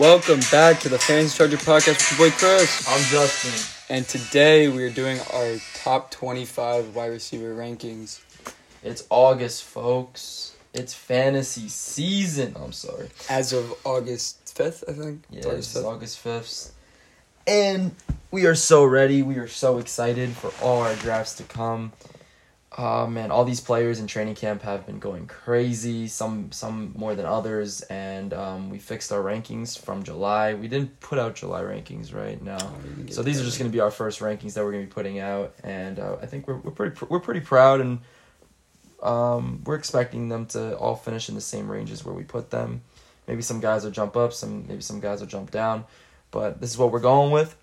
Welcome 0.00 0.40
back 0.50 0.80
to 0.80 0.88
the 0.88 0.98
Fantasy 0.98 1.36
Charger 1.36 1.58
podcast 1.58 1.88
with 1.88 2.18
your 2.18 2.30
boy 2.30 2.34
Chris. 2.34 2.88
I'm 2.88 3.04
Justin. 3.10 3.94
And 3.94 4.08
today 4.08 4.66
we 4.68 4.82
are 4.84 4.88
doing 4.88 5.20
our 5.34 5.56
top 5.74 6.10
25 6.10 6.96
wide 6.96 7.08
receiver 7.08 7.54
rankings. 7.54 8.22
It's 8.82 9.06
August, 9.10 9.62
folks. 9.62 10.56
It's 10.72 10.94
fantasy 10.94 11.68
season. 11.68 12.56
I'm 12.58 12.72
sorry. 12.72 13.10
As 13.28 13.52
of 13.52 13.74
August 13.84 14.54
5th, 14.56 14.88
I 14.88 14.94
think. 14.94 15.24
Yeah, 15.28 15.44
August 15.44 15.76
5th. 15.76 15.84
August 15.84 16.24
5th. 16.24 16.70
And 17.46 17.94
we 18.30 18.46
are 18.46 18.54
so 18.54 18.86
ready. 18.86 19.22
We 19.22 19.36
are 19.36 19.48
so 19.48 19.76
excited 19.76 20.30
for 20.30 20.50
all 20.64 20.80
our 20.80 20.94
drafts 20.94 21.34
to 21.34 21.42
come. 21.42 21.92
Uh, 22.78 23.04
man, 23.04 23.32
all 23.32 23.44
these 23.44 23.60
players 23.60 23.98
in 23.98 24.06
training 24.06 24.36
camp 24.36 24.62
have 24.62 24.86
been 24.86 25.00
going 25.00 25.26
crazy. 25.26 26.06
Some 26.06 26.52
some 26.52 26.92
more 26.96 27.16
than 27.16 27.26
others, 27.26 27.80
and 27.82 28.32
um, 28.32 28.70
we 28.70 28.78
fixed 28.78 29.10
our 29.10 29.20
rankings 29.20 29.76
from 29.76 30.04
July. 30.04 30.54
We 30.54 30.68
didn't 30.68 31.00
put 31.00 31.18
out 31.18 31.34
July 31.34 31.62
rankings, 31.62 32.14
right? 32.14 32.40
now, 32.40 32.58
Oh, 32.60 32.74
we 32.80 32.88
didn't 32.90 33.06
get 33.06 33.14
So 33.14 33.22
these 33.24 33.40
are 33.40 33.44
just 33.44 33.58
going 33.58 33.68
to 33.68 33.74
be 33.74 33.80
our 33.80 33.90
first 33.90 34.20
rankings 34.20 34.54
that 34.54 34.64
we're 34.64 34.70
going 34.70 34.84
to 34.84 34.88
be 34.88 34.94
putting 34.94 35.18
out, 35.18 35.52
and 35.64 35.98
uh, 35.98 36.18
I 36.22 36.26
think 36.26 36.46
we're 36.46 36.58
we're 36.58 36.70
pretty 36.70 36.94
pr- 36.94 37.06
we're 37.06 37.18
pretty 37.18 37.40
proud, 37.40 37.80
and 37.80 37.98
um, 39.02 39.62
we're 39.66 39.74
expecting 39.74 40.28
them 40.28 40.46
to 40.46 40.76
all 40.76 40.94
finish 40.94 41.28
in 41.28 41.34
the 41.34 41.40
same 41.40 41.68
ranges 41.68 42.04
where 42.04 42.14
we 42.14 42.22
put 42.22 42.50
them. 42.50 42.82
Maybe 43.26 43.42
some 43.42 43.58
guys 43.58 43.82
will 43.82 43.90
jump 43.90 44.16
up, 44.16 44.32
some 44.32 44.68
maybe 44.68 44.82
some 44.82 45.00
guys 45.00 45.18
will 45.18 45.26
jump 45.26 45.50
down, 45.50 45.86
but 46.30 46.60
this 46.60 46.70
is 46.70 46.78
what 46.78 46.92
we're 46.92 47.00
going 47.00 47.32
with. 47.32 47.56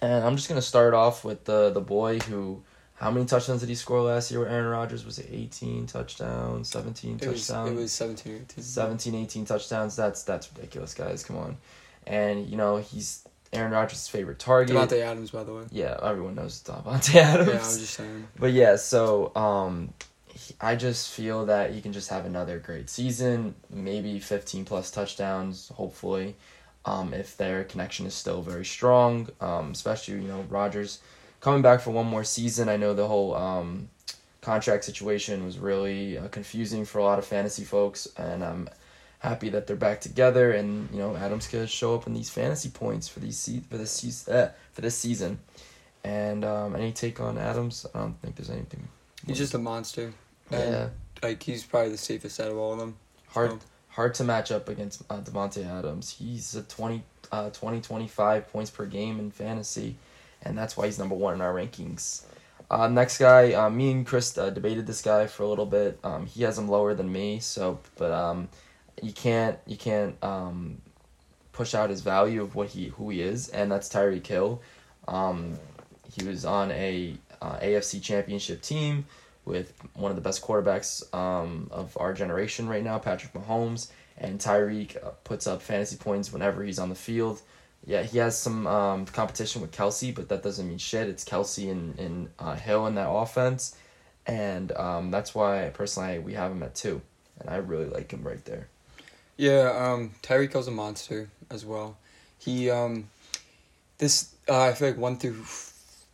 And 0.00 0.24
I'm 0.24 0.36
just 0.36 0.48
going 0.48 0.60
to 0.60 0.66
start 0.66 0.94
off 0.94 1.22
with 1.22 1.44
the 1.44 1.68
the 1.68 1.82
boy 1.82 2.18
who. 2.20 2.62
How 2.96 3.10
many 3.10 3.26
touchdowns 3.26 3.60
did 3.60 3.68
he 3.68 3.74
score 3.74 4.00
last 4.00 4.30
year 4.30 4.40
with 4.40 4.48
Aaron 4.50 4.68
Rodgers? 4.68 5.04
Was 5.04 5.18
it 5.18 5.28
18 5.30 5.86
touchdowns, 5.86 6.70
17 6.70 7.18
It 7.20 7.28
was, 7.28 7.46
touchdowns? 7.46 7.70
it 7.70 7.82
was 7.82 7.92
17 7.92 8.32
or 8.32 8.36
18. 8.36 8.64
17, 8.64 9.14
18 9.14 9.44
touchdowns. 9.44 9.96
That's 9.96 10.22
that's 10.22 10.50
ridiculous, 10.54 10.94
guys. 10.94 11.22
Come 11.22 11.36
on. 11.36 11.56
And 12.06 12.48
you 12.48 12.56
know, 12.56 12.78
he's 12.78 13.26
Aaron 13.52 13.72
Rodgers' 13.72 14.08
favorite 14.08 14.38
target. 14.38 14.74
Davante 14.74 15.00
Adams, 15.00 15.30
by 15.30 15.44
the 15.44 15.52
way. 15.54 15.64
Yeah, 15.70 15.98
everyone 16.02 16.34
knows 16.36 16.62
Davante 16.62 17.14
Adams. 17.16 17.48
Yeah, 17.48 17.54
I'm 17.54 17.58
just 17.60 17.90
saying. 17.94 18.28
But 18.38 18.52
yeah, 18.52 18.76
so 18.76 19.30
um, 19.36 19.92
he, 20.28 20.54
I 20.60 20.74
just 20.76 21.12
feel 21.12 21.46
that 21.46 21.74
he 21.74 21.82
can 21.82 21.92
just 21.92 22.08
have 22.08 22.24
another 22.24 22.58
great 22.58 22.88
season, 22.88 23.54
maybe 23.68 24.18
15 24.20 24.64
plus 24.64 24.90
touchdowns, 24.90 25.68
hopefully, 25.74 26.34
um, 26.86 27.12
if 27.12 27.36
their 27.36 27.64
connection 27.64 28.06
is 28.06 28.14
still 28.14 28.40
very 28.40 28.64
strong. 28.64 29.28
Um, 29.40 29.72
especially 29.72 30.14
you 30.14 30.28
know 30.28 30.46
Rodgers 30.48 31.00
coming 31.40 31.62
back 31.62 31.80
for 31.80 31.90
one 31.90 32.06
more 32.06 32.24
season. 32.24 32.68
I 32.68 32.76
know 32.76 32.94
the 32.94 33.06
whole 33.06 33.34
um, 33.34 33.88
contract 34.40 34.84
situation 34.84 35.44
was 35.44 35.58
really 35.58 36.18
uh, 36.18 36.28
confusing 36.28 36.84
for 36.84 36.98
a 36.98 37.04
lot 37.04 37.18
of 37.18 37.24
fantasy 37.24 37.64
folks, 37.64 38.08
and 38.16 38.44
I'm 38.44 38.68
happy 39.18 39.48
that 39.50 39.66
they're 39.66 39.76
back 39.76 40.00
together. 40.00 40.52
And 40.52 40.88
you 40.92 40.98
know 40.98 41.16
Adams 41.16 41.46
could 41.46 41.68
show 41.68 41.94
up 41.94 42.06
in 42.06 42.14
these 42.14 42.30
fantasy 42.30 42.70
points 42.70 43.08
for 43.08 43.20
these 43.20 43.38
se- 43.38 43.62
for 43.68 43.76
this 43.76 43.90
season 43.90 44.34
uh, 44.34 44.50
for 44.72 44.80
this 44.80 44.96
season. 44.96 45.38
And 46.04 46.44
um, 46.44 46.76
any 46.76 46.92
take 46.92 47.20
on 47.20 47.36
Adams? 47.36 47.84
I 47.92 47.98
don't 47.98 48.20
think 48.22 48.36
there's 48.36 48.50
anything. 48.50 48.86
He's 49.26 49.38
just 49.38 49.54
a 49.54 49.58
monster. 49.58 50.12
And, 50.52 50.72
yeah, 50.72 50.88
like, 51.20 51.42
he's 51.42 51.64
probably 51.64 51.90
the 51.90 51.98
safest 51.98 52.38
out 52.38 52.52
of 52.52 52.56
all 52.56 52.74
of 52.74 52.78
them. 52.78 52.96
hard 53.28 53.50
So, 53.50 53.58
hard 53.88 54.14
to 54.14 54.24
match 54.24 54.52
up 54.52 54.68
against 54.68 55.02
uh, 55.10 55.20
Davante 55.20 55.66
Adams. 55.66 56.10
He's 56.10 56.54
a 56.54 56.62
20, 56.62 57.02
uh, 57.32 57.50
20, 57.50 57.80
25 57.80 58.52
points 58.52 58.70
per 58.70 58.86
game 58.86 59.18
in 59.18 59.32
fantasy, 59.32 59.96
and 60.42 60.56
that's 60.56 60.76
why 60.76 60.86
he's 60.86 60.98
number 60.98 61.14
one 61.14 61.34
in 61.34 61.40
our 61.40 61.54
rankings. 61.54 62.24
Uh, 62.70 62.88
next 62.88 63.18
guy, 63.18 63.52
uh, 63.52 63.70
me 63.70 63.92
and 63.92 64.06
Chris 64.06 64.36
uh, 64.36 64.50
debated 64.50 64.86
this 64.86 65.00
guy 65.00 65.26
for 65.26 65.44
a 65.44 65.48
little 65.48 65.66
bit. 65.66 65.98
Um, 66.02 66.26
he 66.26 66.42
has 66.42 66.58
him 66.58 66.68
lower 66.68 66.94
than 66.94 67.10
me, 67.10 67.38
so 67.38 67.78
but 67.96 68.10
um, 68.10 68.48
you 69.02 69.12
can't 69.12 69.58
you 69.66 69.76
can't 69.76 70.16
um, 70.22 70.80
push 71.52 71.74
out 71.74 71.90
his 71.90 72.00
value 72.00 72.42
of 72.42 72.54
what 72.54 72.68
he 72.68 72.88
who 72.88 73.10
he 73.10 73.22
is, 73.22 73.48
and 73.50 73.70
that's 73.70 73.88
Tyreek 73.88 74.26
Hill. 74.26 74.60
Um, 75.06 75.58
he 76.12 76.26
was 76.26 76.44
on 76.44 76.72
a 76.72 77.16
uh, 77.40 77.58
AFC 77.58 78.02
Championship 78.02 78.62
team 78.62 79.06
with 79.44 79.72
one 79.94 80.10
of 80.10 80.16
the 80.16 80.22
best 80.22 80.42
quarterbacks 80.42 81.14
um, 81.14 81.68
of 81.70 81.96
our 81.98 82.12
generation 82.12 82.68
right 82.68 82.82
now, 82.82 82.98
Patrick 82.98 83.32
Mahomes, 83.32 83.88
and 84.18 84.40
Tyreek 84.40 84.96
uh, 85.04 85.10
puts 85.22 85.46
up 85.46 85.62
fantasy 85.62 85.96
points 85.96 86.32
whenever 86.32 86.64
he's 86.64 86.80
on 86.80 86.88
the 86.88 86.96
field. 86.96 87.40
Yeah, 87.86 88.02
he 88.02 88.18
has 88.18 88.36
some 88.36 88.66
um, 88.66 89.06
competition 89.06 89.62
with 89.62 89.70
Kelce, 89.70 90.12
but 90.14 90.28
that 90.28 90.42
doesn't 90.42 90.68
mean 90.68 90.78
shit. 90.78 91.08
It's 91.08 91.24
Kelce 91.24 91.70
and, 91.70 91.96
and 91.98 92.28
uh, 92.38 92.56
Hill 92.56 92.86
in 92.88 92.96
that 92.96 93.08
offense, 93.08 93.76
and 94.26 94.72
um, 94.72 95.10
that's 95.12 95.34
why 95.36 95.70
personally 95.72 96.18
we 96.18 96.34
have 96.34 96.50
him 96.50 96.62
at 96.64 96.74
two, 96.74 97.00
and 97.38 97.48
I 97.48 97.56
really 97.58 97.84
like 97.86 98.10
him 98.12 98.24
right 98.26 98.44
there. 98.44 98.66
Yeah, 99.36 99.70
um, 99.92 100.14
Tyreek 100.22 100.50
Hill's 100.52 100.66
a 100.66 100.72
monster 100.72 101.28
as 101.50 101.64
well. 101.64 101.96
He, 102.40 102.70
um, 102.70 103.08
this, 103.98 104.34
uh, 104.48 104.62
I 104.62 104.72
feel 104.72 104.88
like 104.88 104.98
one 104.98 105.16
through, 105.18 105.44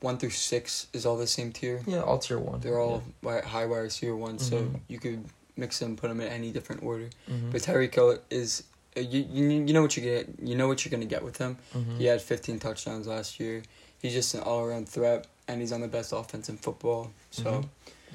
one 0.01 0.19
through 0.19 0.31
six 0.31 0.89
is 0.93 1.07
all 1.07 1.17
the 1.17 1.27
same 1.27 1.53
tier. 1.53 1.81
Yeah, 1.87 2.01
all 2.03 2.19
tier 2.19 2.39
one. 2.39 2.61
They're 2.61 2.79
all 2.81 3.03
wi- 3.23 3.43
high 3.47 3.65
wire 3.65 3.89
tier 3.89 4.15
one, 4.15 4.39
so 4.39 4.57
Mhm. 4.63 4.81
you 4.89 4.99
could 4.99 5.25
mix 5.57 5.79
them, 5.79 5.97
put 5.97 6.09
them 6.09 6.21
in 6.21 6.29
any 6.29 6.51
different 6.51 6.83
order. 6.83 7.09
Yeah. 7.27 7.35
Mhm. 7.35 7.53
But 7.53 7.63
Tyreek 7.63 7.95
Hill 7.95 8.19
is 8.31 8.65
you, 8.97 9.27
you 9.31 9.49
you 9.67 9.73
know 9.73 9.83
what 9.83 9.97
you 9.97 10.03
get 10.03 10.29
you 10.43 10.57
know 10.57 10.69
what 10.69 10.85
you're 10.85 10.91
gonna 10.91 11.05
get 11.07 11.23
with 11.23 11.39
him. 11.39 11.57
Mhm. 11.75 11.99
He 11.99 12.05
had 12.07 12.21
15 12.21 12.59
touchdowns 12.59 13.07
last 13.07 13.41
year. 13.41 13.63
He's 14.01 14.13
just 14.13 14.35
an 14.35 14.41
all 14.41 14.65
around 14.65 14.89
threat, 14.89 15.27
and 15.49 15.61
he's 15.61 15.73
on 15.73 15.81
the 15.81 15.89
best 15.89 16.13
offense 16.13 16.49
in 16.49 16.57
football. 16.59 17.11
So 17.31 17.45
Mhm. 17.45 17.69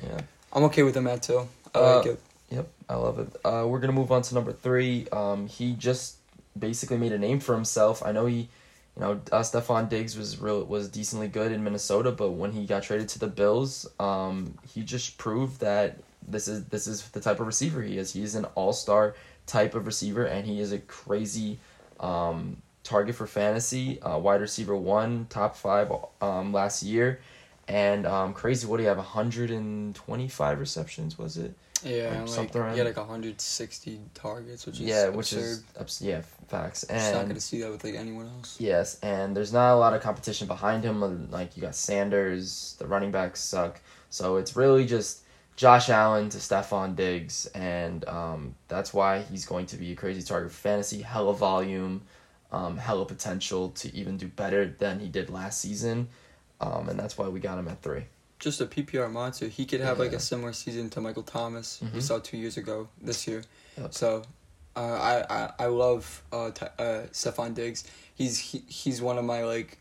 Yeah. 0.04 0.22
I'm 0.54 0.64
okay 0.66 0.84
with 0.84 0.96
him 0.96 1.08
at 1.08 1.24
two. 1.24 1.48
I 1.74 1.80
Uh, 1.80 1.98
like 1.98 2.06
it. 2.08 2.20
Yep, 2.50 2.68
I 2.90 2.96
love 2.96 3.20
it. 3.20 3.36
Uh, 3.44 3.66
we're 3.68 3.80
gonna 3.80 3.94
move 3.94 4.12
on 4.12 4.22
to 4.22 4.34
number 4.36 4.54
three. 4.54 5.08
Um, 5.12 5.48
he 5.48 5.74
just 5.74 6.16
basically 6.58 6.98
made 6.98 7.12
a 7.12 7.18
name 7.18 7.40
for 7.40 7.54
himself. 7.56 8.02
I 8.06 8.12
know 8.14 8.26
he, 8.26 8.38
you 8.96 9.02
know, 9.02 9.20
uh, 9.32 9.42
Stefon 9.42 9.90
Diggs 9.90 10.16
was 10.18 10.40
real 10.40 10.64
was 10.64 10.88
decently 10.88 11.28
good 11.28 11.52
in 11.52 11.64
Minnesota, 11.64 12.12
but 12.12 12.32
when 12.32 12.52
he 12.54 12.66
got 12.66 12.84
traded 12.84 13.10
to 13.10 13.20
the 13.20 13.28
Bills, 13.28 13.86
um, 14.00 14.58
he 14.74 14.82
just 14.82 15.18
proved 15.18 15.60
that 15.60 15.98
this 16.28 16.48
is 16.48 16.64
this 16.66 16.88
is 16.88 17.04
the 17.10 17.20
type 17.20 17.40
of 17.40 17.48
receiver 17.48 17.82
he 17.82 17.98
is. 17.98 18.14
He's 18.14 18.36
an 18.36 18.46
all 18.56 18.74
star 18.74 19.16
type 19.48 19.74
of 19.74 19.88
receiver, 19.88 20.24
and 20.26 20.46
he 20.46 20.60
is 20.62 20.72
a 20.72 20.78
crazy 20.80 21.58
um, 22.00 22.58
target 22.84 23.16
for 23.16 23.26
fantasy. 23.26 24.00
Uh, 24.02 24.18
wide 24.20 24.42
receiver 24.42 24.76
one, 24.76 25.26
top 25.30 25.56
five 25.56 25.92
um, 26.22 26.54
last 26.54 26.84
year. 26.84 27.20
And 27.68 28.06
um, 28.06 28.34
crazy, 28.34 28.66
what 28.68 28.78
do 28.78 28.84
you 28.84 28.90
have? 28.90 28.98
125 28.98 30.60
receptions, 30.60 31.18
was 31.18 31.38
it? 31.38 31.54
Yeah, 31.84 32.04
like 32.04 32.12
and, 32.12 32.20
like, 32.22 32.30
something 32.30 32.62
around- 32.62 32.72
he 32.74 32.78
had 32.80 32.88
like 32.88 32.98
160 32.98 34.00
targets, 34.14 34.66
which 34.66 34.76
is 34.76 34.82
yeah, 34.82 35.10
which 35.10 35.32
absurd. 35.34 35.44
is 35.44 35.64
abs- 35.80 36.02
yeah, 36.02 36.22
facts. 36.48 36.86
Just 36.90 37.14
not 37.14 37.28
gonna 37.28 37.40
see 37.40 37.62
that 37.62 37.70
with 37.72 37.84
like 37.84 37.94
anyone 37.96 38.28
else. 38.28 38.56
yes, 38.60 39.00
and 39.04 39.38
there's 39.38 39.54
not 39.54 39.74
a 39.74 39.78
lot 39.78 39.94
of 39.94 40.02
competition 40.02 40.48
behind 40.48 40.84
him. 40.84 41.30
Like 41.30 41.56
you 41.56 41.62
got 41.62 41.76
Sanders, 41.76 42.76
the 42.80 42.88
running 42.88 43.12
backs 43.12 43.42
suck, 43.42 43.80
so 44.10 44.38
it's 44.38 44.56
really 44.56 44.86
just 44.86 45.20
Josh 45.58 45.90
Allen 45.90 46.30
to 46.30 46.38
Stefon 46.38 46.96
Diggs, 46.96 47.48
and 47.48 48.08
um, 48.08 48.56
that's 48.68 48.94
why 48.94 49.24
he's 49.24 49.46
going 49.46 49.66
to 49.68 49.76
be 49.78 49.92
a 49.92 49.96
crazy 49.96 50.22
target 50.22 50.52
for 50.52 50.58
fantasy. 50.58 51.02
Hella 51.02 51.34
volume, 51.34 52.04
um, 52.52 52.78
hella 52.78 53.06
potential 53.06 53.70
to 53.72 53.94
even 53.96 54.18
do 54.18 54.28
better 54.28 54.68
than 54.78 55.00
he 55.00 55.08
did 55.10 55.30
last 55.32 55.60
season, 55.60 56.08
um, 56.62 56.88
and 56.90 56.98
that's 57.00 57.18
why 57.18 57.28
we 57.28 57.40
got 57.40 57.58
him 57.58 57.68
at 57.68 57.82
three. 57.82 58.04
Just 58.40 58.62
a 58.62 58.68
PPR 58.68 59.12
monster. 59.12 59.48
He 59.48 59.66
could 59.66 59.82
have 59.82 59.98
like 59.98 60.14
a 60.14 60.20
similar 60.20 60.54
season 60.54 60.92
to 60.92 61.02
Michael 61.02 61.24
Thomas 61.24 61.82
we 61.82 61.88
Mhm. 61.88 62.02
saw 62.04 62.20
two 62.20 62.38
years 62.38 62.56
ago 62.56 62.88
this 63.02 63.28
year. 63.28 63.44
Yep. 63.80 63.94
So, 63.96 64.22
uh, 64.76 64.80
I, 64.80 65.26
I 65.46 65.54
I 65.58 65.66
love 65.66 66.22
uh, 66.32 66.52
Ty- 66.52 66.72
uh 66.78 67.02
Stefon 67.12 67.56
Diggs. 67.56 67.84
He's 68.14 68.38
he, 68.38 68.64
he's 68.68 69.02
one 69.02 69.18
of 69.18 69.26
my 69.26 69.44
like, 69.44 69.80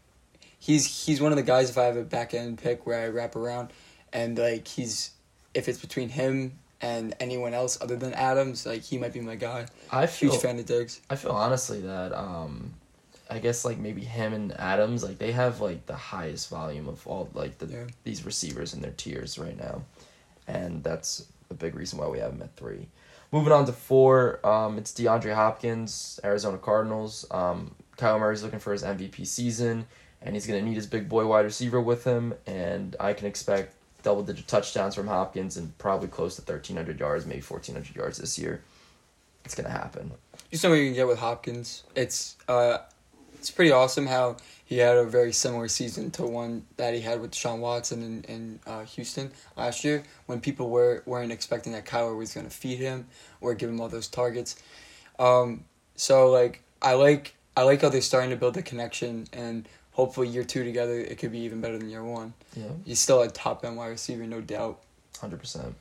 he's 0.59 1.05
he's 1.05 1.21
one 1.21 1.33
of 1.33 1.37
the 1.37 1.43
guys 1.43 1.69
if 1.69 1.77
I 1.77 1.83
have 1.85 1.99
a 1.99 2.03
back 2.03 2.33
end 2.33 2.57
pick 2.57 2.87
where 2.87 3.05
I 3.05 3.09
wrap 3.09 3.37
around, 3.37 3.75
and 4.11 4.39
like 4.39 4.67
he's 4.67 5.11
if 5.57 5.69
it's 5.69 5.79
between 5.81 6.09
him 6.09 6.53
and 6.81 7.15
anyone 7.21 7.55
else 7.55 7.79
other 7.81 7.97
than 7.97 8.13
Adams, 8.15 8.67
like 8.67 8.83
he 8.83 8.99
might 8.99 9.13
be 9.13 9.21
my 9.21 9.35
guy. 9.35 9.67
I 9.91 10.07
feel 10.07 10.31
Huge 10.33 10.43
fan 10.43 10.59
of 10.59 10.67
Diggs. 10.67 11.01
I 11.09 11.17
feel 11.17 11.33
honestly 11.33 11.81
that 11.81 12.13
um 12.13 12.75
I 13.29 13.39
guess 13.41 13.65
like 13.65 13.79
maybe 13.79 14.03
him 14.03 14.33
and 14.35 14.53
Adams 14.61 15.03
like 15.03 15.19
they 15.19 15.33
have 15.33 15.61
like 15.61 15.87
the 15.87 15.97
highest 15.97 16.51
volume 16.51 16.87
of 16.89 17.05
all 17.07 17.29
like 17.35 17.59
the 17.59 17.67
Yeah. 17.67 17.85
these 18.05 18.25
receivers 18.27 18.75
in 18.75 18.83
their 18.83 18.93
tiers 18.93 19.39
right 19.39 19.59
now. 19.59 19.83
And 20.47 20.85
that's 20.85 21.25
a 21.51 21.55
big 21.55 21.75
reason 21.75 21.99
why 21.99 22.07
we 22.09 22.19
have 22.19 22.33
him 22.33 22.43
at 22.43 22.55
3. 22.57 22.87
Moving 23.33 23.53
on 23.53 23.65
to 23.67 23.73
4, 23.73 24.47
um 24.47 24.79
it's 24.79 24.93
DeAndre 24.93 25.35
Hopkins, 25.35 26.21
Arizona 26.23 26.59
Cardinals. 26.59 27.25
Um 27.31 27.75
Kyle 27.97 28.19
Murray's 28.19 28.43
looking 28.43 28.59
for 28.61 28.73
his 28.73 28.83
MVP 28.83 29.27
season 29.27 29.87
and 30.21 30.35
he's 30.35 30.47
going 30.47 30.59
to 30.61 30.67
need 30.69 30.77
his 30.77 30.87
big 30.87 31.09
boy 31.09 31.25
wide 31.27 31.45
receiver 31.47 31.81
with 31.81 32.05
him 32.05 32.35
and 32.47 32.95
I 33.01 33.13
can 33.15 33.27
expect 33.27 33.75
double 34.03 34.23
digit 34.23 34.47
touchdowns 34.47 34.95
from 34.95 35.07
Hopkins 35.07 35.57
and 35.57 35.77
probably 35.79 36.09
close 36.09 36.37
to 36.37 36.43
1300 36.43 37.01
yards, 37.01 37.27
maybe 37.27 37.43
1400 37.43 37.95
yards 37.95 38.19
this 38.19 38.39
year. 38.39 38.63
It's 39.45 39.55
going 39.55 39.67
to 39.67 39.73
happen. 39.73 40.13
You 40.51 40.59
know 40.63 40.71
what 40.71 40.77
you 40.77 40.87
can 40.87 40.95
get 40.95 41.07
with 41.07 41.19
Hopkins. 41.19 41.85
It's 41.95 42.37
uh, 42.49 42.79
it's 43.39 43.51
pretty 43.51 43.71
awesome 43.71 44.07
how 44.07 44.37
he 44.65 44.79
had 44.79 44.97
a 44.97 45.05
very 45.05 45.33
similar 45.33 45.69
season 45.69 46.11
to 46.13 46.25
one 46.25 46.67
that 46.77 46.95
he 46.95 47.01
had 47.01 47.21
with 47.21 47.33
Sean 47.33 47.61
Watson 47.61 48.03
in, 48.03 48.25
in 48.25 48.61
uh, 48.67 48.83
Houston 48.85 49.31
last 49.57 49.85
year 49.85 50.03
when 50.27 50.41
people 50.41 50.71
were, 50.71 51.05
weren't 51.07 51.31
expecting 51.31 51.73
that 51.73 51.87
Kyler 51.87 52.17
was 52.17 52.35
going 52.35 52.47
to 52.47 52.53
feed 52.53 52.79
him 52.79 53.07
or 53.41 53.55
give 53.55 53.71
him 53.71 53.81
all 53.81 53.89
those 53.89 54.09
targets. 54.09 54.57
Um, 55.21 55.65
so, 55.95 56.31
like, 56.31 56.63
I 56.83 56.95
like 56.95 57.37
I 57.57 57.63
like 57.63 57.83
how 57.83 57.89
they're 57.89 58.01
starting 58.01 58.31
to 58.31 58.37
build 58.37 58.55
the 58.55 58.63
connection, 58.63 59.29
and 59.33 59.67
hopefully 59.97 60.29
year 60.29 60.45
two 60.45 60.63
together 60.63 61.01
it 61.01 61.19
could 61.19 61.33
be 61.33 61.41
even 61.41 61.61
better 61.61 61.79
than 61.79 61.89
year 61.89 62.05
one. 62.05 62.35
Yeah, 62.55 62.65
He's 62.85 63.01
still 63.01 63.23
a 63.23 63.29
top 63.29 63.65
end 63.65 63.77
wide 63.77 63.89
receiver, 63.89 64.25
no 64.27 64.41
doubt. 64.41 64.81
hundred 65.19 65.41
percent. 65.41 65.75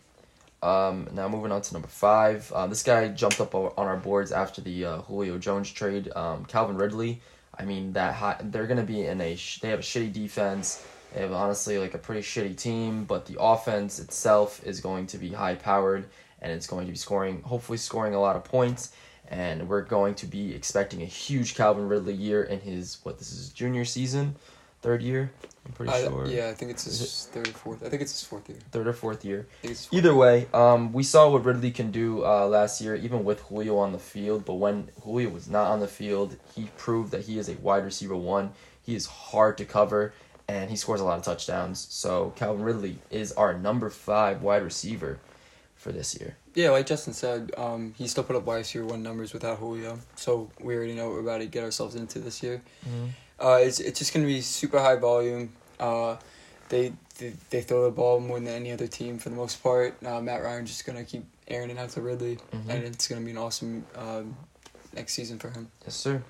Um, 0.64 1.08
now 1.12 1.28
moving 1.28 1.52
on 1.52 1.62
to 1.62 1.74
number 1.74 1.90
five. 1.90 2.52
Uh, 2.52 2.66
this 2.66 2.82
guy 2.82 3.10
jumped 3.10 3.40
up 3.40 3.54
on 3.54 3.72
our 3.78 3.98
boards 3.98 4.32
after 4.32 4.62
the 4.62 4.86
uh, 4.86 4.98
Julio 5.02 5.38
Jones 5.38 5.70
trade. 5.72 6.12
Um, 6.16 6.46
Calvin 6.46 6.78
Ridley. 6.78 7.22
I 7.58 7.66
mean 7.66 7.94
that 7.94 8.16
high, 8.16 8.38
they're 8.42 8.68
gonna 8.68 8.84
be 8.84 9.06
in 9.06 9.22
a 9.22 9.36
sh- 9.36 9.60
they 9.60 9.70
have 9.70 9.80
a 9.80 9.84
shitty 9.84 10.12
defense. 10.14 10.84
They 11.14 11.22
have 11.22 11.32
honestly 11.34 11.78
like 11.78 11.94
a 11.94 11.98
pretty 11.98 12.22
shitty 12.22 12.58
team, 12.58 13.04
but 13.06 13.26
the 13.26 13.38
offense 13.40 14.00
itself 14.00 14.62
is 14.66 14.80
going 14.82 15.08
to 15.08 15.18
be 15.18 15.30
high 15.30 15.56
powered 15.56 16.06
and 16.42 16.52
it's 16.52 16.68
going 16.68 16.86
to 16.86 16.92
be 16.92 16.98
scoring 16.98 17.42
hopefully 17.44 17.78
scoring 17.78 18.14
a 18.16 18.20
lot 18.20 18.36
of 18.36 18.44
points. 18.44 18.92
And 19.28 19.68
we're 19.68 19.82
going 19.82 20.16
to 20.16 20.26
be 20.28 20.54
expecting 20.54 21.02
a 21.02 21.06
huge 21.06 21.56
Calvin 21.56 21.88
Ridley 21.88 22.14
year 22.14 22.44
in 22.44 22.60
his 22.60 22.98
what 23.04 23.18
this 23.18 23.32
is 23.32 23.38
his 23.40 23.50
junior 23.50 23.86
season, 23.86 24.36
third 24.82 25.02
year. 25.02 25.32
I'm 25.66 25.72
pretty 25.72 25.92
I- 25.92 26.04
sure. 26.04 26.28
Yeah, 26.28 26.50
I 26.50 26.54
think 26.54 26.72
it's 26.72 26.84
his 26.84 27.28
third 27.32 27.48
or 27.48 27.52
fourth. 27.54 27.84
I 27.84 27.90
think 27.90 28.04
it's 28.04 28.12
his 28.12 28.24
fourth 28.24 28.48
year. 28.48 28.60
Third 28.72 28.88
or 28.88 28.94
fourth 28.94 29.26
year. 29.26 29.48
I 29.50 29.62
think 29.62 29.72
it's 29.72 29.80
his 29.82 29.86
fourth. 29.88 29.98
Either 29.98 30.16
way, 30.16 30.48
um, 30.54 30.94
we 30.94 31.02
saw 31.02 31.28
what 31.30 31.44
Ridley 31.44 31.72
can 31.72 31.90
do 31.90 32.24
uh, 32.24 32.46
last 32.46 32.82
year, 32.82 32.96
even 32.96 33.24
with 33.24 33.42
Julio 33.42 33.78
on 33.78 33.92
the 33.92 34.00
field. 34.00 34.46
But 34.46 34.56
when 34.56 34.90
Julio 35.04 35.30
was 35.30 35.50
not 35.50 35.72
on 35.72 35.80
the 35.80 35.88
field, 35.88 36.38
he 36.54 36.70
proved 36.78 37.12
that 37.12 37.22
he 37.22 37.40
is 37.40 37.50
a 37.50 37.56
wide 37.56 37.84
receiver 37.84 38.16
one. 38.16 38.52
He 38.84 38.94
is 38.94 39.08
hard 39.08 39.58
to 39.58 39.66
cover, 39.66 40.14
and 40.48 40.70
he 40.70 40.76
scores 40.76 41.02
a 41.02 41.04
lot 41.04 41.18
of 41.18 41.24
touchdowns. 41.24 41.88
So 41.90 42.32
Calvin 42.36 42.62
Ridley 42.64 43.00
is 43.10 43.32
our 43.32 43.58
number 43.58 43.90
five 43.90 44.44
wide 44.44 44.62
receiver 44.64 45.18
for 45.76 45.92
this 45.92 46.20
year. 46.20 46.38
Yeah, 46.56 46.70
like 46.70 46.86
Justin 46.86 47.14
said, 47.14 47.52
um, 47.58 47.94
he 47.98 48.08
still 48.08 48.24
put 48.24 48.36
up 48.36 48.46
wide 48.46 48.58
receiver 48.58 48.86
one 48.86 49.04
numbers 49.04 49.34
without 49.34 49.58
Julio, 49.60 50.00
so 50.16 50.50
we 50.60 50.76
already 50.76 50.96
know 50.96 51.06
what 51.06 51.14
we're 51.16 51.20
about 51.22 51.40
to 51.40 51.46
get 51.48 51.64
ourselves 51.64 51.96
into 51.96 52.20
this 52.20 52.42
year. 52.42 52.62
Uh, 53.40 53.60
it's 53.62 53.80
it's 53.82 54.00
just 54.00 54.14
gonna 54.14 54.26
be 54.26 54.40
super 54.42 54.80
high 54.80 54.96
volume. 54.96 55.52
Uh, 55.80 56.16
they, 56.70 56.94
they 57.20 57.34
they 57.50 57.62
throw 57.62 57.84
the 57.84 57.92
ball 57.92 58.20
more 58.22 58.40
than 58.40 58.48
any 58.48 58.72
other 58.72 58.88
team 58.88 59.18
for 59.20 59.30
the 59.30 59.36
most 59.36 59.62
part. 59.62 59.96
Uh, 60.06 60.22
Matt 60.22 60.42
Ryan 60.44 60.66
just 60.66 60.86
gonna 60.86 61.04
keep 61.04 61.26
airing 61.50 61.70
it 61.70 61.78
out 61.78 61.90
to 61.90 62.02
Ridley, 62.02 62.38
Mhm. 62.54 62.70
and 62.70 62.84
it's 62.86 63.08
gonna 63.10 63.22
be 63.22 63.32
an 63.32 63.38
awesome 63.38 63.86
um, 63.96 64.38
next 64.94 65.14
season 65.14 65.38
for 65.38 65.50
him. 65.50 65.70
Yes, 65.84 65.96
sir. 65.96 66.24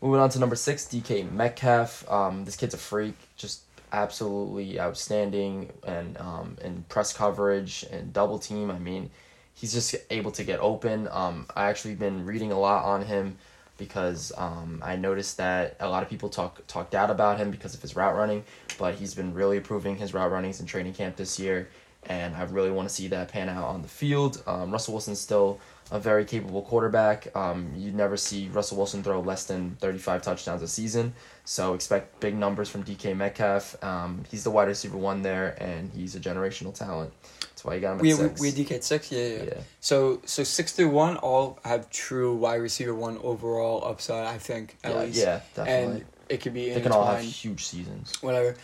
Moving 0.00 0.20
on 0.20 0.30
to 0.30 0.38
number 0.38 0.56
six, 0.56 0.84
DK 0.86 1.24
Metcalf. 1.24 2.08
Um, 2.10 2.44
this 2.44 2.54
kid's 2.56 2.74
a 2.74 2.78
freak, 2.78 3.14
just 3.36 3.62
absolutely 3.92 4.80
outstanding, 4.80 5.70
and 5.84 6.16
um, 6.18 6.56
in 6.62 6.84
press 6.88 7.12
coverage 7.12 7.84
and 7.90 8.12
double 8.12 8.38
team. 8.38 8.70
I 8.70 8.78
mean, 8.78 9.10
he's 9.54 9.72
just 9.72 9.94
able 10.10 10.30
to 10.32 10.44
get 10.44 10.60
open. 10.60 11.08
Um, 11.10 11.46
I 11.54 11.66
actually 11.66 11.94
been 11.94 12.24
reading 12.26 12.52
a 12.52 12.58
lot 12.58 12.84
on 12.84 13.04
him 13.04 13.36
because 13.78 14.32
um, 14.36 14.80
I 14.84 14.96
noticed 14.96 15.38
that 15.38 15.76
a 15.80 15.88
lot 15.88 16.02
of 16.02 16.08
people 16.08 16.28
talk 16.28 16.64
talked 16.66 16.94
out 16.94 17.10
about 17.10 17.38
him 17.38 17.50
because 17.50 17.74
of 17.74 17.82
his 17.82 17.96
route 17.96 18.14
running, 18.14 18.44
but 18.78 18.94
he's 18.94 19.14
been 19.14 19.34
really 19.34 19.56
improving 19.56 19.96
his 19.96 20.14
route 20.14 20.30
runnings 20.30 20.60
in 20.60 20.66
training 20.66 20.94
camp 20.94 21.16
this 21.16 21.38
year, 21.38 21.68
and 22.04 22.34
I 22.34 22.42
really 22.44 22.70
want 22.70 22.88
to 22.88 22.94
see 22.94 23.08
that 23.08 23.28
pan 23.28 23.48
out 23.48 23.64
on 23.64 23.82
the 23.82 23.88
field. 23.88 24.42
Um, 24.46 24.70
Russell 24.70 24.94
Wilson's 24.94 25.20
still 25.20 25.58
a 25.92 26.00
very 26.00 26.24
capable 26.24 26.62
quarterback. 26.62 27.28
Um, 27.36 27.70
you 27.76 27.92
never 27.92 28.16
see 28.16 28.48
Russell 28.48 28.78
Wilson 28.78 29.02
throw 29.02 29.20
less 29.20 29.44
than 29.44 29.76
35 29.78 30.22
touchdowns 30.22 30.62
a 30.62 30.66
season. 30.68 31.12
So 31.44 31.74
expect 31.74 32.18
big 32.18 32.34
numbers 32.34 32.70
from 32.70 32.82
DK 32.82 33.14
Metcalf. 33.14 33.76
Um, 33.84 34.24
he's 34.30 34.42
the 34.42 34.50
wide 34.50 34.68
receiver 34.68 34.96
one 34.96 35.20
there, 35.20 35.54
and 35.62 35.90
he's 35.92 36.16
a 36.16 36.20
generational 36.20 36.74
talent. 36.74 37.12
That's 37.42 37.62
why 37.62 37.74
you 37.74 37.82
got 37.82 37.92
him 37.92 37.98
at 37.98 38.02
We 38.02 38.14
we, 38.14 38.20
six. 38.20 38.40
we 38.40 38.46
had 38.50 38.56
DK 38.56 38.72
at 38.72 38.84
six, 38.84 39.12
yeah, 39.12 39.26
yeah. 39.26 39.42
yeah. 39.42 39.60
So 39.80 40.22
so 40.24 40.44
six 40.44 40.72
through 40.72 40.88
one 40.88 41.18
all 41.18 41.60
have 41.62 41.90
true 41.90 42.34
wide 42.36 42.62
receiver 42.62 42.94
one 42.94 43.18
overall 43.18 43.84
upside. 43.84 44.26
I 44.26 44.38
think 44.38 44.78
at 44.82 44.92
yeah, 44.92 45.02
least, 45.02 45.18
yeah, 45.18 45.40
definitely. 45.54 45.96
and 45.96 46.04
it 46.30 46.40
could 46.40 46.54
be 46.54 46.70
they 46.70 46.80
can 46.80 46.92
all 46.92 47.04
have 47.04 47.20
huge 47.20 47.66
seasons. 47.66 48.14
whatever. 48.22 48.56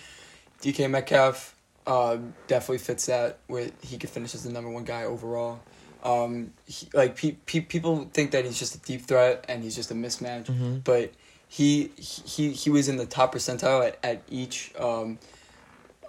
DK 0.62 0.88
Metcalf 0.88 1.54
uh, 1.86 2.16
definitely 2.46 2.78
fits 2.78 3.04
that. 3.04 3.40
With 3.48 3.74
he 3.84 3.98
could 3.98 4.08
finish 4.08 4.34
as 4.34 4.44
the 4.44 4.50
number 4.50 4.70
one 4.70 4.84
guy 4.84 5.04
overall. 5.04 5.60
Um, 6.02 6.52
he, 6.66 6.88
like 6.94 7.16
pe- 7.16 7.36
pe- 7.46 7.60
people 7.60 8.08
think 8.12 8.30
that 8.30 8.44
he's 8.44 8.58
just 8.58 8.74
a 8.76 8.78
deep 8.78 9.02
threat 9.02 9.44
and 9.48 9.62
he's 9.64 9.74
just 9.74 9.90
a 9.90 9.94
mismatch, 9.94 10.46
Mhm. 10.46 10.84
but 10.84 11.12
he 11.48 11.90
he 11.96 12.52
he 12.52 12.70
was 12.70 12.88
in 12.88 12.96
the 12.96 13.06
top 13.06 13.34
percentile 13.34 13.86
at 13.86 13.98
at 14.04 14.22
each 14.30 14.72
um, 14.78 15.18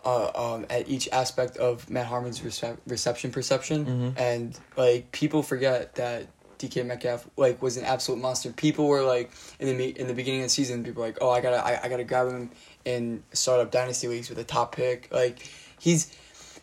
uh, 0.06 0.32
um, 0.36 0.66
at 0.70 0.88
each 0.88 1.10
aspect 1.12 1.58
of 1.58 1.90
Matt 1.90 2.06
Harmon's 2.08 2.40
recep- 2.42 2.78
reception 2.88 3.32
perception, 3.32 3.86
Mhm. 4.16 4.20
and 4.20 4.60
like 4.78 5.12
people 5.12 5.42
forget 5.44 5.96
that. 5.96 6.28
DK 6.60 6.84
Metcalf 6.86 7.26
like 7.38 7.62
was 7.62 7.78
an 7.78 7.86
absolute 7.86 8.20
monster. 8.20 8.52
People 8.52 8.88
were 8.90 9.02
like 9.02 9.32
in 9.62 9.68
the 9.68 9.74
me- 9.74 9.96
in 9.96 10.08
the 10.08 10.14
beginning 10.14 10.42
of 10.42 10.48
the 10.48 10.50
season, 10.50 10.84
people 10.84 11.00
were 11.02 11.08
like, 11.08 11.18
"Oh, 11.22 11.30
I 11.30 11.40
gotta 11.40 11.66
I, 11.66 11.86
I 11.86 11.88
gotta 11.88 12.04
grab 12.04 12.28
him 12.30 12.52
in 12.84 13.24
startup 13.32 13.72
dynasty 13.72 14.10
leagues 14.10 14.28
with 14.28 14.38
a 14.40 14.44
top 14.44 14.76
pick." 14.76 15.08
Like 15.10 15.40
he's 15.80 16.12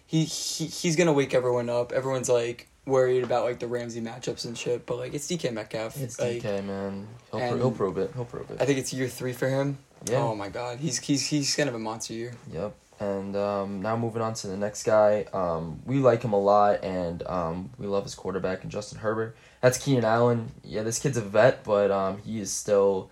he, 0.06 0.24
he 0.24 0.66
he's 0.66 0.96
gonna 0.96 1.14
wake 1.14 1.32
everyone 1.32 1.70
up. 1.70 1.92
Everyone's 1.92 2.28
like 2.28 2.68
worried 2.86 3.24
about 3.24 3.44
like 3.44 3.58
the 3.58 3.66
Ramsey 3.66 4.00
matchups 4.00 4.44
and 4.44 4.56
shit, 4.56 4.86
but 4.86 4.98
like 4.98 5.12
it's 5.14 5.26
DK 5.26 5.52
Metcalf. 5.52 6.00
It's 6.00 6.18
like, 6.18 6.42
DK, 6.42 6.64
man. 6.64 7.06
He'll, 7.30 7.40
pro- 7.40 7.56
he'll 7.56 7.70
prove 7.72 7.98
it. 7.98 8.12
He'll 8.14 8.24
prove 8.24 8.50
it. 8.50 8.58
I 8.60 8.64
think 8.64 8.78
it's 8.78 8.92
year 8.92 9.08
three 9.08 9.32
for 9.32 9.48
him. 9.48 9.78
yeah. 10.06 10.18
Oh 10.18 10.34
my 10.34 10.48
god, 10.48 10.78
he's 10.78 10.98
he's 10.98 11.26
he's 11.26 11.54
gonna 11.54 11.70
have 11.70 11.80
a 11.80 11.82
monster 11.82 12.14
year. 12.14 12.32
Yep. 12.52 12.74
And 12.98 13.36
um, 13.36 13.82
now 13.82 13.94
moving 13.94 14.22
on 14.22 14.32
to 14.34 14.46
the 14.46 14.56
next 14.56 14.84
guy. 14.84 15.26
Um, 15.34 15.80
we 15.84 15.98
like 15.98 16.22
him 16.22 16.32
a 16.32 16.40
lot, 16.40 16.82
and 16.82 17.22
um, 17.26 17.70
we 17.76 17.86
love 17.86 18.04
his 18.04 18.14
quarterback 18.14 18.62
and 18.62 18.72
Justin 18.72 19.00
Herbert. 19.00 19.36
That's 19.60 19.76
Keenan 19.76 20.06
Allen. 20.06 20.52
Yeah, 20.64 20.82
this 20.82 20.98
kid's 20.98 21.18
a 21.18 21.22
vet, 21.22 21.62
but 21.62 21.90
um, 21.90 22.18
he 22.24 22.40
is 22.40 22.50
still 22.50 23.10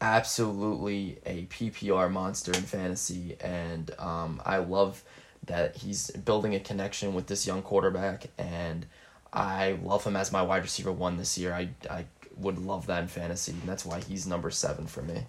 absolutely 0.00 1.18
a 1.26 1.44
PPR 1.46 2.10
monster 2.10 2.52
in 2.52 2.62
fantasy, 2.62 3.36
and 3.42 3.90
um, 3.98 4.40
I 4.46 4.56
love 4.56 5.04
that 5.46 5.76
he's 5.76 6.10
building 6.10 6.54
a 6.54 6.60
connection 6.60 7.14
with 7.14 7.26
this 7.26 7.46
young 7.46 7.62
quarterback, 7.62 8.26
and 8.38 8.86
I 9.32 9.78
love 9.82 10.04
him 10.04 10.16
as 10.16 10.32
my 10.32 10.42
wide 10.42 10.62
receiver 10.62 10.92
one 10.92 11.16
this 11.16 11.38
year. 11.38 11.52
I 11.52 11.70
I 11.88 12.04
would 12.36 12.58
love 12.58 12.86
that 12.86 13.02
in 13.02 13.08
fantasy, 13.08 13.52
and 13.52 13.62
that's 13.62 13.84
why 13.84 14.00
he's 14.00 14.26
number 14.26 14.50
seven 14.50 14.86
for 14.86 15.02
me. 15.02 15.26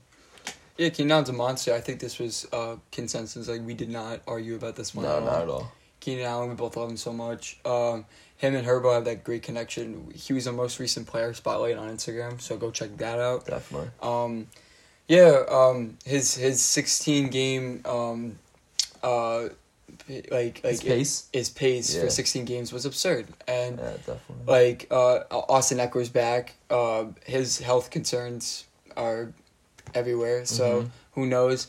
Yeah, 0.77 0.89
Keenan 0.89 1.11
Allen's 1.11 1.29
a 1.29 1.33
monster. 1.33 1.73
I 1.73 1.81
think 1.81 1.99
this 1.99 2.19
was 2.19 2.47
uh 2.51 2.77
consensus. 2.91 3.47
Like 3.47 3.61
we 3.65 3.73
did 3.73 3.89
not 3.89 4.21
argue 4.27 4.55
about 4.55 4.75
this 4.75 4.95
one. 4.95 5.05
No, 5.05 5.17
at 5.17 5.23
all. 5.23 5.25
not 5.25 5.41
at 5.41 5.50
all. 5.50 5.71
Keenan 6.00 6.25
Allen, 6.25 6.50
we 6.50 6.55
both 6.55 6.75
love 6.75 6.89
him 6.89 6.97
so 6.97 7.13
much. 7.13 7.59
Um, 7.63 8.05
him 8.38 8.55
and 8.55 8.65
Herbo 8.65 8.91
have 8.91 9.05
that 9.05 9.24
great 9.24 9.43
connection. 9.43 10.12
He 10.15 10.33
was 10.33 10.47
our 10.47 10.53
most 10.53 10.79
recent 10.79 11.05
player 11.05 11.31
spotlight 11.33 11.77
on 11.77 11.95
Instagram, 11.95 12.41
so 12.41 12.57
go 12.57 12.71
check 12.71 12.97
that 12.97 13.19
out. 13.19 13.45
Definitely. 13.45 13.89
Um, 14.01 14.47
yeah, 15.07 15.43
um, 15.47 15.97
his 16.03 16.33
his 16.36 16.59
sixteen 16.59 17.29
game 17.29 17.81
um, 17.86 18.39
uh, 19.03 19.50
like 20.10 20.29
like 20.31 20.62
His 20.63 20.83
pace. 20.83 21.27
his 21.33 21.50
pace 21.50 21.95
Yeah. 21.95 22.01
for 22.03 22.10
sixteen 22.10 22.45
games 22.45 22.71
was 22.74 22.86
absurd, 22.86 23.27
and 23.48 23.77
Yeah, 23.79 23.91
definitely. 24.05 24.45
like 24.45 24.88
uh, 24.91 25.19
Austin 25.31 25.77
Ekeler's 25.79 26.10
back. 26.10 26.53
Uh, 26.69 27.05
his 27.25 27.60
health 27.60 27.89
concerns 27.89 28.65
are 28.98 29.33
everywhere, 29.93 30.45
so 30.45 30.83
Mhm. 30.83 30.89
who 31.13 31.25
knows? 31.25 31.67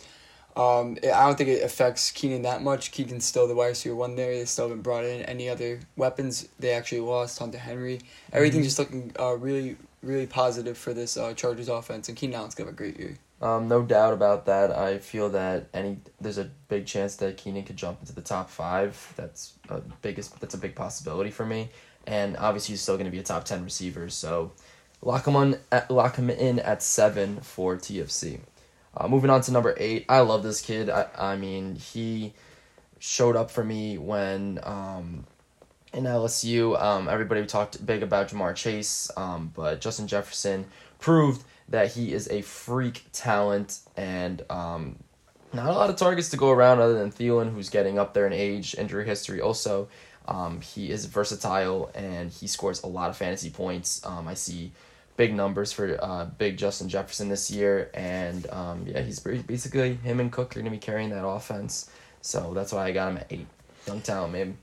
Um, 0.55 0.99
I 1.03 1.25
don't 1.25 1.39
think 1.39 1.49
it 1.49 1.63
affects 1.63 2.11
Keenan 2.11 2.43
that 2.43 2.63
much. 2.63 2.93
Keenan's 2.93 3.25
still 3.25 3.49
the 3.49 3.55
wide 3.55 3.69
receiver 3.69 3.95
one 3.95 4.17
there. 4.17 4.35
They 4.35 4.45
still 4.45 4.67
haven't 4.69 4.83
brought 4.83 5.05
in 5.05 5.23
any 5.23 5.49
other 5.49 5.81
weapons. 5.97 6.47
They 6.59 6.73
actually 6.73 7.01
lost 7.01 7.39
Hunter 7.39 7.57
Henry. 7.59 8.01
Everything's 8.35 8.65
Mhm. 8.65 8.69
just 8.69 8.79
looking 8.79 9.13
uh, 9.19 9.33
really, 9.39 9.77
really 10.03 10.27
positive 10.27 10.77
for 10.77 10.93
this 10.93 11.17
uh, 11.17 11.33
Chargers 11.33 11.69
offense, 11.71 12.09
and 12.09 12.17
Keenan 12.19 12.37
Allen's 12.37 12.55
gonna 12.55 12.69
have 12.69 12.75
a 12.75 12.77
great 12.77 12.99
year. 12.99 13.17
Um, 13.43 13.67
no 13.67 13.83
doubt 13.83 14.13
about 14.15 14.47
that. 14.47 14.71
I 14.71 14.99
feel 14.99 15.29
that 15.31 15.67
any 15.75 15.99
there's 16.21 16.39
a 16.39 16.49
big 16.69 16.87
chance 16.87 17.17
that 17.17 17.37
Keenan 17.37 17.65
could 17.65 17.77
jump 17.77 17.99
into 18.01 18.15
the 18.15 18.21
top 18.21 18.49
five. 18.49 19.13
That's 19.17 19.55
a 19.69 19.81
biggest. 20.01 20.39
That's 20.41 20.55
a 20.55 20.59
big 20.59 20.77
possibility 20.77 21.31
for 21.31 21.45
me. 21.45 21.71
And 22.07 22.37
obviously, 22.37 22.75
he's 22.75 22.83
still 22.83 22.95
going 22.95 23.07
to 23.07 23.11
be 23.11 23.19
a 23.19 23.25
top 23.25 23.45
ten 23.45 23.65
receiver. 23.65 24.09
So, 24.11 24.53
lock 25.03 25.27
him 25.27 25.35
on. 25.35 25.57
At, 25.73 25.91
lock 25.91 26.17
him 26.17 26.31
in 26.31 26.61
at 26.61 26.85
seven 26.85 27.41
for 27.41 27.77
TFC. 27.77 28.39
Uh, 28.97 29.09
moving 29.09 29.29
on 29.31 29.41
to 29.41 29.53
number 29.53 29.75
eight. 29.77 30.07
I 30.09 30.21
love 30.21 30.45
this 30.45 30.61
kid. 30.61 30.89
I 30.89 31.09
I 31.19 31.37
mean 31.37 31.75
he 31.75 32.35
showed 33.01 33.35
up 33.35 33.51
for 33.51 33.65
me 33.65 33.99
when 33.99 34.61
um, 34.63 35.27
in 35.93 36.05
LSU. 36.05 36.81
Um, 36.81 37.09
everybody 37.09 37.45
talked 37.47 37.85
big 37.85 38.05
about 38.05 38.29
Ja'Marr 38.29 38.55
Chase. 38.55 39.11
Um, 39.17 39.51
but 39.53 39.81
Justin 39.81 40.07
Jefferson 40.07 40.67
proved 41.01 41.43
that 41.69 41.93
he 41.93 42.13
is 42.13 42.29
a 42.29 42.43
freak 42.43 43.05
talent 43.13 43.81
and 43.97 44.43
um, 44.51 44.97
not 45.53 45.69
a 45.69 45.73
lot 45.73 45.91
of 45.91 45.97
targets 45.97 46.29
to 46.31 46.37
go 46.37 46.51
around 46.51 46.81
other 46.81 46.95
than 46.99 47.11
Thielen, 47.11 47.53
who's 47.55 47.69
getting 47.71 47.99
up 47.99 48.15
there 48.15 48.27
in 48.27 48.33
age, 48.33 48.75
injury 48.77 49.05
history 49.05 49.41
also. 49.41 49.89
Um, 50.29 50.61
he 50.61 50.91
is 50.91 51.07
versatile 51.07 51.91
and 51.95 52.31
he 52.31 52.47
scores 52.47 52.83
a 52.83 52.87
lot 52.87 53.11
of 53.11 53.17
fantasy 53.17 53.51
points. 53.51 54.05
Um, 54.07 54.29
I 54.29 54.35
see 54.35 54.73
big 55.17 55.35
numbers 55.35 55.73
for 55.73 55.99
uh, 56.03 56.27
big 56.27 56.57
Justin 56.57 56.89
Jefferson 56.89 57.29
this 57.29 57.51
year, 57.51 57.91
and 57.93 58.49
um, 58.51 58.85
yeah, 58.87 59.01
he's 59.03 59.19
basically 59.21 59.95
him 59.97 60.21
and 60.21 60.31
Cook 60.33 60.57
are 60.57 60.61
gonna 60.61 60.71
be 60.71 60.79
carrying 60.79 61.11
that 61.11 61.27
offense. 61.27 61.91
So 62.21 62.53
that's 62.55 62.73
why 62.73 62.87
I 62.87 62.93
got 62.93 63.11
him 63.11 63.17
at 63.19 63.27
eight. 63.31 63.47
Young 63.87 64.01
talent, 64.01 64.33
maybe. 64.33 64.55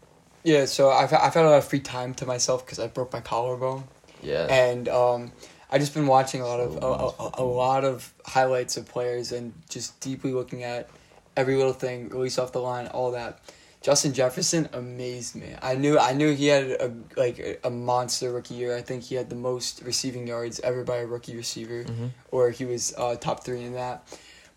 Yeah, 0.44 0.64
so 0.66 0.90
I've 0.90 1.12
I've 1.14 1.34
had 1.34 1.44
a 1.46 1.50
lot 1.50 1.58
of 1.58 1.66
free 1.66 1.82
time 1.82 2.14
to 2.16 2.26
myself 2.26 2.66
because 2.66 2.80
I 2.80 2.88
broke 2.88 3.12
my 3.12 3.20
collarbone, 3.20 3.84
Yeah. 4.24 4.46
and 4.50 4.88
um, 4.88 5.32
I 5.72 5.78
just 5.78 5.94
been 5.94 6.08
watching 6.08 6.42
a 6.42 6.46
lot 6.48 6.60
of 6.60 6.76
a, 6.78 7.40
a, 7.40 7.44
a 7.44 7.46
lot 7.46 7.84
of 7.86 8.12
highlights 8.26 8.76
of 8.78 8.88
players 8.88 9.32
and 9.32 9.54
just 9.70 10.00
deeply 10.00 10.32
looking 10.32 10.64
at 10.64 10.90
every 11.38 11.56
little 11.56 11.74
thing, 11.74 12.10
release 12.10 12.38
off 12.40 12.52
the 12.52 12.60
line, 12.60 12.88
all 12.88 13.12
that. 13.12 13.40
Justin 13.82 14.12
Jefferson 14.14 14.68
amazed 14.74 15.36
me. 15.38 15.54
I 15.62 15.76
knew 15.76 15.98
I 15.98 16.12
knew 16.14 16.34
he 16.34 16.48
had 16.48 16.66
a 16.72 16.92
like 17.16 17.60
a, 17.64 17.70
monster 17.70 18.30
rookie 18.32 18.56
year. 18.56 18.76
I 18.76 18.82
think 18.82 19.04
he 19.04 19.16
had 19.16 19.30
the 19.30 19.38
most 19.38 19.82
receiving 19.84 20.28
yards 20.28 20.60
ever 20.62 20.84
by 20.84 20.98
a 20.98 21.06
rookie 21.06 21.36
receiver, 21.38 21.86
Mhm. 21.86 22.10
or 22.32 22.50
he 22.50 22.66
was 22.66 22.94
uh, 22.98 23.16
top 23.16 23.46
three 23.46 23.64
in 23.64 23.74
that. 23.76 24.06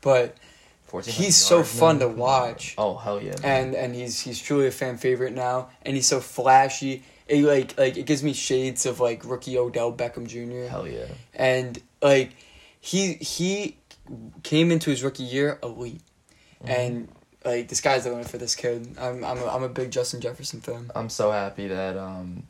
But 0.00 0.36
1400 0.90 1.24
He's 1.24 1.36
so 1.36 1.62
fun 1.62 2.00
to 2.00 2.08
watch. 2.08 2.74
Oh 2.76 2.96
hell 2.96 3.22
yeah! 3.22 3.36
man. 3.42 3.66
and 3.66 3.74
and 3.76 3.94
he's 3.94 4.18
he's 4.20 4.40
truly 4.42 4.66
a 4.66 4.72
fan 4.72 4.96
favorite 4.98 5.34
now, 5.34 5.68
and 5.82 5.94
he's 5.94 6.06
so 6.08 6.18
flashy. 6.20 7.04
It 7.32 7.44
like 7.44 7.78
like 7.78 7.96
it 7.96 8.04
gives 8.04 8.22
me 8.22 8.34
shades 8.34 8.84
of 8.84 9.00
like 9.00 9.24
rookie 9.24 9.56
Odell 9.56 9.90
Beckham 9.90 10.26
Jr. 10.26 10.70
hell 10.70 10.86
yeah. 10.86 11.06
and 11.34 11.80
like 12.02 12.32
he 12.78 13.14
he 13.14 13.78
came 14.42 14.70
into 14.70 14.90
his 14.90 15.02
rookie 15.02 15.22
year 15.22 15.58
elite, 15.62 16.02
and 16.62 17.08
like 17.42 17.68
the 17.68 17.74
sky's 17.74 18.04
the 18.04 18.10
limit 18.10 18.28
for 18.28 18.36
this 18.36 18.54
kid. 18.54 18.96
I'm 19.00 19.24
I'm 19.24 19.38
a, 19.38 19.46
I'm 19.46 19.62
a 19.62 19.70
big 19.70 19.90
Justin 19.90 20.20
Jefferson 20.20 20.60
fan. 20.60 20.90
I'm 20.94 21.08
so 21.08 21.30
happy 21.30 21.68
that 21.68 21.96
um, 21.96 22.42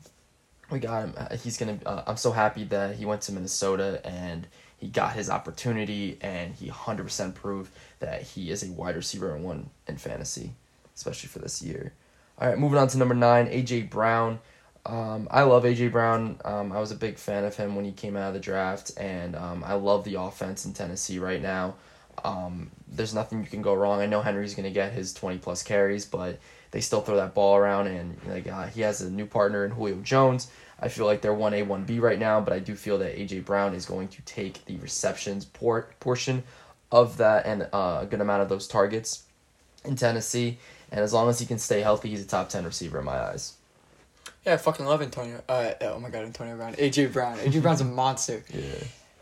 we 0.69 0.79
got 0.79 1.03
him. 1.03 1.13
Uh, 1.15 1.37
He's 1.37 1.57
gonna. 1.57 1.79
Uh, 1.85 2.03
I'm 2.05 2.17
so 2.17 2.33
happy 2.33 2.65
that 2.65 2.97
he 2.97 3.05
went 3.05 3.21
to 3.21 3.31
Minnesota 3.31 4.01
and 4.05 4.47
he 4.77 4.89
got 4.89 5.13
his 5.13 5.29
opportunity, 5.29 6.17
and 6.19 6.53
he 6.55 6.67
hundred 6.67 7.03
percent 7.03 7.35
proved 7.35 7.71
that 7.99 8.23
he 8.23 8.51
is 8.51 8.63
a 8.67 8.71
wide 8.73 8.97
receiver 8.97 9.33
and 9.33 9.45
one 9.45 9.69
in 9.87 9.95
fantasy, 9.95 10.51
especially 10.93 11.29
for 11.29 11.39
this 11.39 11.61
year. 11.61 11.93
All 12.37 12.49
right, 12.49 12.57
moving 12.57 12.77
on 12.77 12.89
to 12.89 12.97
number 12.97 13.15
nine, 13.15 13.47
AJ 13.47 13.89
Brown. 13.89 14.39
Um, 14.85 15.27
I 15.31 15.43
love 15.43 15.63
AJ 15.63 15.91
Brown. 15.91 16.39
Um, 16.43 16.71
I 16.71 16.79
was 16.79 16.91
a 16.91 16.95
big 16.95 17.17
fan 17.17 17.45
of 17.45 17.55
him 17.55 17.75
when 17.75 17.85
he 17.85 17.91
came 17.91 18.17
out 18.17 18.29
of 18.29 18.33
the 18.33 18.39
draft, 18.39 18.91
and 18.97 19.35
um, 19.35 19.63
I 19.65 19.75
love 19.75 20.03
the 20.03 20.15
offense 20.15 20.65
in 20.65 20.73
Tennessee 20.73 21.19
right 21.19 21.41
now. 21.41 21.75
Um, 22.23 22.69
there's 22.87 23.13
nothing 23.13 23.41
you 23.43 23.49
can 23.49 23.61
go 23.61 23.73
wrong. 23.73 24.01
I 24.01 24.05
know 24.05 24.21
Henry's 24.21 24.55
gonna 24.55 24.71
get 24.71 24.91
his 24.91 25.13
twenty 25.13 25.37
plus 25.37 25.63
carries, 25.63 26.05
but 26.05 26.39
they 26.71 26.81
still 26.81 27.01
throw 27.01 27.15
that 27.15 27.33
ball 27.33 27.55
around, 27.55 27.87
and 27.87 28.17
like 28.27 28.47
uh, 28.47 28.67
he 28.67 28.81
has 28.81 29.01
a 29.01 29.09
new 29.09 29.25
partner 29.25 29.63
in 29.65 29.71
Julio 29.71 30.01
Jones. 30.01 30.51
I 30.79 30.89
feel 30.89 31.05
like 31.05 31.21
they're 31.21 31.33
one 31.33 31.53
A 31.53 31.63
one 31.63 31.85
B 31.85 31.99
right 31.99 32.19
now, 32.19 32.41
but 32.41 32.51
I 32.53 32.59
do 32.59 32.75
feel 32.75 32.97
that 32.99 33.15
AJ 33.17 33.45
Brown 33.45 33.73
is 33.73 33.85
going 33.85 34.09
to 34.09 34.21
take 34.23 34.65
the 34.65 34.75
receptions 34.77 35.45
por- 35.45 35.89
portion 36.01 36.43
of 36.91 37.17
that 37.17 37.45
and 37.45 37.69
uh, 37.71 37.99
a 38.01 38.05
good 38.05 38.21
amount 38.21 38.41
of 38.43 38.49
those 38.49 38.67
targets 38.67 39.23
in 39.85 39.95
Tennessee. 39.95 40.57
And 40.91 40.99
as 40.99 41.13
long 41.13 41.29
as 41.29 41.39
he 41.39 41.45
can 41.45 41.57
stay 41.57 41.81
healthy, 41.81 42.09
he's 42.09 42.21
a 42.23 42.27
top 42.27 42.49
ten 42.49 42.65
receiver 42.65 42.99
in 42.99 43.05
my 43.05 43.17
eyes. 43.17 43.53
Yeah, 44.45 44.53
I 44.55 44.57
fucking 44.57 44.85
love 44.85 45.01
Antonio. 45.01 45.41
Uh, 45.47 45.71
oh 45.81 45.99
my 45.99 46.09
god, 46.09 46.25
Antonio 46.25 46.55
Brown, 46.57 46.73
AJ 46.75 47.13
Brown. 47.13 47.37
AJ 47.37 47.61
Brown's 47.61 47.81
a 47.81 47.85
monster. 47.85 48.43
Yeah. 48.53 48.61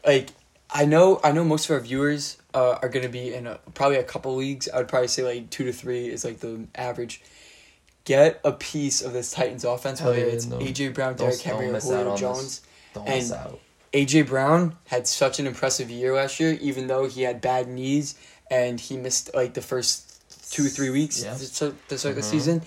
like 0.06 0.30
I 0.74 0.86
know 0.86 1.20
I 1.24 1.32
know 1.32 1.44
most 1.44 1.66
of 1.70 1.74
our 1.76 1.80
viewers 1.80 2.38
uh, 2.54 2.80
are 2.82 2.90
gonna 2.90 3.10
be 3.10 3.34
in 3.34 3.46
a, 3.48 3.60
probably 3.74 3.98
a 3.98 4.04
couple 4.04 4.36
leagues. 4.36 4.68
I 4.70 4.78
would 4.78 4.88
probably 4.88 5.10
say 5.10 5.24
like 5.24 5.50
two 5.50 5.66
to 5.66 5.74
three 5.74 6.08
is 6.10 6.24
like 6.26 6.40
the 6.40 6.66
average. 6.76 7.22
Get 8.04 8.42
a 8.44 8.52
piece 8.52 9.04
of 9.04 9.14
this 9.14 9.30
Titans 9.32 9.64
offense, 9.64 10.00
Hell 10.00 10.10
whether 10.10 10.26
yeah, 10.26 10.32
it's 10.34 10.46
no. 10.48 10.58
AJ 10.58 10.96
Brown, 10.96 11.16
Derrick 11.16 11.40
Henry, 11.40 11.70
or 11.70 11.80
Julio 11.80 12.18
Jones. 12.18 12.62
Don't 12.96 13.08
And-. 13.08 13.32
AJ 13.94 14.28
Brown 14.28 14.76
had 14.88 15.06
such 15.08 15.38
an 15.40 15.46
impressive 15.46 15.92
year 15.92 16.16
last 16.16 16.40
year, 16.40 16.58
even 16.62 16.88
though 16.88 17.08
he 17.08 17.22
had 17.22 17.42
bad 17.42 17.68
knees 17.68 18.16
and 18.50 18.80
he 18.80 18.98
missed 18.98 19.30
like 19.36 19.54
the 19.54 19.62
first 19.62 20.08
two 20.52 20.64
three 20.68 20.90
weeks 20.90 21.24
Yeah. 21.24 21.34
to 21.34 21.40
start, 21.46 21.90
to 21.90 21.98
start 21.98 22.16
the 22.16 22.22
Mhm. 22.22 22.24
season. 22.32 22.62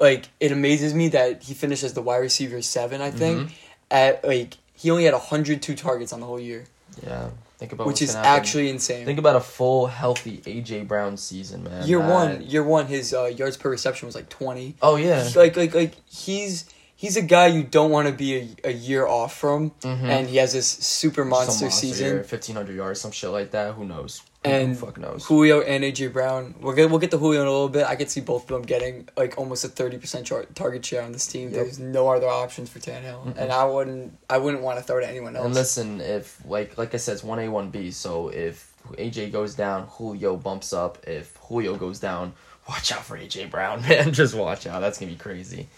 Like 0.00 0.28
it 0.40 0.52
amazes 0.52 0.94
me 0.94 1.08
that 1.08 1.42
he 1.42 1.54
finished 1.54 1.82
as 1.84 1.92
the 1.94 2.02
wide 2.02 2.18
receiver 2.18 2.62
seven. 2.62 3.00
I 3.00 3.10
think 3.10 3.48
Mhm. 3.48 3.52
at 3.90 4.24
like 4.24 4.54
he 4.74 4.90
only 4.90 5.04
had 5.04 5.14
hundred 5.14 5.60
two 5.62 5.74
targets 5.74 6.12
on 6.12 6.20
the 6.20 6.26
whole 6.26 6.40
year, 6.40 6.64
Yeah. 7.04 7.30
Think 7.58 7.72
about 7.72 7.88
which 7.88 8.00
is 8.02 8.14
actually 8.14 8.70
insane. 8.70 9.04
Think 9.04 9.18
about 9.18 9.34
a 9.34 9.40
full 9.40 9.88
healthy 9.88 10.40
AJ 10.46 10.86
Brown 10.86 11.16
season, 11.16 11.64
man. 11.64 11.84
year 11.88 11.98
That- 11.98 12.08
one, 12.12 12.42
year 12.42 12.62
one, 12.62 12.86
his 12.86 13.12
uh, 13.12 13.24
yards 13.24 13.56
per 13.56 13.68
reception 13.68 14.06
was 14.06 14.14
like 14.14 14.28
twenty. 14.28 14.76
Oh 14.80 14.94
yeah. 14.94 15.28
Like 15.34 15.56
like 15.56 15.74
like 15.74 15.94
he's 16.08 16.66
he's 16.94 17.16
a 17.16 17.22
guy 17.22 17.48
you 17.48 17.64
don't 17.64 17.90
want 17.90 18.06
to 18.06 18.12
be 18.14 18.36
a, 18.64 18.68
a 18.68 18.72
year 18.72 19.06
off 19.08 19.36
from, 19.36 19.72
Mhm. 19.82 20.04
and 20.04 20.28
he 20.28 20.36
has 20.36 20.52
this 20.52 20.68
super 20.68 21.24
monster, 21.24 21.68
season. 21.70 22.22
fifteen 22.22 22.54
hundred 22.54 22.76
yards, 22.76 23.00
some 23.00 23.10
shit 23.10 23.30
like 23.30 23.50
that. 23.50 23.74
Who 23.74 23.84
knows? 23.84 24.22
And 24.48 24.78
fuck 24.78 24.98
knows? 24.98 25.24
Julio 25.26 25.60
and 25.60 25.84
AJ 25.84 26.12
Brown. 26.12 26.54
We'll 26.60 26.74
get 26.74 26.90
we'll 26.90 26.98
get 26.98 27.10
to 27.12 27.18
Julio 27.18 27.42
in 27.42 27.46
a 27.46 27.50
little 27.50 27.68
bit. 27.68 27.86
I 27.86 27.96
could 27.96 28.10
see 28.10 28.20
both 28.20 28.42
of 28.42 28.48
them 28.48 28.62
getting 28.62 29.08
like 29.16 29.38
almost 29.38 29.64
a 29.64 29.68
thirty 29.68 29.98
percent 29.98 30.30
target 30.54 30.84
share 30.84 31.02
on 31.02 31.12
this 31.12 31.26
team. 31.26 31.48
Yep. 31.50 31.52
There's 31.52 31.78
no 31.78 32.08
other 32.08 32.28
options 32.28 32.68
for 32.70 32.78
Tannehill, 32.78 33.26
Mm-mm. 33.26 33.36
and 33.36 33.52
I 33.52 33.64
wouldn't 33.64 34.18
I 34.28 34.38
wouldn't 34.38 34.62
want 34.62 34.78
to 34.78 34.84
throw 34.84 35.00
to 35.00 35.08
anyone 35.08 35.36
else. 35.36 35.46
And 35.46 35.54
listen, 35.54 36.00
if 36.00 36.44
like 36.46 36.76
like 36.78 36.94
I 36.94 36.96
said, 36.98 37.12
it's 37.14 37.24
one 37.24 37.38
A 37.38 37.48
one 37.48 37.70
B. 37.70 37.90
So 37.90 38.28
if 38.28 38.72
AJ 38.92 39.32
goes 39.32 39.54
down, 39.54 39.86
Julio 39.88 40.36
bumps 40.36 40.72
up. 40.72 40.98
If 41.06 41.36
Julio 41.36 41.76
goes 41.76 41.98
down, 41.98 42.32
watch 42.68 42.92
out 42.92 43.04
for 43.04 43.18
AJ 43.18 43.50
Brown, 43.50 43.82
man. 43.88 44.12
Just 44.12 44.34
watch 44.34 44.66
out. 44.66 44.80
That's 44.80 44.98
gonna 44.98 45.12
be 45.12 45.18
crazy. 45.18 45.68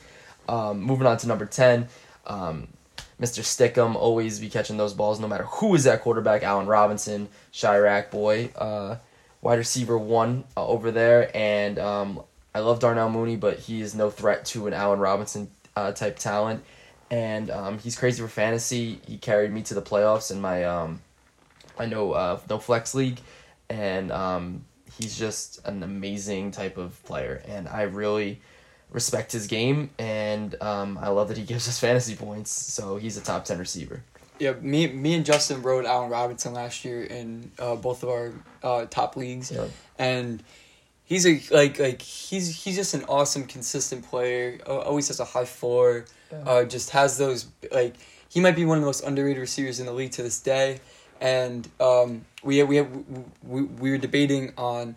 Um, 0.48 0.80
moving 0.80 1.06
on 1.06 1.16
to 1.18 1.28
number 1.28 1.46
ten, 1.46 1.88
um, 2.26 2.68
Mr. 3.20 3.42
Stickum 3.42 3.96
always 3.96 4.40
be 4.40 4.48
catching 4.48 4.76
those 4.76 4.94
balls, 4.94 5.20
no 5.20 5.28
matter 5.28 5.44
who 5.44 5.74
is 5.74 5.84
that 5.84 6.00
quarterback. 6.00 6.42
Allen 6.42 6.66
Robinson, 6.66 7.28
Chiraq 7.52 8.10
boy, 8.10 8.50
uh, 8.56 8.96
wide 9.42 9.58
receiver 9.58 9.98
one 9.98 10.44
uh, 10.56 10.66
over 10.66 10.90
there, 10.90 11.30
and 11.36 11.78
um, 11.78 12.22
I 12.54 12.60
love 12.60 12.80
Darnell 12.80 13.10
Mooney, 13.10 13.36
but 13.36 13.58
he 13.58 13.80
is 13.80 13.94
no 13.94 14.10
threat 14.10 14.44
to 14.46 14.66
an 14.66 14.72
Allen 14.72 15.00
Robinson 15.00 15.50
uh, 15.76 15.92
type 15.92 16.18
talent 16.18 16.64
and 17.10 17.50
um, 17.50 17.78
he's 17.78 17.96
crazy 17.96 18.22
for 18.22 18.28
fantasy. 18.28 19.00
He 19.06 19.18
carried 19.18 19.52
me 19.52 19.62
to 19.62 19.74
the 19.74 19.82
playoffs 19.82 20.30
in 20.30 20.40
my 20.40 20.64
um, 20.64 21.02
I 21.78 21.86
know 21.86 22.12
uh, 22.12 22.40
no 22.48 22.58
flex 22.58 22.94
league, 22.94 23.20
and 23.68 24.12
um, 24.12 24.64
he's 24.96 25.18
just 25.18 25.66
an 25.66 25.82
amazing 25.82 26.52
type 26.52 26.76
of 26.76 27.02
player, 27.04 27.42
and 27.48 27.68
I 27.68 27.82
really 27.82 28.40
respect 28.92 29.32
his 29.32 29.46
game, 29.46 29.90
and 29.98 30.54
um, 30.62 30.98
I 31.00 31.08
love 31.08 31.28
that 31.28 31.36
he 31.36 31.44
gives 31.52 31.68
us 31.68 31.78
fantasy 31.78 32.16
points. 32.16 32.50
So 32.50 32.96
he's 32.96 33.16
a 33.16 33.20
top 33.20 33.44
ten 33.44 33.58
receiver. 33.58 34.02
yeah, 34.38 34.52
me 34.60 34.86
me 34.88 35.14
and 35.14 35.24
Justin 35.24 35.62
rode 35.62 35.84
Allen 35.84 36.10
Robinson 36.10 36.52
last 36.54 36.84
year 36.84 37.02
in 37.04 37.50
uh, 37.58 37.76
both 37.76 38.02
of 38.02 38.08
our 38.08 38.32
uh, 38.62 38.86
top 38.90 39.16
leagues, 39.16 39.50
Yeah. 39.52 39.66
and 39.98 40.42
he's 41.04 41.26
a 41.26 41.40
like 41.50 41.78
like 41.78 42.02
he's 42.02 42.64
he's 42.64 42.76
just 42.76 42.94
an 42.94 43.04
awesome 43.08 43.44
consistent 43.46 44.08
player. 44.08 44.58
Always 44.66 45.08
has 45.08 45.20
a 45.20 45.24
high 45.24 45.44
floor. 45.44 46.04
Uh, 46.32 46.62
just 46.64 46.90
has 46.90 47.18
those 47.18 47.46
like 47.72 47.94
he 48.28 48.38
might 48.40 48.54
be 48.54 48.64
one 48.64 48.78
of 48.78 48.82
the 48.82 48.86
most 48.86 49.02
underrated 49.02 49.40
receivers 49.40 49.80
in 49.80 49.86
the 49.86 49.92
league 49.92 50.12
to 50.12 50.22
this 50.22 50.38
day, 50.38 50.78
and 51.20 51.68
um, 51.80 52.24
we 52.44 52.62
we 52.62 52.80
we 52.82 53.62
we 53.62 53.90
were 53.90 53.98
debating 53.98 54.52
on 54.56 54.94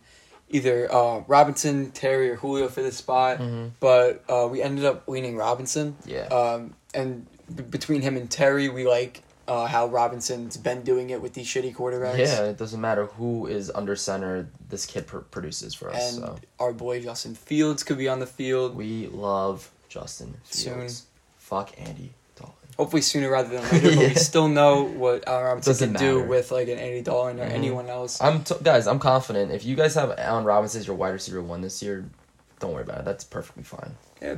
either 0.49 0.93
uh, 0.93 1.19
Robinson, 1.27 1.91
Terry, 1.91 2.29
or 2.29 2.35
Julio 2.35 2.67
for 2.67 2.81
this 2.81 2.97
spot, 2.97 3.39
Mhm. 3.39 3.71
but 3.79 4.23
uh, 4.29 4.47
we 4.49 4.61
ended 4.61 4.85
up 4.85 5.07
leaning 5.07 5.35
Robinson. 5.35 5.95
Yeah. 6.05 6.25
Um, 6.27 6.75
and 6.93 7.25
b- 7.53 7.63
between 7.63 8.01
him 8.01 8.17
and 8.17 8.29
Terry, 8.29 8.69
we 8.69 8.87
like 8.87 9.21
uh, 9.45 9.65
how 9.65 9.87
Robinson's 9.87 10.55
been 10.55 10.83
doing 10.83 11.09
it 11.09 11.21
with 11.21 11.33
these 11.33 11.47
shitty 11.47 11.75
quarterbacks. 11.75 12.17
Yeah, 12.17 12.43
it 12.45 12.57
doesn't 12.57 12.79
matter 12.79 13.07
who 13.07 13.45
is 13.47 13.69
under 13.75 13.93
center. 13.95 14.47
This 14.69 14.85
kid 14.85 15.05
pr- 15.05 15.17
produces 15.17 15.73
for 15.73 15.89
us. 15.93 16.13
And 16.15 16.23
so 16.23 16.35
our 16.61 16.71
boy 16.71 17.01
Justin 17.01 17.35
Fields 17.35 17.83
could 17.83 17.97
be 17.97 18.07
on 18.07 18.19
the 18.19 18.25
field. 18.25 18.73
we 18.75 19.07
love 19.07 19.69
Justin 19.89 20.35
Soon. 20.49 20.75
Fields. 20.75 21.03
Fuck 21.37 21.71
Andy. 21.77 22.13
Hopefully 22.77 23.01
sooner 23.01 23.29
rather 23.29 23.49
than 23.49 23.61
later. 23.71 23.89
But 23.95 23.97
we 24.09 24.15
still 24.15 24.47
know 24.47 24.83
what 24.83 25.27
Allen 25.27 25.43
Robinson 25.45 25.71
Doesn't 25.71 25.93
can 25.95 25.99
do 26.03 26.23
with 26.23 26.51
like 26.51 26.67
an 26.67 26.77
Andy 26.79 27.01
Dalton 27.01 27.39
or 27.39 27.45
Mhm. 27.45 27.51
anyone 27.51 27.89
else. 27.89 28.19
I'm 28.21 28.43
t- 28.43 28.55
guys. 28.63 28.87
I'm 28.87 28.99
confident. 28.99 29.51
If 29.51 29.63
you 29.65 29.75
guys 29.75 29.93
have 29.95 30.13
Allen 30.17 30.43
Robinson 30.43 30.79
as 30.81 30.87
your 30.87 30.95
wide 30.95 31.09
receiver 31.11 31.41
one 31.41 31.61
this 31.61 31.83
year, 31.83 32.05
don't 32.59 32.73
worry 32.73 32.83
about 32.83 32.99
it. 32.99 33.05
That's 33.05 33.23
perfectly 33.23 33.63
fine. 33.63 33.95
Yeah. 34.21 34.35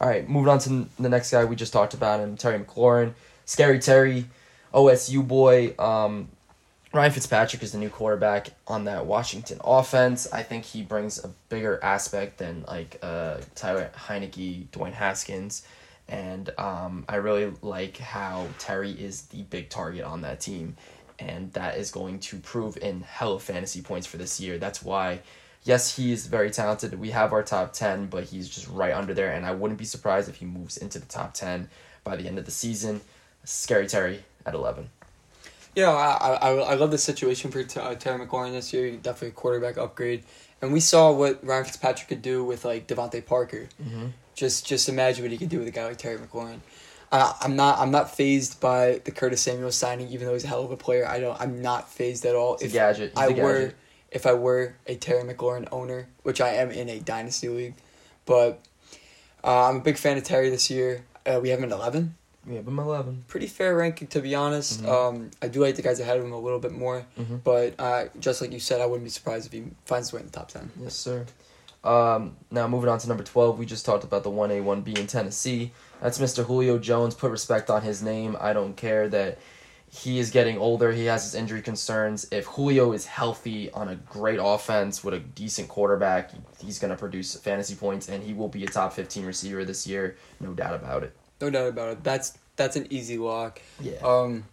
All 0.00 0.08
right, 0.08 0.28
moving 0.28 0.50
on 0.50 0.58
to 0.60 0.86
the 1.00 1.08
next 1.08 1.30
guy 1.30 1.44
we 1.46 1.56
just 1.56 1.72
talked 1.72 1.94
about 1.94 2.20
him, 2.20 2.36
Terry 2.36 2.58
McLaurin, 2.58 3.14
Scary 3.46 3.78
Terry, 3.78 4.26
OSU 4.74 5.26
boy. 5.26 5.74
Um, 5.78 6.28
Ryan 6.92 7.12
Fitzpatrick 7.12 7.62
is 7.62 7.72
the 7.72 7.78
new 7.78 7.88
quarterback 7.88 8.48
on 8.68 8.84
that 8.84 9.06
Washington 9.06 9.58
offense. 9.64 10.30
I 10.32 10.42
think 10.42 10.64
he 10.64 10.82
brings 10.82 11.22
a 11.24 11.28
bigger 11.48 11.80
aspect 11.82 12.38
than 12.38 12.64
like 12.68 12.98
uh, 13.02 13.38
Taylor 13.54 13.90
Heinicke, 14.06 14.68
Dwayne 14.68 14.92
Haskins, 14.92 15.62
and 16.08 16.50
um, 16.58 17.04
I 17.08 17.16
really 17.16 17.52
like 17.62 17.98
how 17.98 18.46
Terry 18.58 18.92
is 18.92 19.22
the 19.22 19.42
big 19.42 19.68
target 19.68 20.04
on 20.04 20.22
that 20.22 20.40
team, 20.40 20.76
and 21.18 21.52
that 21.54 21.78
is 21.78 21.90
going 21.90 22.20
to 22.20 22.38
prove 22.38 22.76
in 22.76 23.00
hella 23.00 23.40
fantasy 23.40 23.82
points 23.82 24.06
for 24.06 24.16
this 24.16 24.40
year. 24.40 24.58
That's 24.58 24.82
why, 24.82 25.20
yes, 25.64 25.96
he 25.96 26.12
is 26.12 26.26
very 26.26 26.50
talented. 26.50 26.98
We 26.98 27.10
have 27.10 27.32
our 27.32 27.42
top 27.42 27.72
ten, 27.72 28.06
but 28.06 28.24
he's 28.24 28.48
just 28.48 28.68
right 28.68 28.94
under 28.94 29.14
there, 29.14 29.32
and 29.32 29.44
I 29.44 29.52
wouldn't 29.52 29.78
be 29.78 29.84
surprised 29.84 30.28
if 30.28 30.36
he 30.36 30.46
moves 30.46 30.76
into 30.76 30.98
the 30.98 31.06
top 31.06 31.34
ten 31.34 31.68
by 32.04 32.16
the 32.16 32.28
end 32.28 32.38
of 32.38 32.44
the 32.44 32.50
season. 32.50 33.00
Scary 33.44 33.86
Terry 33.86 34.24
at 34.44 34.54
eleven. 34.54 34.90
Yeah, 35.74 35.90
I, 35.90 36.34
I, 36.34 36.50
I 36.54 36.74
love 36.74 36.90
the 36.90 36.98
situation 36.98 37.50
for 37.50 37.60
uh, 37.60 37.94
Terry 37.96 38.24
McLaurin 38.24 38.52
this 38.52 38.72
year. 38.72 38.92
Definitely 38.92 39.28
a 39.28 39.32
quarterback 39.32 39.76
upgrade, 39.76 40.24
and 40.62 40.72
we 40.72 40.80
saw 40.80 41.12
what 41.12 41.44
Ryan 41.44 41.64
Fitzpatrick 41.64 42.08
could 42.08 42.22
do 42.22 42.44
with 42.44 42.64
like 42.64 42.86
DeVante 42.86 43.26
Parker. 43.26 43.68
Mm-hmm. 43.82 44.06
Just 44.36 44.66
just 44.66 44.88
imagine 44.88 45.24
what 45.24 45.32
he 45.32 45.38
could 45.38 45.48
do 45.48 45.58
with 45.58 45.66
a 45.66 45.70
guy 45.72 45.86
like 45.86 45.96
Terry 45.96 46.18
McLaurin. 46.18 46.60
I, 47.10 47.34
I'm 47.40 47.56
not 47.56 47.78
I'm 47.78 47.90
not 47.90 48.14
phased 48.14 48.60
by 48.60 49.00
the 49.04 49.10
Curtis 49.10 49.40
Samuel 49.40 49.72
signing, 49.72 50.08
even 50.08 50.26
though 50.26 50.34
he's 50.34 50.44
a 50.44 50.48
hell 50.48 50.62
of 50.64 50.70
a 50.70 50.76
player. 50.76 51.08
I 51.08 51.18
don't 51.20 51.40
I'm 51.40 51.62
not 51.62 51.90
phased 51.90 52.24
at 52.26 52.34
all. 52.36 52.58
He's 52.58 52.70
a 52.72 52.74
gadget. 52.74 53.12
He's 53.18 53.18
I 53.18 53.28
were 53.42 53.72
if 54.10 54.26
I 54.26 54.34
were 54.34 54.76
a 54.86 54.94
Terry 54.96 55.22
McLaurin 55.24 55.66
owner, 55.72 56.06
which 56.22 56.40
I 56.40 56.50
am 56.50 56.70
in 56.70 56.88
a 56.90 57.00
dynasty 57.00 57.48
league, 57.48 57.74
but 58.26 58.60
uh, 59.42 59.68
I'm 59.68 59.76
a 59.76 59.80
big 59.80 59.96
fan 59.96 60.16
of 60.18 60.24
Terry 60.24 60.50
this 60.50 60.70
year. 60.70 61.04
Uh, 61.24 61.40
we 61.42 61.48
have 61.48 61.58
him 61.58 61.64
at 61.64 61.72
eleven. 61.72 62.14
We 62.46 62.56
have 62.56 62.68
him 62.68 62.78
eleven. 62.78 63.24
Pretty 63.28 63.46
fair 63.46 63.74
ranking 63.74 64.08
to 64.08 64.20
be 64.20 64.34
honest. 64.34 64.82
Mhm. 64.82 64.88
Um, 64.88 65.30
I 65.40 65.48
do 65.48 65.60
like 65.60 65.76
the 65.76 65.82
guys 65.82 65.98
ahead 65.98 66.18
of 66.18 66.24
him 66.24 66.32
a 66.32 66.38
little 66.38 66.60
bit 66.60 66.72
more, 66.72 67.06
Mhm. 67.18 67.42
but 67.42 67.74
uh, 67.78 68.04
just 68.20 68.42
like 68.42 68.52
you 68.52 68.60
said, 68.60 68.82
I 68.82 68.86
wouldn't 68.86 69.04
be 69.04 69.10
surprised 69.10 69.46
if 69.46 69.52
he 69.52 69.64
finds 69.86 70.08
his 70.08 70.12
way 70.12 70.20
in 70.20 70.26
the 70.26 70.32
top 70.32 70.48
ten. 70.48 70.70
Yes, 70.80 70.94
sir. 70.94 71.24
Um, 71.84 72.36
now 72.50 72.66
moving 72.66 72.88
on 72.88 72.98
to 72.98 73.08
number 73.08 73.22
twelve, 73.22 73.58
we 73.58 73.66
just 73.66 73.86
talked 73.86 74.04
about 74.04 74.22
the 74.22 74.30
one 74.30 74.50
A 74.50 74.60
one 74.60 74.82
B 74.82 74.94
in 74.96 75.06
Tennessee. 75.06 75.72
That's 76.00 76.18
Mr. 76.18 76.44
Julio 76.44 76.78
Jones. 76.78 77.14
Put 77.14 77.30
respect 77.30 77.70
on 77.70 77.82
his 77.82 78.02
name. 78.02 78.36
I 78.40 78.52
don't 78.52 78.76
care 78.76 79.08
that 79.08 79.38
he 79.88 80.18
is 80.18 80.30
getting 80.30 80.58
older. 80.58 80.92
He 80.92 81.04
has 81.06 81.24
his 81.24 81.34
injury 81.34 81.62
concerns. 81.62 82.26
If 82.32 82.46
Julio 82.46 82.92
is 82.92 83.06
healthy 83.06 83.70
on 83.70 83.88
a 83.88 83.94
great 83.94 84.40
offense 84.42 85.04
with 85.04 85.14
a 85.14 85.20
decent 85.20 85.68
quarterback, 85.68 86.32
he's 86.60 86.78
going 86.78 86.90
to 86.90 86.96
produce 86.96 87.34
fantasy 87.36 87.76
points, 87.76 88.08
and 88.08 88.22
he 88.22 88.34
will 88.34 88.48
be 88.48 88.64
a 88.64 88.66
top 88.66 88.92
fifteen 88.92 89.24
receiver 89.24 89.64
this 89.64 89.86
year. 89.86 90.16
No 90.40 90.52
doubt 90.54 90.74
about 90.74 91.02
it. 91.04 91.16
No 91.40 91.50
doubt 91.50 91.68
about 91.68 91.88
it. 91.90 92.04
That's 92.04 92.36
that's 92.56 92.76
an 92.76 92.86
easy 92.90 93.18
lock. 93.18 93.60
Yeah. 93.80 93.98
Um, 94.02 94.44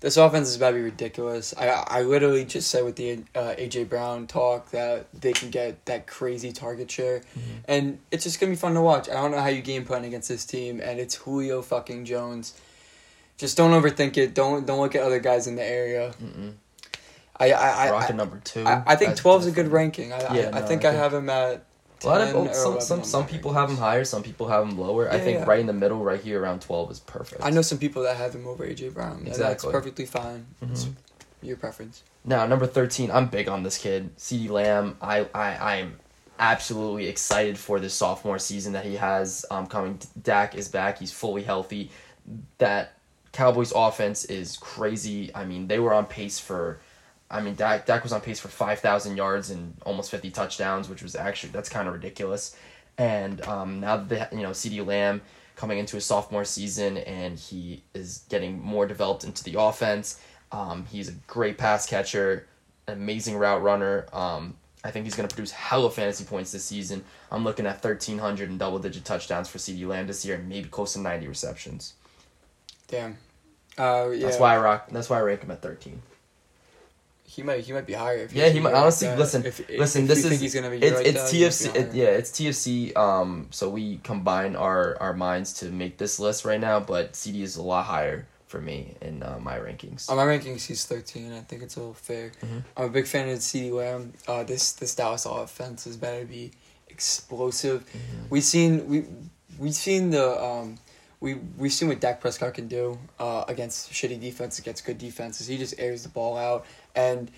this 0.00 0.16
offense 0.18 0.48
is 0.48 0.56
about 0.56 0.70
to 0.70 0.76
be 0.76 0.82
ridiculous. 0.82 1.54
I 1.56 1.68
I 1.68 2.02
literally 2.02 2.44
just 2.44 2.70
said 2.70 2.84
with 2.84 2.96
the 2.96 3.20
uh, 3.34 3.54
AJ 3.56 3.88
Brown 3.88 4.26
talk 4.26 4.70
that 4.70 5.06
they 5.14 5.32
can 5.32 5.50
get 5.50 5.84
that 5.86 6.06
crazy 6.06 6.52
target 6.52 6.90
share, 6.90 7.22
and 7.66 7.98
it's 8.10 8.24
just 8.24 8.38
gonna 8.40 8.52
be 8.52 8.56
fun 8.56 8.74
to 8.74 8.82
watch. 8.82 9.08
I 9.08 9.14
don't 9.14 9.30
know 9.30 9.40
how 9.40 9.48
you 9.48 9.62
game 9.62 9.84
plan 9.84 10.04
against 10.04 10.28
this 10.28 10.44
team, 10.44 10.80
and 10.80 10.98
it's 11.00 11.14
Julio 11.14 11.62
fucking 11.62 12.04
Jones. 12.04 12.52
Just 13.38 13.56
don't 13.56 13.70
overthink 13.70 14.16
it. 14.16 14.34
Don't 14.34 14.66
don't 14.66 14.80
look 14.80 14.94
at 14.94 15.02
other 15.02 15.20
guys 15.20 15.46
in 15.46 15.56
the 15.56 15.64
area. 15.64 16.12
Mm-mm. 16.22 16.52
I 17.36 17.52
I 17.52 17.86
I, 17.86 17.90
Rocking 17.90 18.14
I, 18.14 18.18
number 18.18 18.40
two. 18.44 18.64
I, 18.64 18.82
I 18.86 18.96
think 18.96 19.16
twelve 19.16 19.40
is 19.42 19.46
a 19.48 19.52
good 19.52 19.68
ranking. 19.68 20.12
I 20.12 20.18
Yeah, 20.34 20.50
I, 20.52 20.58
I 20.58 20.62
think 20.62 20.84
I 20.84 20.88
I, 20.88 20.90
think- 20.92 21.02
have 21.02 21.14
him 21.14 21.30
at. 21.30 21.64
A 22.04 22.08
lot 22.08 22.20
of 22.20 22.54
some 22.54 22.80
some 22.80 23.04
some 23.04 23.26
people 23.26 23.52
have 23.52 23.70
him 23.70 23.76
higher, 23.76 24.04
some 24.04 24.22
people 24.22 24.48
have 24.48 24.64
him 24.68 24.78
lower. 24.78 25.10
I 25.10 25.18
think 25.18 25.38
yeah. 25.40 25.44
right 25.44 25.60
in 25.60 25.66
the 25.66 25.72
middle, 25.72 25.98
right 26.04 26.20
here 26.20 26.40
around 26.42 26.60
twelve, 26.62 26.90
is 26.90 27.00
perfect. 27.00 27.42
I 27.44 27.50
know 27.50 27.62
some 27.62 27.78
people 27.78 28.02
that 28.02 28.16
have 28.16 28.34
him 28.34 28.46
over 28.46 28.64
AJ 28.66 28.92
Brown. 28.94 29.18
and 29.18 29.26
That's 29.26 29.38
Exactly. 29.38 29.72
perfectly 29.72 30.06
fine. 30.06 30.46
It's 30.62 30.84
Mhm. 30.84 30.94
your 31.42 31.56
preference. 31.56 32.02
Now, 32.24 32.46
number 32.46 32.66
13, 32.66 33.10
I'm 33.10 33.26
big 33.26 33.48
on 33.48 33.62
this 33.64 33.76
kid. 33.76 34.16
CeeDee 34.16 34.48
Lamb, 34.48 34.96
I, 35.02 35.26
I, 35.34 35.54
I 35.56 35.76
am 35.76 35.96
absolutely 36.38 37.06
excited 37.06 37.58
for 37.58 37.78
this 37.78 37.92
sophomore 37.92 38.38
season 38.38 38.72
that 38.72 38.84
he 38.86 38.96
has 38.96 39.44
um, 39.50 39.66
coming. 39.66 39.98
Dak 40.22 40.54
is 40.54 40.68
back. 40.68 40.98
He's 40.98 41.12
fully 41.12 41.42
healthy. 41.42 41.90
That 42.58 42.94
Cowboys 43.32 43.72
offense 43.76 44.24
is 44.24 44.56
crazy. 44.56 45.30
I 45.34 45.44
mean, 45.44 45.66
they 45.68 45.78
were 45.78 45.92
on 45.92 46.06
pace 46.06 46.38
for, 46.38 46.80
I 47.30 47.40
mean, 47.40 47.54
Dak, 47.54 47.86
Dak 47.86 48.02
was 48.02 48.12
on 48.12 48.20
pace 48.20 48.38
for 48.38 48.48
5,000 48.48 49.16
yards 49.16 49.50
and 49.50 49.74
almost 49.84 50.10
50 50.10 50.30
touchdowns, 50.30 50.88
which 50.88 51.02
was 51.02 51.16
actually, 51.16 51.50
that's 51.50 51.68
kind 51.68 51.88
of 51.88 51.94
ridiculous. 51.94 52.56
And 52.98 53.40
um, 53.42 53.80
now 53.80 53.96
that, 53.96 54.30
they, 54.30 54.36
you 54.36 54.42
know, 54.42 54.50
CeeDee 54.50 54.86
Lamb 54.86 55.22
coming 55.56 55.78
into 55.78 55.96
his 55.96 56.04
sophomore 56.04 56.44
season 56.44 56.98
and 56.98 57.38
he 57.38 57.82
is 57.94 58.24
getting 58.28 58.60
more 58.60 58.86
developed 58.86 59.24
into 59.24 59.42
the 59.44 59.58
offense. 59.58 60.20
Um, 60.52 60.86
he's 60.86 61.08
a 61.08 61.12
great 61.26 61.58
pass 61.58 61.86
catcher, 61.86 62.46
amazing 62.86 63.36
route 63.36 63.62
runner. 63.62 64.06
Um, 64.12 64.56
I 64.84 64.90
think 64.90 65.06
he's 65.06 65.14
going 65.14 65.28
to 65.28 65.34
produce 65.34 65.50
hella 65.50 65.90
fantasy 65.90 66.24
points 66.24 66.52
this 66.52 66.64
season. 66.64 67.04
I'm 67.32 67.42
looking 67.42 67.66
at 67.66 67.82
1,300 67.82 68.50
and 68.50 68.58
double 68.58 68.78
digit 68.78 69.04
touchdowns 69.04 69.48
for 69.48 69.58
CeeDee 69.58 69.86
Lamb 69.86 70.06
this 70.06 70.24
year 70.24 70.36
and 70.36 70.48
maybe 70.48 70.68
close 70.68 70.92
to 70.92 71.00
90 71.00 71.26
receptions. 71.26 71.94
Damn. 72.86 73.16
Uh, 73.78 74.10
yeah. 74.10 74.26
That's 74.26 74.38
why 74.38 74.54
I 74.54 74.58
rock. 74.58 74.88
That's 74.90 75.08
why 75.08 75.18
I 75.18 75.22
rank 75.22 75.42
him 75.42 75.50
at 75.50 75.62
13. 75.62 76.00
He 77.34 77.42
might 77.42 77.64
he 77.64 77.72
might 77.72 77.86
be 77.86 77.94
higher. 77.94 78.18
If 78.18 78.32
Yeah, 78.32 78.48
he 78.48 78.60
might. 78.60 78.74
honestly, 78.74 79.08
that. 79.08 79.18
listen, 79.18 79.44
If, 79.44 79.58
if, 79.60 79.78
listen. 79.78 80.02
if 80.02 80.08
this 80.08 80.24
is 80.24 80.40
he's 80.40 80.54
gonna 80.54 80.70
be 80.70 80.76
it's 80.78 80.96
like 80.96 81.06
it's 81.06 81.32
TFC. 81.32 81.74
It, 81.74 81.94
yeah, 81.94 82.06
it's 82.06 82.30
TFC. 82.30 82.96
Um, 82.96 83.48
so 83.50 83.68
we 83.68 83.98
combine 84.04 84.54
our 84.56 84.96
our 85.00 85.12
minds 85.14 85.52
to 85.54 85.70
make 85.70 85.98
this 85.98 86.20
list 86.20 86.44
right 86.44 86.60
now, 86.60 86.78
but 86.80 87.12
CeeDee 87.14 87.42
is 87.42 87.56
a 87.56 87.62
lot 87.62 87.86
higher 87.86 88.26
for 88.46 88.60
me 88.60 88.94
in 89.00 89.22
uh, 89.24 89.38
my 89.40 89.58
rankings. 89.58 90.08
On 90.08 90.16
my 90.16 90.24
rankings, 90.24 90.66
he's 90.66 90.84
thirteen. 90.84 91.32
I 91.32 91.40
think 91.40 91.62
it's 91.62 91.74
a 91.76 91.80
little 91.80 91.94
fair. 91.94 92.30
Mhm. 92.44 92.62
I'm 92.76 92.84
a 92.84 92.88
big 92.88 93.06
fan 93.08 93.28
of 93.28 93.38
CeeDee 93.40 93.72
Lamb. 93.72 94.12
Uh, 94.28 94.44
this 94.44 94.72
this 94.72 94.94
Dallas 94.94 95.26
offense 95.26 95.86
is 95.88 95.96
better 95.96 96.20
to 96.20 96.26
be 96.26 96.52
explosive. 96.88 97.84
Mhm. 97.92 98.30
We've 98.30 98.44
seen 98.44 98.88
we 98.88 99.04
we've 99.58 99.74
seen 99.74 100.10
the 100.10 100.42
um 100.42 100.78
we 101.20 101.34
we've 101.58 101.72
seen 101.72 101.88
what 101.88 102.00
Dak 102.00 102.20
Prescott 102.20 102.54
can 102.54 102.68
do 102.68 102.98
uh, 103.18 103.44
against 103.48 103.90
shitty 103.90 104.20
defense 104.20 104.58
against 104.58 104.84
good 104.84 104.98
defenses. 104.98 105.46
He 105.46 105.56
just 105.58 105.74
airs 105.78 106.02
the 106.02 106.08
ball 106.10 106.36
out 106.36 106.66
and. 106.94 107.30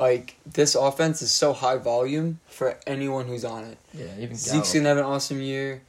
Like 0.00 0.36
this 0.46 0.76
offense 0.76 1.22
is 1.22 1.32
so 1.32 1.52
high 1.52 1.76
volume 1.76 2.38
for 2.46 2.78
anyone 2.86 3.26
who's 3.26 3.44
on 3.44 3.64
it. 3.64 3.78
Yeah, 3.92 4.04
even 4.20 4.36
Zeke's 4.36 4.72
Gallup. 4.72 4.72
gonna 4.74 4.88
have 4.90 4.98
an 4.98 5.04
awesome 5.04 5.40
year. 5.40 5.82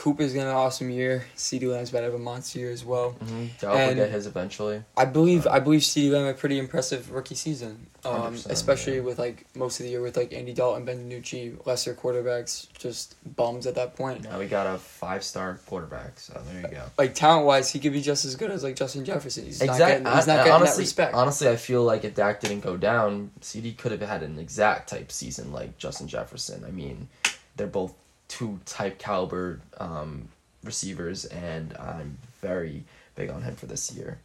Cooper's 0.00 0.32
gonna 0.32 0.46
have 0.46 0.54
an 0.56 0.56
awesome 0.56 0.88
year. 0.88 1.26
CeeDee 1.36 1.70
Lamb's 1.70 1.90
about 1.90 1.98
to 1.98 2.04
have 2.06 2.14
a 2.14 2.18
monster 2.18 2.58
year 2.58 2.70
as 2.70 2.82
well. 2.86 3.14
Mhm. 3.22 3.50
Gallup 3.60 3.78
will 3.78 3.86
and- 3.88 3.96
get 3.96 4.10
his 4.10 4.26
eventually. 4.26 4.82
I 4.96 5.04
believe 5.04 5.46
Uh, 5.46 5.50
I 5.50 5.60
believe 5.60 5.82
CeeDee 5.82 6.10
Lamb 6.10 6.24
had 6.24 6.36
a 6.36 6.38
pretty 6.38 6.58
impressive 6.58 7.10
rookie 7.10 7.34
season. 7.34 7.86
Um, 8.02 8.34
especially 8.48 8.94
yeah. 8.94 9.00
with 9.02 9.18
like 9.18 9.44
most 9.54 9.78
of 9.78 9.84
the 9.84 9.90
year 9.90 10.00
with 10.00 10.16
like 10.16 10.32
Andy 10.32 10.54
Dalton, 10.54 10.88
and 10.88 11.10
Ben 11.10 11.10
DiNucci, 11.10 11.66
lesser 11.66 11.92
quarterbacks, 11.92 12.68
just 12.78 13.14
bums 13.36 13.66
at 13.66 13.74
that 13.74 13.94
point. 13.94 14.22
Now 14.24 14.38
we 14.38 14.46
got 14.46 14.66
a 14.74 14.78
five 14.78 15.22
star 15.22 15.60
quarterback, 15.66 16.18
so 16.18 16.40
there 16.50 16.62
you 16.62 16.68
go. 16.78 16.84
Like 16.96 17.14
talent 17.14 17.44
wise, 17.44 17.68
he 17.70 17.78
could 17.78 17.92
be 17.92 18.00
just 18.00 18.24
as 18.24 18.36
good 18.36 18.50
as 18.50 18.62
like 18.62 18.76
Justin 18.76 19.04
Jefferson. 19.04 19.44
He's 19.44 19.60
not 19.60 19.68
Exactly. 19.74 20.02
getting, 20.04 20.16
he's 20.16 20.26
not 20.26 20.36
getting 20.38 20.52
honestly, 20.52 20.76
that 20.76 20.88
respect. 20.88 21.14
honestly, 21.14 21.48
I 21.50 21.56
feel 21.56 21.82
like 21.82 22.04
if 22.06 22.14
Dak 22.14 22.40
didn't 22.40 22.60
go 22.60 22.78
down, 22.78 23.32
CeeDee 23.42 23.76
could 23.76 23.92
have 23.92 24.00
had 24.00 24.22
an 24.22 24.38
exact 24.38 24.88
type 24.88 25.12
season 25.12 25.52
like 25.52 25.76
Justin 25.76 26.08
Jefferson. 26.08 26.64
I 26.66 26.70
mean, 26.70 27.08
they're 27.56 27.66
both 27.66 27.92
two 28.30 28.60
type 28.64 28.98
caliber 28.98 29.60
um, 29.78 30.28
receivers, 30.64 31.24
and 31.26 31.76
I'm 31.76 32.16
very 32.40 32.84
big 33.16 33.28
on 33.28 33.42
him 33.42 33.56
for 33.56 33.66
this 33.66 33.92
year. 33.92 34.18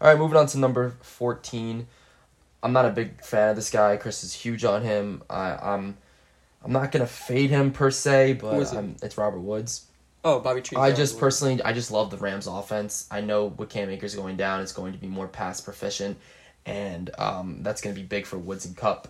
All 0.00 0.08
right, 0.08 0.18
moving 0.18 0.36
on 0.36 0.46
to 0.46 0.58
number 0.58 0.94
fourteen. 1.02 1.86
I'm 2.62 2.72
not 2.72 2.86
a 2.86 2.90
big 2.90 3.22
fan 3.22 3.50
of 3.50 3.56
this 3.56 3.70
guy. 3.70 3.96
Chris 3.96 4.24
is 4.24 4.32
huge 4.32 4.64
on 4.64 4.82
him. 4.82 5.22
I, 5.30 5.52
I'm, 5.52 5.96
I'm 6.64 6.72
not 6.72 6.90
gonna 6.90 7.06
fade 7.06 7.50
him 7.50 7.70
per 7.70 7.90
se, 7.90 8.34
but 8.34 8.72
it? 8.72 9.02
It's 9.02 9.16
Robert 9.16 9.40
Woods. 9.40 9.86
oh, 10.24 10.40
Bobby 10.40 10.62
Tree. 10.62 10.78
I 10.78 10.92
just 10.92 11.18
personally, 11.18 11.62
I 11.62 11.72
just 11.72 11.90
love 11.90 12.10
the 12.10 12.16
Rams 12.16 12.46
offense. 12.46 13.06
I 13.10 13.20
know 13.20 13.46
with 13.46 13.68
Cam 13.68 13.90
Akers 13.90 14.14
going 14.14 14.36
down, 14.36 14.62
it's 14.62 14.72
going 14.72 14.92
to 14.92 14.98
be 14.98 15.06
more 15.06 15.28
pass 15.28 15.60
proficient, 15.60 16.16
and 16.64 17.10
um, 17.18 17.62
that's 17.62 17.82
going 17.82 17.94
to 17.94 18.00
be 18.00 18.06
big 18.06 18.26
for 18.26 18.38
Woods 18.38 18.64
and 18.64 18.76
Kupp. 18.76 19.08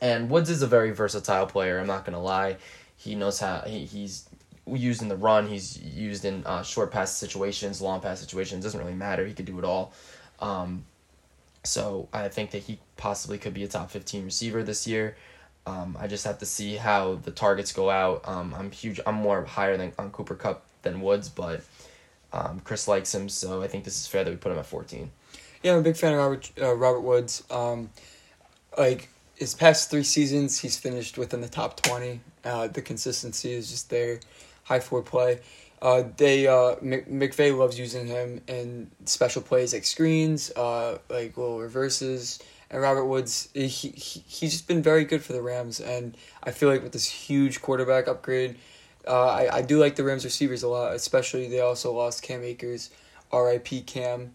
And 0.00 0.30
Woods 0.30 0.50
is 0.50 0.62
a 0.62 0.66
very 0.66 0.90
versatile 0.90 1.46
player. 1.46 1.78
I'm 1.78 1.86
not 1.86 2.04
going 2.04 2.14
to 2.14 2.20
lie. 2.20 2.56
He 3.02 3.14
knows 3.14 3.40
how 3.40 3.62
he, 3.66 3.84
he's 3.84 4.28
used 4.66 5.02
in 5.02 5.08
the 5.08 5.16
run. 5.16 5.48
He's 5.48 5.80
used 5.80 6.24
in 6.24 6.44
uh, 6.46 6.62
short 6.62 6.92
pass 6.92 7.16
situations, 7.16 7.80
long 7.80 8.00
pass 8.00 8.20
situations. 8.20 8.64
Doesn't 8.64 8.78
really 8.78 8.94
matter. 8.94 9.26
He 9.26 9.34
could 9.34 9.46
do 9.46 9.58
it 9.58 9.64
all. 9.64 9.92
Um, 10.40 10.84
so 11.64 12.08
I 12.12 12.28
think 12.28 12.50
that 12.52 12.62
he 12.62 12.78
possibly 12.96 13.38
could 13.38 13.54
be 13.54 13.64
a 13.64 13.68
top 13.68 13.90
15 13.90 14.24
receiver 14.24 14.62
this 14.62 14.86
year. 14.86 15.16
Um, 15.66 15.96
I 15.98 16.06
just 16.06 16.24
have 16.24 16.38
to 16.38 16.46
see 16.46 16.76
how 16.76 17.16
the 17.16 17.30
targets 17.30 17.72
go 17.72 17.90
out. 17.90 18.26
Um, 18.26 18.54
I'm 18.56 18.70
huge. 18.70 19.00
I'm 19.06 19.14
more 19.14 19.44
higher 19.44 19.76
than 19.76 19.92
on 19.98 20.10
Cooper 20.10 20.34
Kupp 20.34 20.64
than 20.82 21.00
Woods, 21.00 21.28
but 21.28 21.62
um, 22.32 22.60
Chris 22.60 22.88
likes 22.88 23.14
him, 23.14 23.28
so 23.28 23.62
I 23.62 23.68
think 23.68 23.84
this 23.84 24.00
is 24.00 24.06
fair 24.06 24.24
that 24.24 24.30
we 24.30 24.36
put 24.36 24.50
him 24.50 24.58
at 24.58 24.66
14. 24.66 25.10
Yeah, 25.62 25.72
I'm 25.72 25.78
a 25.78 25.82
big 25.82 25.96
fan 25.96 26.14
of 26.14 26.18
Robert 26.18 26.50
uh, 26.60 26.74
Robert 26.74 27.00
Woods. 27.00 27.44
Um, 27.50 27.90
like 28.76 29.08
his 29.36 29.54
past 29.54 29.90
three 29.90 30.02
seasons, 30.02 30.58
he's 30.58 30.76
finished 30.76 31.18
within 31.18 31.40
the 31.40 31.48
top 31.48 31.80
twenty. 31.80 32.20
Uh, 32.44 32.66
the 32.68 32.82
consistency 32.82 33.52
is 33.52 33.70
just 33.70 33.90
there. 33.90 34.20
High 34.64 34.80
four 34.80 35.02
play. 35.02 35.40
Uh, 35.80 36.04
they 36.16 36.46
uh, 36.46 36.76
Mc- 36.80 37.08
McVay 37.08 37.56
loves 37.56 37.76
using 37.78 38.06
him 38.06 38.40
in 38.46 38.90
special 39.04 39.42
plays 39.42 39.74
like 39.74 39.84
screens, 39.84 40.52
uh, 40.56 40.98
like 41.10 41.36
little 41.36 41.58
reverses. 41.58 42.38
And 42.70 42.80
Robert 42.80 43.04
Woods, 43.04 43.48
he, 43.52 43.66
he 43.66 43.90
he's 44.26 44.52
just 44.52 44.68
been 44.68 44.80
very 44.80 45.04
good 45.04 45.22
for 45.22 45.32
the 45.32 45.42
Rams, 45.42 45.80
and 45.80 46.16
I 46.42 46.52
feel 46.52 46.68
like 46.68 46.82
with 46.82 46.92
this 46.92 47.06
huge 47.06 47.60
quarterback 47.60 48.06
upgrade, 48.08 48.56
uh, 49.06 49.26
I 49.26 49.56
I 49.56 49.62
do 49.62 49.78
like 49.78 49.96
the 49.96 50.04
Rams 50.04 50.24
receivers 50.24 50.62
a 50.62 50.68
lot. 50.68 50.94
Especially 50.94 51.48
they 51.48 51.60
also 51.60 51.92
lost 51.92 52.22
Cam 52.22 52.44
Akers, 52.44 52.90
R.I.P. 53.32 53.82
Cam. 53.82 54.30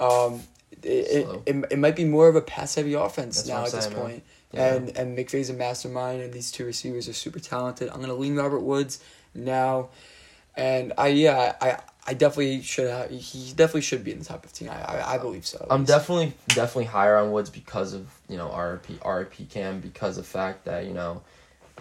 Um, 0.00 0.42
it, 0.82 0.88
it, 0.88 1.42
it, 1.46 1.64
it 1.70 1.78
might 1.78 1.96
be 1.96 2.04
more 2.04 2.28
of 2.28 2.36
a 2.36 2.40
pass 2.40 2.74
heavy 2.74 2.94
offense 2.94 3.36
That's 3.36 3.48
now 3.48 3.64
at 3.64 3.72
this 3.72 3.86
point. 3.86 4.24
Yeah. 4.52 4.74
And 4.74 4.96
and 4.96 5.16
McVay's 5.16 5.50
a 5.50 5.54
mastermind, 5.54 6.22
and 6.22 6.32
these 6.32 6.50
two 6.50 6.64
receivers 6.64 7.08
are 7.08 7.12
super 7.12 7.38
talented. 7.38 7.88
I'm 7.90 8.00
gonna 8.00 8.14
lean 8.14 8.36
Robert 8.36 8.60
Woods 8.60 9.02
now, 9.34 9.90
and 10.56 10.92
I 10.98 11.08
yeah 11.08 11.54
I 11.60 11.78
I 12.06 12.14
definitely 12.14 12.62
should 12.62 12.90
have 12.90 13.10
he 13.10 13.52
definitely 13.52 13.82
should 13.82 14.02
be 14.02 14.12
in 14.12 14.18
the 14.18 14.24
top 14.24 14.42
fifteen. 14.42 14.68
I 14.68 14.80
I, 14.82 15.14
I 15.14 15.18
believe 15.18 15.46
so. 15.46 15.66
I'm 15.70 15.84
definitely 15.84 16.32
definitely 16.48 16.86
higher 16.86 17.16
on 17.16 17.30
Woods 17.30 17.50
because 17.50 17.92
of 17.92 18.10
you 18.28 18.36
know 18.36 18.48
RP 18.48 18.98
RP 18.98 19.48
Cam 19.48 19.80
because 19.80 20.18
of 20.18 20.24
the 20.24 20.30
fact 20.30 20.64
that 20.64 20.86
you 20.86 20.94
know 20.94 21.22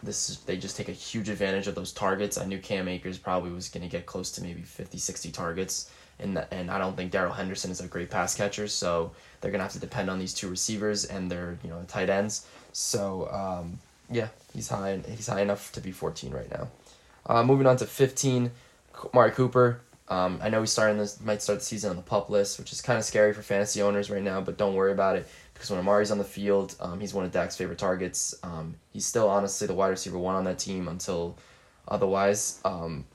this 0.04 0.30
is, 0.30 0.40
they 0.42 0.58
just 0.58 0.78
take 0.78 0.90
a 0.90 0.94
huge 0.94 1.30
advantage 1.30 1.68
of 1.68 1.76
those 1.76 1.92
targets. 1.92 2.38
I 2.38 2.46
knew 2.46 2.60
Cam 2.60 2.88
Akers 2.88 3.18
probably 3.18 3.52
was 3.52 3.70
going 3.70 3.84
to 3.84 3.90
get 3.90 4.06
close 4.06 4.32
to 4.32 4.42
maybe 4.42 4.62
50, 4.62 4.98
60 4.98 5.32
targets, 5.32 5.92
and 6.20 6.38
the, 6.38 6.54
and 6.54 6.72
I 6.72 6.78
don't 6.78 6.96
think 6.96 7.12
Darrell 7.12 7.34
Henderson 7.34 7.72
is 7.72 7.82
a 7.82 7.88
great 7.88 8.10
pass 8.10 8.36
catcher, 8.36 8.68
so 8.68 9.12
they're 9.42 9.52
gonna 9.52 9.64
have 9.64 9.74
to 9.74 9.80
depend 9.80 10.10
on 10.10 10.20
these 10.20 10.34
two 10.34 10.50
receivers 10.50 11.06
and 11.06 11.32
their 11.32 11.58
you 11.64 11.70
know 11.70 11.84
tight 11.88 12.10
ends. 12.10 12.46
So 12.72 13.30
um, 13.32 13.80
yeah, 14.10 14.30
he's 14.54 14.70
high 14.70 15.02
he's 15.08 15.28
high 15.28 15.42
enough 15.42 15.72
to 15.74 15.82
be 15.82 15.92
fourteen 15.92 16.32
right 16.32 16.50
now. 16.52 16.68
Uh, 17.26 17.44
moving 17.44 17.68
on 17.68 17.78
to 17.78 17.86
fifteen, 17.86 18.52
Amari 19.14 19.32
Cooper. 19.32 19.82
Um, 20.08 20.40
I 20.42 20.50
know 20.50 20.62
he's 20.62 20.72
starting 20.72 20.98
this 20.98 21.22
might 21.22 21.42
start 21.42 21.60
the 21.60 21.66
season 21.66 21.92
on 21.92 21.96
the 21.96 22.02
pup 22.02 22.30
list, 22.30 22.58
which 22.58 22.72
is 22.72 22.82
kind 22.82 22.98
of 22.98 23.06
scary 23.06 23.32
for 23.32 23.44
fantasy 23.44 23.82
owners 23.82 24.10
right 24.10 24.24
now. 24.24 24.42
But 24.42 24.58
don't 24.58 24.74
worry 24.74 24.92
about 24.92 25.16
it 25.16 25.28
because 25.54 25.70
when 25.70 25.80
Amari's 25.80 26.10
on 26.10 26.18
the 26.18 26.24
field, 26.24 26.76
um, 26.80 27.00
he's 27.00 27.14
one 27.14 27.26
of 27.26 27.32
Dak's 27.32 27.56
favorite 27.56 27.78
targets. 27.78 28.34
Um, 28.42 28.76
he's 28.92 29.06
still 29.06 29.30
honestly 29.30 29.68
the 29.68 29.74
wide 29.74 29.90
receiver 29.90 30.18
one 30.18 30.36
on 30.36 30.46
that 30.46 30.58
team 30.58 30.88
until 30.88 31.38
otherwise. 31.88 32.60
Um, 32.66 33.06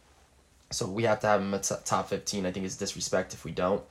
so 0.70 0.86
we 0.86 1.04
have 1.04 1.20
to 1.20 1.26
have 1.26 1.40
him 1.40 1.52
at 1.54 1.70
top 1.84 2.08
fifteen. 2.08 2.46
I 2.46 2.52
think 2.52 2.66
it's 2.66 2.76
disrespect 2.76 3.34
if 3.34 3.44
we 3.44 3.50
don't. 3.50 3.82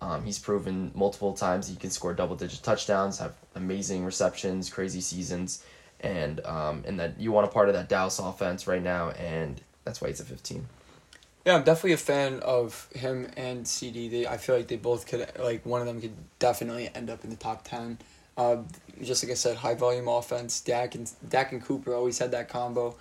Um, 0.00 0.24
he's 0.24 0.38
proven 0.38 0.90
multiple 0.94 1.32
times 1.32 1.68
he 1.68 1.76
can 1.76 1.90
score 1.90 2.12
double 2.12 2.36
digit 2.36 2.62
touchdowns, 2.62 3.18
have 3.18 3.34
amazing 3.54 4.04
receptions, 4.04 4.68
crazy 4.68 5.00
seasons, 5.00 5.64
and 6.00 6.44
um, 6.44 6.84
and 6.86 7.00
that 7.00 7.18
you 7.18 7.32
want 7.32 7.46
a 7.46 7.50
part 7.50 7.68
of 7.68 7.74
that 7.74 7.88
Dallas 7.88 8.18
offense 8.18 8.66
right 8.66 8.82
now, 8.82 9.10
and 9.10 9.60
that's 9.84 10.00
why 10.00 10.08
he's 10.08 10.20
at 10.20 10.26
fifteen. 10.26 10.66
Yeah, 11.46 11.54
I'm 11.54 11.62
definitely 11.62 11.92
a 11.92 11.96
fan 11.96 12.40
of 12.40 12.88
him 12.92 13.28
and 13.36 13.64
CeeDee. 13.64 14.10
They, 14.10 14.26
I 14.26 14.36
feel 14.36 14.56
like 14.56 14.66
they 14.66 14.76
both 14.76 15.06
could, 15.06 15.30
like, 15.38 15.64
one 15.64 15.80
of 15.80 15.86
them 15.86 16.00
could 16.00 16.14
definitely 16.40 16.90
end 16.92 17.08
up 17.08 17.22
in 17.22 17.30
the 17.30 17.36
top 17.36 17.62
10. 17.62 17.98
Uh, 18.36 18.56
just 19.00 19.22
like 19.22 19.30
I 19.30 19.36
said, 19.36 19.56
high 19.56 19.76
volume 19.76 20.08
offense. 20.08 20.60
Dak 20.60 20.96
and, 20.96 21.08
Dak 21.28 21.52
and 21.52 21.64
Cooper 21.64 21.94
always 21.94 22.18
had 22.18 22.32
that 22.32 22.48
combo. 22.48 22.96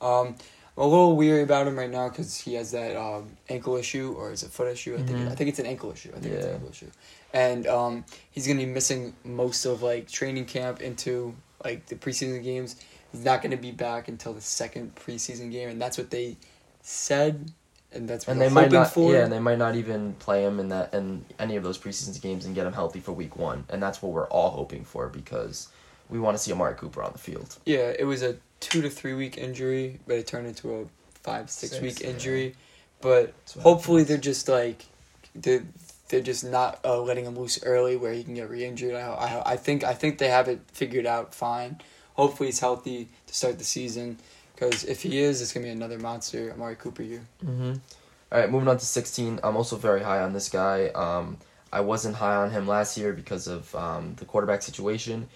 Um, 0.00 0.36
I'm 0.80 0.86
a 0.86 0.88
little 0.88 1.14
weary 1.14 1.42
about 1.42 1.66
him 1.66 1.76
right 1.78 1.90
now 1.90 2.08
because 2.08 2.38
he 2.38 2.54
has 2.54 2.70
that 2.70 2.96
um, 2.96 3.36
ankle 3.50 3.76
issue, 3.76 4.14
or 4.16 4.32
is 4.32 4.42
it 4.42 4.50
foot 4.50 4.66
issue? 4.66 4.94
I 4.94 5.02
think, 5.02 5.18
Mhm. 5.18 5.30
I 5.30 5.34
think 5.34 5.50
it's 5.50 5.58
an 5.58 5.66
ankle 5.66 5.92
issue. 5.92 6.08
I 6.16 6.20
think 6.20 6.34
it's 6.34 6.44
an 6.44 6.50
Yeah. 6.52 6.54
ankle 6.56 6.70
issue. 6.70 6.90
And 7.34 7.66
um, 7.66 8.04
he's 8.30 8.46
going 8.46 8.58
to 8.58 8.64
be 8.64 8.72
missing 8.72 9.14
most 9.22 9.66
of, 9.66 9.82
like, 9.82 10.08
training 10.08 10.46
camp 10.46 10.80
into, 10.80 11.34
like, 11.62 11.84
the 11.86 11.96
preseason 11.96 12.42
games. 12.42 12.76
He's 13.12 13.22
not 13.22 13.42
going 13.42 13.50
to 13.50 13.58
be 13.58 13.72
back 13.72 14.08
until 14.08 14.32
the 14.32 14.40
second 14.40 14.94
preseason 14.94 15.52
game, 15.52 15.68
and 15.68 15.82
that's 15.82 15.98
what 15.98 16.08
they 16.10 16.38
said 16.80 17.52
and 17.92 18.08
that's 18.08 18.26
what 18.26 18.32
And 18.32 18.40
they 18.40 18.48
might 18.48 18.72
not, 18.72 18.90
for. 18.94 19.12
yeah, 19.12 19.24
and 19.24 19.32
they 19.32 19.38
might 19.40 19.58
not 19.58 19.74
even 19.74 20.14
play 20.14 20.44
him 20.44 20.60
in 20.60 20.68
that 20.70 20.94
in 20.94 21.26
any 21.38 21.56
of 21.56 21.62
those 21.62 21.76
preseason 21.76 22.18
games 22.22 22.46
and 22.46 22.54
get 22.54 22.64
him 22.66 22.72
healthy 22.72 23.00
for 23.00 23.12
week 23.12 23.36
one, 23.36 23.64
and 23.68 23.82
that's 23.82 24.00
what 24.00 24.12
we're 24.12 24.28
all 24.28 24.50
hoping 24.50 24.84
for 24.84 25.08
because 25.08 25.68
we 26.08 26.18
want 26.18 26.36
to 26.36 26.42
see 26.42 26.52
Amari 26.52 26.74
Cooper 26.76 27.02
on 27.02 27.12
the 27.12 27.18
field. 27.18 27.58
Yeah, 27.66 27.92
it 27.98 28.04
was 28.04 28.22
a 28.22 28.36
two 28.60 28.82
to 28.82 28.90
three 28.90 29.14
week 29.14 29.36
injury, 29.38 30.00
but 30.06 30.16
it 30.16 30.26
turned 30.26 30.46
into 30.46 30.74
a 30.74 30.84
five 31.22 31.50
six, 31.50 31.72
Six, 31.72 31.82
week 31.82 32.00
yeah. 32.00 32.10
injury. 32.10 32.54
But 33.00 33.32
hopefully 33.60 34.02
happens. 34.02 34.08
they're 34.08 34.32
just 34.32 34.48
like 34.48 34.84
they're 35.34 35.64
they're 36.08 36.20
just 36.20 36.44
not 36.44 36.80
uh, 36.84 37.00
letting 37.00 37.24
him 37.24 37.38
loose 37.38 37.62
early 37.64 37.96
where 37.96 38.12
he 38.12 38.22
can 38.24 38.34
get 38.34 38.50
re 38.50 38.64
injured. 38.64 38.94
I, 38.94 39.08
I 39.08 39.52
I 39.52 39.56
think 39.56 39.84
I 39.84 39.94
think 39.94 40.18
they 40.18 40.28
have 40.28 40.48
it 40.48 40.60
figured 40.72 41.06
out 41.06 41.34
fine. 41.34 41.80
Hopefully 42.14 42.48
he's 42.48 42.60
healthy 42.60 43.08
to 43.26 43.34
start 43.34 43.58
the 43.58 43.64
season. 43.64 44.18
Because 44.54 44.84
if 44.84 45.02
he 45.02 45.18
is, 45.18 45.40
it's 45.40 45.54
gonna 45.54 45.64
be 45.64 45.70
another 45.70 45.98
monster 45.98 46.52
Amari 46.52 46.76
Cooper 46.76 47.02
year. 47.02 47.22
Mm-hmm. 47.42 47.74
All 48.32 48.38
right, 48.38 48.50
moving 48.50 48.68
on 48.68 48.76
to 48.78 48.84
16. 48.84 49.40
I'm 49.42 49.56
also 49.56 49.76
very 49.76 50.02
high 50.02 50.20
on 50.20 50.32
this 50.34 50.48
guy. 50.50 50.88
Um, 50.88 51.38
I 51.72 51.80
wasn't 51.80 52.14
high 52.16 52.36
on 52.36 52.50
him 52.50 52.66
last 52.68 52.96
year 52.96 53.12
because 53.12 53.48
of 53.48 53.74
um, 53.74 54.14
the 54.16 54.24
quarterback 54.24 54.62
situation, 54.62 55.28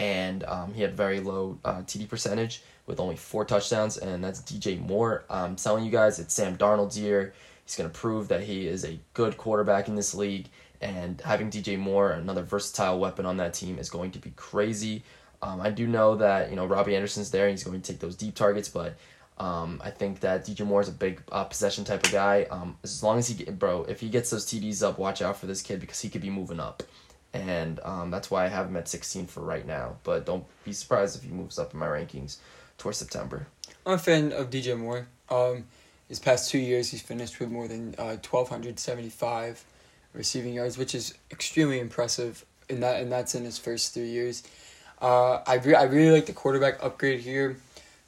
and 0.00 0.44
um, 0.44 0.72
he 0.72 0.80
had 0.80 0.96
very 0.96 1.20
low 1.20 1.58
uh, 1.62 1.82
TD 1.82 2.08
percentage 2.08 2.62
with 2.86 2.98
only 2.98 3.16
four 3.16 3.44
touchdowns, 3.44 3.98
and 3.98 4.24
that's 4.24 4.40
DJ 4.40 4.80
Moore. 4.80 5.24
I'm 5.28 5.56
telling 5.56 5.84
you 5.84 5.90
guys, 5.90 6.18
it's 6.18 6.32
Sam 6.32 6.56
Darnold's 6.56 6.98
year. 6.98 7.34
He's 7.66 7.76
going 7.76 7.88
to 7.88 7.96
prove 7.96 8.28
that 8.28 8.42
he 8.42 8.66
is 8.66 8.84
a 8.84 8.98
good 9.12 9.36
quarterback 9.36 9.88
in 9.88 9.94
this 9.96 10.14
league, 10.14 10.48
and 10.80 11.20
having 11.20 11.50
DJ 11.50 11.78
Moore, 11.78 12.12
another 12.12 12.42
versatile 12.42 12.98
weapon 12.98 13.26
on 13.26 13.36
that 13.36 13.52
team, 13.52 13.78
is 13.78 13.90
going 13.90 14.10
to 14.12 14.18
be 14.18 14.30
crazy. 14.36 15.04
Um, 15.42 15.60
I 15.60 15.70
do 15.70 15.86
know 15.86 16.16
that 16.16 16.48
you 16.48 16.56
know 16.56 16.64
Robbie 16.64 16.96
Anderson's 16.96 17.30
there, 17.30 17.44
and 17.44 17.50
he's 17.50 17.62
going 17.62 17.78
to 17.78 17.92
take 17.92 18.00
those 18.00 18.16
deep 18.16 18.34
targets, 18.34 18.70
but 18.70 18.96
um, 19.36 19.82
I 19.84 19.90
think 19.90 20.20
that 20.20 20.46
DJ 20.46 20.66
Moore 20.66 20.80
is 20.80 20.88
a 20.88 20.92
big 20.92 21.22
uh, 21.30 21.44
possession 21.44 21.84
type 21.84 22.06
of 22.06 22.12
guy. 22.12 22.46
Um, 22.50 22.78
as 22.82 23.02
long 23.02 23.18
as 23.18 23.28
he, 23.28 23.34
get, 23.34 23.58
bro, 23.58 23.84
if 23.84 24.00
he 24.00 24.08
gets 24.08 24.30
those 24.30 24.46
TDs 24.46 24.82
up, 24.82 24.98
watch 24.98 25.20
out 25.20 25.36
for 25.36 25.44
this 25.44 25.60
kid 25.60 25.78
because 25.78 26.00
he 26.00 26.08
could 26.08 26.22
be 26.22 26.30
moving 26.30 26.58
up, 26.58 26.82
and 27.32 27.80
um, 27.84 28.10
that's 28.10 28.30
why 28.30 28.44
I 28.44 28.48
have 28.48 28.66
him 28.66 28.76
at 28.76 28.88
sixteen 28.88 29.26
for 29.26 29.40
right 29.40 29.66
now. 29.66 29.96
But 30.04 30.26
don't 30.26 30.44
be 30.64 30.72
surprised 30.72 31.16
if 31.16 31.22
he 31.22 31.30
moves 31.30 31.58
up 31.58 31.72
in 31.72 31.78
my 31.80 31.86
rankings 31.86 32.36
towards 32.78 32.98
September. 32.98 33.46
I'm 33.86 33.94
a 33.94 33.98
fan 33.98 34.32
of 34.32 34.50
DJ 34.50 34.76
Moore. 34.78 35.06
Um, 35.28 35.64
his 36.08 36.18
past 36.18 36.50
two 36.50 36.58
years, 36.58 36.90
he's 36.90 37.02
finished 37.02 37.38
with 37.38 37.50
more 37.50 37.68
than 37.68 37.94
uh, 37.96 38.16
1,275 38.28 39.64
receiving 40.12 40.54
yards, 40.54 40.76
which 40.76 40.94
is 40.94 41.14
extremely 41.30 41.78
impressive. 41.78 42.44
And 42.68 42.82
that 42.82 43.00
and 43.00 43.10
that's 43.10 43.34
in 43.34 43.44
his 43.44 43.58
first 43.58 43.94
three 43.94 44.08
years. 44.10 44.42
Uh, 45.00 45.40
I 45.46 45.54
re- 45.56 45.74
I 45.74 45.84
really 45.84 46.10
like 46.12 46.26
the 46.26 46.32
quarterback 46.32 46.82
upgrade 46.84 47.20
here. 47.20 47.56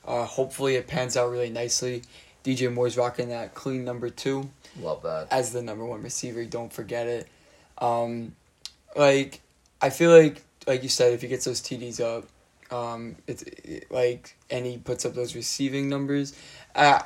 Uh, 0.07 0.25
hopefully, 0.25 0.77
it 0.77 0.87
pans 0.87 1.17
out 1.17 1.31
really 1.31 1.51
nicely. 1.51 2.03
DJ 2.45 2.73
Moore's 2.73 2.97
rocking 2.97 3.29
that 3.29 3.55
clean 3.55 3.85
number 3.85 4.11
two 4.11 4.51
Love 4.81 5.03
that. 5.03 5.29
as 5.31 5.53
the 5.53 5.63
number 5.63 5.85
one 5.85 6.03
receiver. 6.03 6.45
Don't 6.45 6.73
forget 6.73 7.07
it. 7.07 7.29
Um, 7.79 8.35
like 8.97 9.41
I 9.81 9.91
feel 9.91 10.11
like 10.11 10.43
like 10.67 10.83
you 10.83 10.89
said, 10.89 11.13
if 11.13 11.23
he 11.23 11.29
gets 11.29 11.45
those 11.45 11.61
TDs 11.61 12.01
up, 12.01 12.29
um, 12.73 13.17
it's 13.27 13.43
it, 13.43 13.91
like 13.91 14.37
and 14.51 14.65
he 14.67 14.79
puts 14.79 15.05
up 15.05 15.15
those 15.15 15.35
receiving 15.35 15.89
numbers. 15.89 16.35
Uh, 16.75 17.01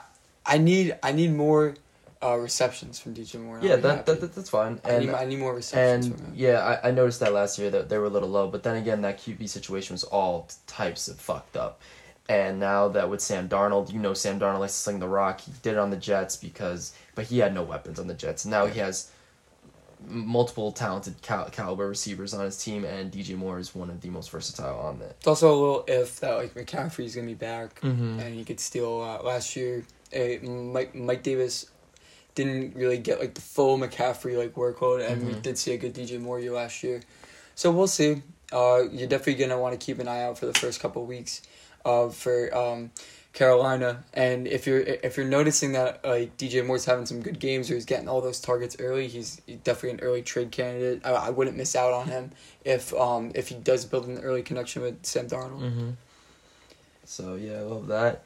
I 0.45 0.59
need 0.59 0.99
I 1.03 1.13
need 1.13 1.33
more 1.33 1.75
uh, 2.23 2.37
receptions 2.37 2.99
from 2.99 3.15
DJ 3.15 3.41
Moore. 3.41 3.61
Yeah, 3.63 3.77
that, 3.77 4.07
that, 4.07 4.21
that 4.21 4.35
that's 4.35 4.51
fine. 4.51 4.81
I 4.85 4.99
need 4.99 5.11
I 5.11 5.25
need 5.25 5.39
more 5.39 5.55
receptions 5.55 6.07
and 6.07 6.17
from 6.17 6.27
him. 6.27 6.33
yeah, 6.37 6.79
I, 6.83 6.89
I 6.89 6.91
noticed 6.91 7.21
that 7.21 7.33
last 7.33 7.59
year 7.59 7.71
that 7.71 7.89
they 7.89 7.99
were 7.99 8.07
a 8.07 8.11
little 8.11 8.29
low, 8.29 8.49
but 8.49 8.63
then 8.63 8.77
again, 8.77 9.03
that 9.03 9.19
QB 9.19 9.49
situation 9.49 9.95
was 9.95 10.05
all 10.05 10.49
types 10.67 11.09
of 11.09 11.19
fucked 11.19 11.57
up. 11.57 11.81
And 12.29 12.59
now 12.59 12.89
that 12.89 13.09
with 13.09 13.21
Sam 13.21 13.49
Darnold, 13.49 13.93
you 13.93 14.01
know 14.01 14.13
Sam 14.13 14.41
Darnold 14.41 14.59
likes 14.59 14.73
to 14.73 14.79
sling 14.79 14.99
the 14.99 15.09
rock. 15.09 15.41
He 15.41 15.53
did 15.63 15.75
it 15.75 15.79
on 15.79 15.91
the 15.91 15.97
Jets 15.97 16.37
because, 16.37 16.93
but 17.15 17.27
he 17.27 17.39
had 17.39 17.55
no 17.55 17.63
weapons 17.63 18.01
on 18.01 18.09
the 18.09 18.15
Jets. 18.15 18.45
Now 18.45 18.67
he 18.67 18.81
has 18.81 19.13
multiple 20.09 20.73
talented 20.73 21.21
cal- 21.23 21.51
caliber 21.51 21.89
receivers 21.89 22.33
on 22.35 22.45
his 22.45 22.57
team, 22.63 22.85
and 22.85 23.11
DJ 23.13 23.37
Moore 23.37 23.59
is 23.59 23.75
one 23.75 23.91
of 23.91 24.01
the 24.01 24.09
most 24.11 24.31
versatile 24.31 24.79
on 24.79 24.99
that. 25.01 25.17
It's 25.19 25.27
also 25.27 25.49
a 25.53 25.57
little 25.59 25.85
if 25.89 26.21
that 26.21 26.37
like 26.37 26.55
McCaffrey's 26.55 27.15
gonna 27.15 27.27
be 27.27 27.35
back 27.35 27.81
Mm-hmm. 27.81 28.21
and 28.21 28.35
he 28.35 28.45
could 28.45 28.61
steal 28.61 28.89
a 28.89 28.97
lot. 28.99 29.25
Last 29.25 29.57
year, 29.57 29.85
uh, 30.15 30.47
Mike 30.47 30.95
Mike 30.95 31.23
Davis 31.23 31.67
didn't 32.35 32.75
really 32.77 32.99
get 32.99 33.19
like 33.21 33.35
the 33.35 33.41
full 33.41 33.79
McCaffrey 33.79 34.37
like 34.39 34.55
workload, 34.55 35.09
and 35.11 35.27
we 35.27 35.33
Mhm. 35.35 35.43
did 35.43 35.59
see 35.59 35.73
a 35.73 35.79
good 35.79 35.95
DJ 35.95 36.19
Moore 36.21 36.39
year 36.39 36.53
last 36.53 36.83
year. 36.83 37.01
So 37.55 37.71
we'll 37.71 37.87
see. 37.87 38.23
Uh, 38.53 38.83
you're 38.93 39.09
definitely 39.09 39.35
gonna 39.35 39.59
want 39.59 39.79
to 39.79 39.85
keep 39.85 39.99
an 39.99 40.07
eye 40.09 40.23
out 40.23 40.39
for 40.39 40.47
the 40.47 40.53
first 40.55 40.79
couple 40.81 41.05
weeks, 41.07 41.43
uh, 41.85 42.09
for 42.11 42.55
um, 42.57 42.91
Carolina. 43.37 44.03
And 44.15 44.49
if 44.49 44.67
you're 44.67 44.81
if 44.81 45.19
you're 45.19 45.27
noticing 45.27 45.73
that 45.73 46.03
like 46.03 46.39
DJ 46.39 46.67
Moore's 46.67 46.87
having 46.87 47.05
some 47.05 47.21
good 47.21 47.39
games 47.39 47.71
or 47.71 47.75
he's 47.75 47.85
getting 47.85 48.09
all 48.09 48.23
those 48.23 48.41
targets 48.41 48.77
early, 48.81 49.09
he's 49.09 49.43
definitely 49.63 49.91
an 49.91 50.01
early 50.01 50.23
trade 50.23 50.51
candidate. 50.51 51.03
I, 51.05 51.11
I 51.11 51.31
wouldn't 51.31 51.55
miss 51.55 51.77
out 51.77 51.93
on 51.93 52.09
him 52.09 52.33
if 52.65 52.95
um 52.95 53.33
if 53.35 53.49
he 53.49 53.57
does 53.57 53.85
build 53.85 54.09
an 54.09 54.21
early 54.21 54.43
connection 54.43 54.81
with 54.81 55.05
Sam 55.05 55.29
Darnold. 55.29 55.61
Mm-hmm. 55.61 55.91
So 57.05 57.35
yeah, 57.35 57.59
I 57.59 57.61
love 57.61 57.89
that. 57.89 58.25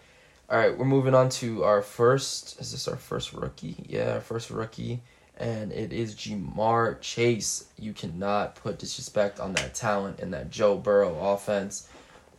All 0.48 0.56
right, 0.56 0.78
we're 0.78 0.84
moving 0.84 1.14
on 1.14 1.28
to 1.30 1.64
our 1.64 1.82
first. 1.82 2.60
Is 2.60 2.70
this 2.70 2.86
our 2.86 2.96
first 2.96 3.32
rookie? 3.32 3.84
Yeah, 3.88 4.14
our 4.14 4.20
first 4.20 4.48
rookie, 4.48 5.00
and 5.36 5.72
it 5.72 5.92
is 5.92 6.14
Ja'Marr 6.14 7.00
Chase. 7.00 7.64
You 7.76 7.92
cannot 7.92 8.54
put 8.54 8.78
disrespect 8.78 9.40
on 9.40 9.54
that 9.54 9.74
talent 9.74 10.20
in 10.20 10.30
that 10.30 10.50
Joe 10.50 10.76
Burrow 10.76 11.18
offense 11.18 11.88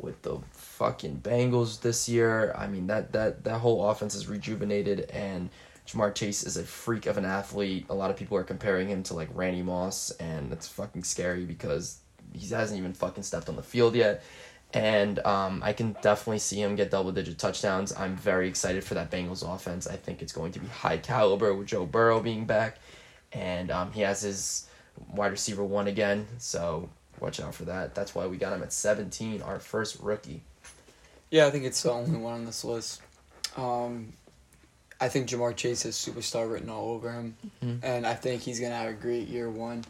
with 0.01 0.21
the 0.21 0.39
fucking 0.51 1.21
Bengals 1.23 1.81
this 1.81 2.09
year. 2.09 2.53
I 2.57 2.67
mean 2.67 2.87
that 2.87 3.11
that 3.13 3.43
that 3.43 3.59
whole 3.59 3.89
offense 3.89 4.15
is 4.15 4.27
rejuvenated, 4.27 5.09
and 5.11 5.49
Ja'Marr 5.87 6.13
Chase 6.15 6.43
is 6.43 6.57
a 6.57 6.63
freak 6.63 7.05
of 7.05 7.17
an 7.17 7.25
athlete. 7.25 7.85
A 7.89 7.93
lot 7.93 8.11
of 8.11 8.17
people 8.17 8.37
are 8.37 8.43
comparing 8.43 8.87
him 8.89 9.03
to 9.03 9.13
like 9.13 9.29
Randy 9.33 9.61
Moss, 9.61 10.11
and 10.11 10.51
it's 10.51 10.67
fucking 10.67 11.03
scary 11.03 11.45
because 11.45 11.99
he 12.33 12.47
hasn't 12.47 12.79
even 12.79 12.93
fucking 12.93 13.23
stepped 13.23 13.49
on 13.49 13.55
the 13.55 13.63
field 13.63 13.95
yet 13.95 14.23
and 14.73 15.19
um, 15.25 15.61
I 15.63 15.73
can 15.73 15.95
definitely 16.01 16.39
see 16.39 16.61
him 16.61 16.75
get 16.75 16.91
double 16.91 17.11
digit 17.11 17.37
touchdowns. 17.37 17.93
I'm 17.95 18.15
very 18.15 18.47
excited 18.47 18.83
for 18.83 18.93
that 18.93 19.11
Bengals 19.11 19.43
offense. 19.43 19.87
I 19.87 19.97
think 19.97 20.21
it's 20.21 20.31
going 20.31 20.53
to 20.53 20.59
be 20.59 20.67
high 20.67 20.97
caliber 20.97 21.53
with 21.53 21.67
Joe 21.67 21.85
Burrow 21.85 22.21
being 22.21 22.45
back, 22.45 22.77
and 23.33 23.69
um, 23.69 23.91
he 23.91 24.01
has 24.01 24.21
his 24.21 24.67
wide 25.13 25.31
receiver 25.31 25.63
one 25.63 25.87
again. 25.87 26.25
So 26.37 26.89
watch 27.21 27.39
out 27.39 27.53
for 27.55 27.65
that. 27.65 27.95
That's 27.95 28.13
why 28.15 28.25
we 28.27 28.37
got 28.37 28.53
him 28.53 28.63
at 28.63 28.73
17, 28.73 29.41
our 29.41 29.59
first 29.59 29.97
rookie. 30.01 30.41
Yeah, 31.29 31.45
I 31.47 31.51
think 31.51 31.63
it's 31.65 31.81
the 31.83 31.91
only 31.91 32.17
one 32.19 32.33
on 32.33 32.45
this 32.45 32.63
list. 32.65 33.01
Um, 33.55 34.13
I 34.99 35.07
think 35.07 35.29
Ja'Marr 35.29 35.55
Chase 35.55 35.83
has 35.83 35.95
superstar 35.95 36.51
written 36.51 36.69
all 36.69 36.89
over 36.91 37.11
him, 37.11 37.35
Mhm. 37.63 37.79
and 37.83 38.05
I 38.07 38.13
think 38.15 38.41
he's 38.41 38.59
gonna 38.59 38.75
have 38.75 38.89
a 38.89 38.93
great 38.93 39.27
year 39.27 39.49
one. 39.49 39.85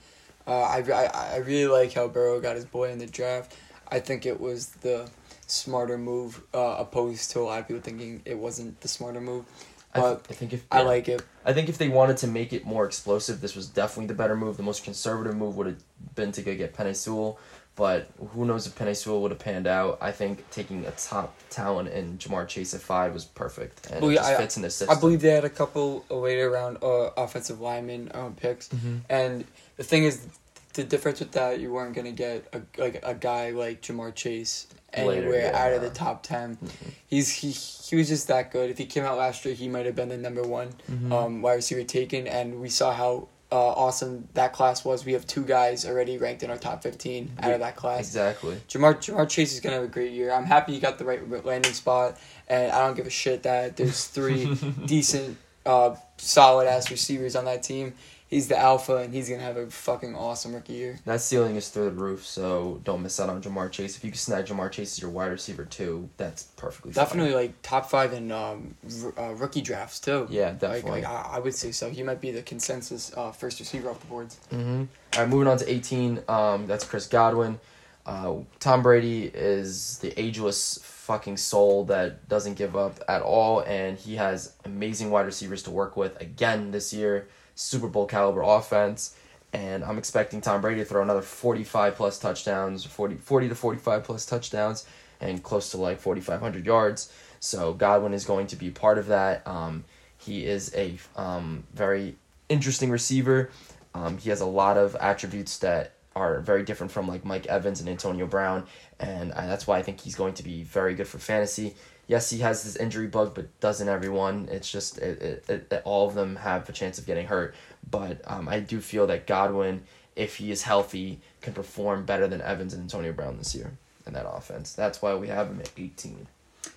Uh, 0.48 0.52
I, 0.62 0.78
I 0.92 1.06
I 1.34 1.38
really 1.38 1.68
like 1.68 1.94
how 1.94 2.08
Burrow 2.08 2.40
got 2.40 2.56
his 2.56 2.66
boy 2.66 2.92
in 2.92 3.00
the 3.00 3.08
draft. 3.08 3.54
I 3.88 4.00
think 4.00 4.26
it 4.26 4.40
was 4.40 4.68
the 4.82 5.10
smarter 5.48 5.98
move, 5.98 6.42
uh, 6.54 6.76
opposed 6.80 7.32
to 7.32 7.40
a 7.40 7.44
lot 7.44 7.60
of 7.60 7.68
people 7.68 7.82
thinking 7.82 8.22
it 8.26 8.38
wasn't 8.38 8.80
the 8.82 8.88
smarter 8.88 9.20
move. 9.22 9.46
I, 9.94 10.00
th- 10.02 10.18
I 10.30 10.34
think 10.34 10.54
if 10.54 10.66
I 10.72 10.82
like 10.84 11.08
it. 11.10 11.22
I 11.46 11.54
think 11.54 11.70
if 11.70 11.78
they 11.78 11.90
wanted 11.90 12.18
to 12.18 12.28
make 12.28 12.54
it 12.54 12.66
more 12.66 12.86
explosive, 12.86 13.42
this 13.42 13.56
was 13.56 13.68
definitely 13.68 14.08
the 14.08 14.14
better 14.14 14.36
move. 14.36 14.58
The 14.58 14.64
most 14.64 14.84
conservative 14.84 15.36
move 15.36 15.58
would 15.58 15.68
have 15.68 15.84
been 16.16 16.32
to 16.34 16.42
go 16.42 16.56
get 16.56 16.74
Penei 16.76 16.96
Sewell, 16.96 17.40
but 17.76 18.08
who 18.34 18.46
knows 18.46 18.68
if 18.68 18.76
Penei 18.76 18.96
Sewell 18.96 19.22
would 19.22 19.32
have 19.32 19.40
panned 19.40 19.68
out. 19.68 19.98
I 20.02 20.12
think 20.12 20.50
taking 20.52 20.86
a 20.86 20.92
top 20.92 21.36
talent 21.50 21.90
in 21.90 22.18
Ja'Marr 22.20 22.48
Chase 22.48 22.74
at 22.74 22.82
five 22.82 23.14
was 23.14 23.26
perfect, 23.26 23.90
and 23.92 24.02
Well, 24.02 24.12
it 24.12 24.16
yeah, 24.16 24.26
I- 24.28 24.36
fits 24.38 24.56
in 24.56 24.62
the 24.64 24.70
system. 24.70 24.96
I 24.96 25.00
believe 25.00 25.22
they 25.22 25.32
had 25.32 25.46
a 25.46 25.50
couple 25.50 26.06
later 26.10 26.50
round 26.50 26.78
uh, 26.84 27.10
offensive 27.18 27.60
lineman 27.60 28.12
um, 28.14 28.36
picks, 28.36 28.70
Mhm. 28.70 29.02
and 29.10 29.46
the 29.78 29.84
thing 29.84 30.04
is, 30.06 30.26
the 30.74 30.84
difference 30.84 31.20
with 31.20 31.32
that 31.34 31.60
you 31.60 31.72
weren't 31.72 31.94
gonna 31.96 32.12
get 32.12 32.48
a 32.54 32.62
like 32.82 33.00
a 33.04 33.14
guy 33.14 33.52
like 33.52 33.82
Ja'Marr 33.82 34.14
Chase 34.16 34.68
Later, 34.98 35.12
anywhere 35.22 35.52
yeah. 35.54 35.64
out 35.66 35.72
of 35.74 35.82
the 35.82 35.90
top 35.90 36.22
10 36.24 36.58
Mhm. 36.58 36.70
He's 37.08 37.30
he 37.34 37.52
he 37.52 37.96
was 37.96 38.08
just 38.10 38.28
that 38.28 38.52
good. 38.52 38.70
If 38.70 38.78
he 38.78 38.86
came 38.86 39.04
out 39.04 39.18
last 39.18 39.44
year, 39.46 39.54
he 39.54 39.68
might 39.70 39.86
have 39.86 39.96
been 39.96 40.10
the 40.10 40.18
number 40.18 40.44
one 40.44 40.74
Mhm. 40.92 41.12
um, 41.12 41.42
wide 41.42 41.56
receiver 41.56 41.84
taken, 41.84 42.28
and 42.28 42.60
we 42.62 42.70
saw 42.70 42.94
how 42.94 43.28
uh, 43.54 43.56
awesome 43.74 44.30
that 44.34 44.54
class 44.54 44.86
was. 44.86 45.04
We 45.04 45.12
have 45.12 45.28
two 45.28 45.44
guys 45.44 45.86
already 45.86 46.18
ranked 46.18 46.42
in 46.42 46.50
our 46.50 46.58
top 46.58 46.82
fifteen 46.84 47.34
out 47.42 47.52
of 47.52 47.60
that 47.60 47.76
class. 47.76 48.00
exactly. 48.08 48.56
Jamar 48.70 48.96
Ja'Marr 48.96 49.28
Chase 49.30 49.54
is 49.54 49.60
gonna 49.60 49.76
have 49.76 49.84
a 49.84 49.88
great 49.88 50.12
year. 50.14 50.32
I'm 50.32 50.46
happy 50.46 50.72
you 50.74 50.80
got 50.80 50.98
the 50.98 51.04
right 51.04 51.46
landing 51.46 51.74
spot, 51.74 52.18
and 52.48 52.72
I 52.72 52.86
don't 52.86 52.96
give 52.96 53.08
a 53.08 53.10
shit 53.10 53.44
that 53.44 53.76
there's 53.76 54.06
three 54.06 54.46
decent, 54.86 55.36
uh, 55.66 55.96
solid 56.18 56.66
ass 56.68 56.90
receivers 56.92 57.36
on 57.36 57.44
that 57.46 57.62
team. 57.62 57.94
He's 58.32 58.48
the 58.48 58.58
alpha, 58.58 58.96
and 58.96 59.14
he's 59.14 59.28
gonna 59.30 59.42
have 59.42 59.58
a 59.58 59.70
fucking 59.70 60.16
awesome 60.16 60.56
rookie 60.56 60.72
year. 60.74 60.98
That 61.06 61.20
ceiling 61.20 61.58
is 61.58 61.68
through 61.68 61.84
the 61.86 61.92
roof, 61.92 62.26
so 62.26 62.80
don't 62.86 63.04
miss 63.04 63.20
out 63.20 63.28
on 63.30 63.42
Ja'Marr 63.44 63.70
Chase. 63.70 63.98
If 63.98 64.06
you 64.06 64.10
can 64.12 64.18
snag 64.18 64.46
Ja'Marr 64.46 64.72
Chase 64.72 64.94
as 64.94 65.02
your 65.02 65.12
wide 65.12 65.32
receiver 65.32 65.66
too, 65.66 66.10
that's 66.16 66.44
perfectly 66.44 66.94
fine. 66.94 67.04
Definitely 67.04 67.36
like 67.36 67.62
top 67.62 67.90
five 67.90 68.14
in 68.14 68.32
um, 68.32 68.74
r- 69.04 69.14
uh, 69.32 69.34
rookie 69.34 69.60
drafts 69.62 70.00
too. 70.00 70.28
Yeah, 70.30 70.48
Like, 70.52 70.60
definitely. 70.62 71.02
like 71.02 71.10
I, 71.10 71.32
I 71.34 71.40
would 71.40 71.54
say 71.54 71.74
so. 71.74 71.90
He 71.90 72.04
might 72.04 72.22
be 72.22 72.32
the 72.32 72.42
consensus 72.42 73.12
uh, 73.18 73.34
first 73.34 73.60
receiver 73.60 73.90
off 73.90 74.00
the 74.00 74.08
boards. 74.08 74.40
Mm-hmm. 74.50 74.84
All 75.16 75.20
right, 75.20 75.28
moving 75.30 75.50
on 75.50 75.58
to 75.58 75.70
18. 75.70 76.24
Um, 76.30 76.68
that's 76.68 76.86
Chris 76.86 77.08
Godwin. 77.08 77.60
Uh, 78.06 78.36
Tom 78.60 78.82
Brady 78.82 79.26
is 79.26 80.00
the 80.00 80.18
ageless 80.18 80.80
fucking 80.82 81.36
soul 81.36 81.84
that 81.86 82.30
doesn't 82.30 82.54
give 82.54 82.78
up 82.78 83.02
at 83.10 83.22
all, 83.22 83.60
and 83.64 83.98
he 83.98 84.16
has 84.16 84.54
amazing 84.64 85.12
wide 85.12 85.26
receivers 85.26 85.64
to 85.64 85.70
work 85.72 85.98
with 85.98 86.20
again 86.22 86.72
this 86.72 86.94
year. 86.94 87.28
Super 87.62 87.88
Bowl 87.88 88.08
caliber 88.08 88.42
offense, 88.42 89.16
and 89.54 89.84
I'm 89.84 89.98
expecting 89.98 90.42
Tom 90.42 90.62
Brady 90.62 90.80
to 90.82 90.86
throw 90.86 91.04
another 91.04 91.22
45 91.22 91.96
plus 91.96 92.18
touchdowns, 92.18 92.84
40, 92.86 93.16
40 93.16 93.50
to 93.50 93.56
45 93.56 94.04
plus 94.04 94.26
touchdowns, 94.26 94.86
and 95.20 95.44
close 95.44 95.72
to 95.72 95.78
like 95.78 96.00
4,500 96.00 96.66
yards. 96.66 97.14
So 97.40 97.74
Godwin 97.74 98.14
is 98.14 98.26
going 98.26 98.48
to 98.48 98.56
be 98.56 98.72
part 98.72 98.98
of 98.98 99.08
that. 99.08 99.46
Um, 99.48 99.84
he 100.18 100.46
is 100.46 100.74
a 100.76 100.98
um, 101.16 101.64
very 101.74 102.16
interesting 102.50 102.90
receiver. 102.90 103.52
Um, 103.94 104.18
he 104.18 104.30
has 104.30 104.42
a 104.42 104.46
lot 104.46 104.78
of 104.78 104.96
attributes 104.96 105.60
that 105.60 105.94
are 106.16 106.40
very 106.40 106.64
different 106.64 106.92
from 106.92 107.08
like 107.08 107.24
Mike 107.24 107.46
Evans 107.48 107.80
and 107.80 107.88
Antonio 107.88 108.26
Brown, 108.26 108.66
and 109.00 109.32
uh, 109.32 109.46
that's 109.46 109.68
why 109.68 109.78
I 109.78 109.82
think 109.82 110.02
he's 110.02 110.16
going 110.16 110.34
to 110.36 110.44
be 110.44 110.64
very 110.64 110.94
good 110.94 111.08
for 111.08 111.20
fantasy. 111.20 111.76
Yes, 112.08 112.30
he 112.30 112.40
has 112.40 112.64
this 112.64 112.76
injury 112.76 113.08
bug, 113.08 113.34
but 113.34 113.60
doesn't 113.60 113.88
everyone? 113.88 114.50
It's 114.52 114.70
just 114.70 114.98
it, 114.98 115.46
it, 115.48 115.72
it, 115.72 115.82
all 115.86 116.08
of 116.08 116.16
them 116.16 116.36
have 116.38 116.68
a 116.68 116.74
chance 116.74 117.00
of 117.00 117.06
getting 117.06 117.28
hurt. 117.28 117.56
But 117.90 118.22
um, 118.26 118.50
I 118.50 118.60
do 118.60 118.80
feel 118.80 119.08
that 119.08 119.28
Godwin, 119.28 119.84
if 120.16 120.38
he 120.38 120.52
is 120.52 120.64
healthy, 120.64 121.20
can 121.42 121.54
perform 121.54 122.06
better 122.06 122.28
than 122.28 122.42
Evans 122.42 122.74
and 122.74 122.84
Antonio 122.84 123.14
Brown 123.14 123.38
this 123.38 123.56
year 123.56 123.72
in 124.06 124.14
that 124.14 124.28
offense. 124.28 124.74
That's 124.74 125.02
why 125.02 125.16
we 125.16 125.28
have 125.28 125.48
him 125.48 125.62
at 125.62 125.72
eighteen. 125.78 126.28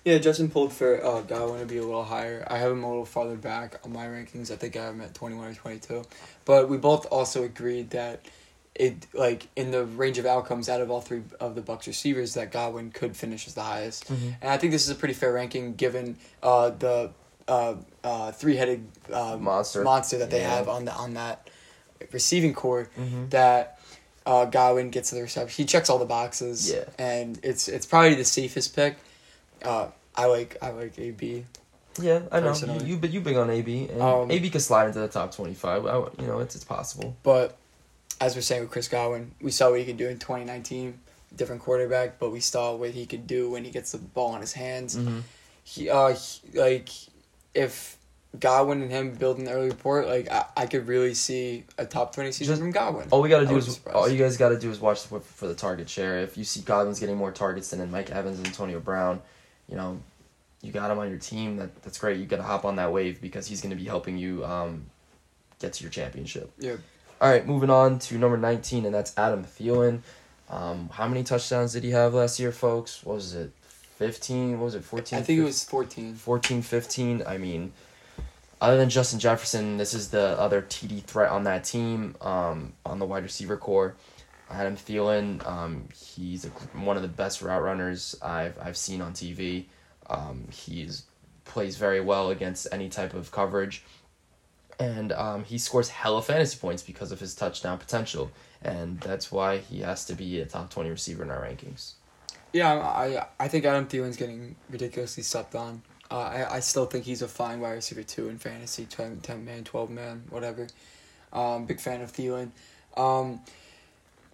Yeah, 0.03 0.19
Justin 0.19 0.49
pulled 0.49 0.71
for 0.71 1.03
uh, 1.03 1.21
Godwin 1.21 1.59
to 1.61 1.65
be 1.65 1.77
a 1.77 1.83
little 1.83 2.03
higher. 2.03 2.45
I 2.47 2.57
have 2.57 2.71
him 2.71 2.83
a 2.83 2.87
little 2.87 3.05
farther 3.05 3.35
back 3.35 3.79
on 3.83 3.91
my 3.91 4.05
rankings. 4.05 4.51
I 4.51 4.55
think 4.55 4.75
I 4.75 4.85
have 4.85 4.95
him 4.95 5.01
at 5.01 5.13
21 5.13 5.47
or 5.47 5.53
22. 5.53 6.03
But 6.45 6.69
we 6.69 6.77
both 6.77 7.07
also 7.07 7.43
agreed 7.43 7.89
that 7.91 8.25
it 8.75 9.07
like 9.13 9.47
in 9.55 9.71
the 9.71 9.85
range 9.85 10.17
of 10.17 10.25
outcomes 10.25 10.67
out 10.69 10.81
of 10.81 10.91
all 10.91 10.99
three 11.01 11.21
of 11.39 11.55
the 11.55 11.61
Bucs 11.61 11.87
receivers 11.87 12.33
that 12.33 12.51
Godwin 12.51 12.91
could 12.91 13.15
finish 13.15 13.47
as 13.47 13.53
the 13.53 13.63
highest. 13.63 14.11
Mhm. 14.11 14.35
And 14.41 14.51
I 14.51 14.57
think 14.57 14.71
this 14.73 14.83
is 14.83 14.89
a 14.89 14.95
pretty 14.95 15.13
fair 15.13 15.31
ranking 15.33 15.75
given 15.75 16.17
uh, 16.43 16.71
the 16.71 17.11
uh, 17.47 17.75
uh, 18.03 18.31
three-headed 18.31 18.85
uh, 19.13 19.37
Monster. 19.39 19.83
monster 19.83 20.17
that 20.17 20.29
they 20.31 20.39
Yeah. 20.41 20.55
have 20.57 20.67
on 20.67 20.85
the 20.85 20.91
on 20.93 21.13
that 21.13 21.49
receiving 22.11 22.53
core 22.53 22.89
Mm-hmm. 22.99 23.29
that 23.29 23.79
uh, 24.25 24.45
Godwin 24.45 24.89
gets 24.89 25.09
to 25.09 25.15
the 25.15 25.21
reception. 25.21 25.55
He 25.55 25.65
checks 25.65 25.89
all 25.89 25.99
the 25.99 26.05
boxes. 26.05 26.71
Yeah. 26.71 26.83
And 26.97 27.39
it's 27.43 27.67
it's 27.67 27.85
probably 27.85 28.15
the 28.15 28.25
safest 28.25 28.75
pick. 28.75 28.97
Uh, 29.63 29.87
I 30.15 30.25
like 30.25 30.57
I 30.61 30.69
like 30.71 30.97
AB. 30.99 31.45
Yeah, 32.01 32.23
I 32.31 32.41
know 32.41 32.53
you, 32.53 32.85
you, 32.85 32.97
but 32.97 33.11
you 33.11 33.21
big 33.21 33.37
on 33.37 33.49
AB, 33.49 33.87
and 33.89 34.01
Um, 34.01 34.29
AB 34.31 34.49
can 34.49 34.59
slide 34.59 34.87
into 34.87 34.99
the 34.99 35.07
top 35.07 35.33
twenty-five. 35.33 35.85
I, 35.85 35.97
you 36.19 36.27
know, 36.27 36.39
it's 36.39 36.55
it's 36.55 36.65
possible. 36.65 37.15
But 37.23 37.55
as 38.21 38.35
we're 38.35 38.41
saying 38.41 38.61
with 38.61 38.71
Chris 38.71 38.87
Godwin, 38.87 39.31
we 39.41 39.51
saw 39.51 39.71
what 39.71 39.79
he 39.79 39.85
could 39.85 39.97
do 39.97 40.07
in 40.07 40.17
2019, 40.19 40.97
different 41.35 41.61
quarterback, 41.61 42.19
but 42.19 42.31
we 42.31 42.39
saw 42.39 42.75
what 42.75 42.91
he 42.91 43.05
could 43.05 43.27
do 43.27 43.51
when 43.51 43.63
he 43.63 43.71
gets 43.71 43.91
the 43.91 43.97
ball 43.97 44.35
in 44.35 44.41
his 44.41 44.53
hands. 44.53 44.95
Mm-hmm. 44.95 45.19
He 45.63 45.89
uh 45.89 46.13
he, 46.13 46.57
like 46.57 46.89
if 47.53 47.97
Godwin 48.39 48.81
and 48.81 48.91
him 48.91 49.13
build 49.13 49.39
an 49.39 49.47
early 49.47 49.69
report, 49.69 50.07
like 50.07 50.29
I, 50.29 50.45
I 50.55 50.65
could 50.65 50.87
really 50.87 51.13
see 51.13 51.63
a 51.77 51.85
top 51.85 52.13
20 52.13 52.31
season 52.31 52.51
Just- 52.51 52.61
from 52.61 52.71
Godwin. 52.71 53.07
All 53.11 53.21
we 53.21 53.29
gotta 53.29 53.47
I 53.47 53.49
do 53.49 53.57
is 53.57 53.79
all 53.93 54.07
you 54.07 54.17
guys 54.17 54.37
gotta 54.37 54.59
do 54.59 54.69
is 54.69 54.79
watch 54.79 55.01
for, 55.05 55.19
for 55.19 55.47
the 55.47 55.55
target 55.55 55.89
share. 55.89 56.19
If 56.19 56.37
you 56.37 56.43
see 56.43 56.61
Godwin's 56.61 56.99
getting 56.99 57.17
more 57.17 57.31
targets 57.31 57.69
than 57.69 57.89
Mike 57.91 58.11
Evans 58.11 58.37
and 58.37 58.47
Antonio 58.47 58.79
Brown, 58.79 59.21
you 59.67 59.75
know, 59.75 59.99
you 60.61 60.71
got 60.71 60.91
him 60.91 60.99
on 60.99 61.09
your 61.09 61.19
team. 61.19 61.57
That 61.57 61.81
that's 61.83 61.97
great. 61.97 62.19
You 62.19 62.25
gotta 62.25 62.43
hop 62.43 62.65
on 62.65 62.75
that 62.77 62.91
wave 62.91 63.21
because 63.21 63.47
he's 63.47 63.61
gonna 63.61 63.75
be 63.75 63.85
helping 63.85 64.17
you 64.17 64.45
um, 64.45 64.85
get 65.59 65.73
to 65.73 65.83
your 65.83 65.91
championship. 65.91 66.51
Yeah. 66.59 66.75
All 67.21 67.29
right, 67.29 67.47
moving 67.47 67.69
on 67.69 67.99
to 67.99 68.17
number 68.17 68.37
nineteen, 68.37 68.85
and 68.85 68.93
that's 68.93 69.17
Adam 69.17 69.45
Thielen. 69.45 70.01
Um, 70.49 70.89
how 70.91 71.07
many 71.07 71.23
touchdowns 71.23 71.73
did 71.73 71.83
he 71.83 71.91
have 71.91 72.13
last 72.13 72.39
year, 72.39 72.51
folks? 72.51 73.03
What 73.05 73.15
was 73.15 73.33
it? 73.33 73.51
Fifteen? 73.97 74.59
What 74.59 74.65
was 74.65 74.75
it? 74.75 74.83
Fourteen? 74.83 75.19
I 75.19 75.21
think 75.21 75.39
it 75.39 75.43
was 75.43 75.63
14. 75.63 76.15
14, 76.15 76.61
15. 76.61 77.23
I 77.25 77.37
mean, 77.37 77.71
other 78.59 78.75
than 78.75 78.89
Justin 78.89 79.19
Jefferson, 79.19 79.77
this 79.77 79.93
is 79.93 80.09
the 80.09 80.37
other 80.39 80.61
TD 80.61 81.03
threat 81.03 81.31
on 81.31 81.45
that 81.45 81.63
team, 81.63 82.15
um, 82.19 82.73
on 82.85 82.99
the 82.99 83.05
wide 83.05 83.23
receiver 83.23 83.55
core. 83.55 83.95
Adam 84.49 84.75
Thielen, 84.75 85.45
um, 85.47 85.87
he's 85.95 86.45
a, 86.45 86.49
one 86.77 86.97
of 86.97 87.01
the 87.01 87.07
best 87.07 87.41
route 87.41 87.63
runners 87.63 88.15
I've 88.21 88.59
I've 88.59 88.77
seen 88.77 89.01
on 89.01 89.13
TV. 89.13 89.65
Um, 90.09 90.49
he's 90.51 91.03
plays 91.45 91.77
very 91.77 92.01
well 92.01 92.29
against 92.29 92.67
any 92.73 92.89
type 92.89 93.13
of 93.13 93.31
coverage, 93.31 93.83
and 94.79 95.11
um, 95.11 95.43
he 95.43 95.57
scores 95.57 95.89
hella 95.89 96.21
fantasy 96.21 96.57
points 96.57 96.83
because 96.83 97.11
of 97.11 97.19
his 97.19 97.33
touchdown 97.35 97.77
potential, 97.77 98.31
and 98.61 98.99
that's 99.01 99.31
why 99.31 99.57
he 99.57 99.81
has 99.81 100.05
to 100.05 100.13
be 100.15 100.39
a 100.41 100.45
top 100.45 100.69
twenty 100.69 100.89
receiver 100.89 101.23
in 101.23 101.29
our 101.29 101.41
rankings. 101.41 101.93
Yeah, 102.53 102.73
I 102.73 103.25
I 103.39 103.47
think 103.47 103.65
Adam 103.65 103.87
Thielen's 103.87 104.17
getting 104.17 104.55
ridiculously 104.69 105.23
stepped 105.23 105.55
on. 105.55 105.81
Uh, 106.11 106.19
I 106.19 106.55
I 106.55 106.59
still 106.59 106.85
think 106.85 107.05
he's 107.05 107.21
a 107.21 107.27
fine 107.27 107.59
wide 107.61 107.73
receiver 107.73 108.03
too 108.03 108.29
in 108.29 108.37
fantasy, 108.37 108.85
10, 108.85 109.21
10 109.21 109.43
man, 109.45 109.63
twelve 109.63 109.89
man, 109.89 110.23
whatever. 110.29 110.67
Um, 111.33 111.65
big 111.65 111.79
fan 111.79 112.01
of 112.01 112.13
Thielen. 112.13 112.51
Um, 112.95 113.41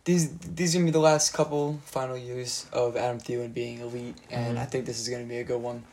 these 0.04 0.30
these 0.38 0.76
are 0.76 0.80
gonna 0.80 0.86
be 0.86 0.92
the 0.92 1.00
last 1.00 1.34
couple 1.34 1.80
final 1.86 2.18
years 2.18 2.66
of 2.74 2.96
Adam 2.98 3.20
Thielen 3.20 3.54
being 3.54 3.80
elite, 3.80 4.18
and 4.30 4.58
Mhm. 4.58 4.62
I 4.62 4.66
think 4.66 4.86
this 4.86 5.00
is 5.00 5.10
gonna 5.10 5.26
be 5.26 5.38
a 5.38 5.44
good 5.44 5.62
one. 5.62 5.84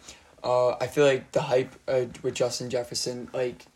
Uh, 0.43 0.71
I 0.81 0.87
feel 0.87 1.05
like 1.05 1.33
the 1.33 1.43
hype 1.43 1.75
uh, 1.89 2.07
with 2.23 2.35
Justin 2.35 2.71
Jefferson, 2.71 3.29
like 3.33 3.67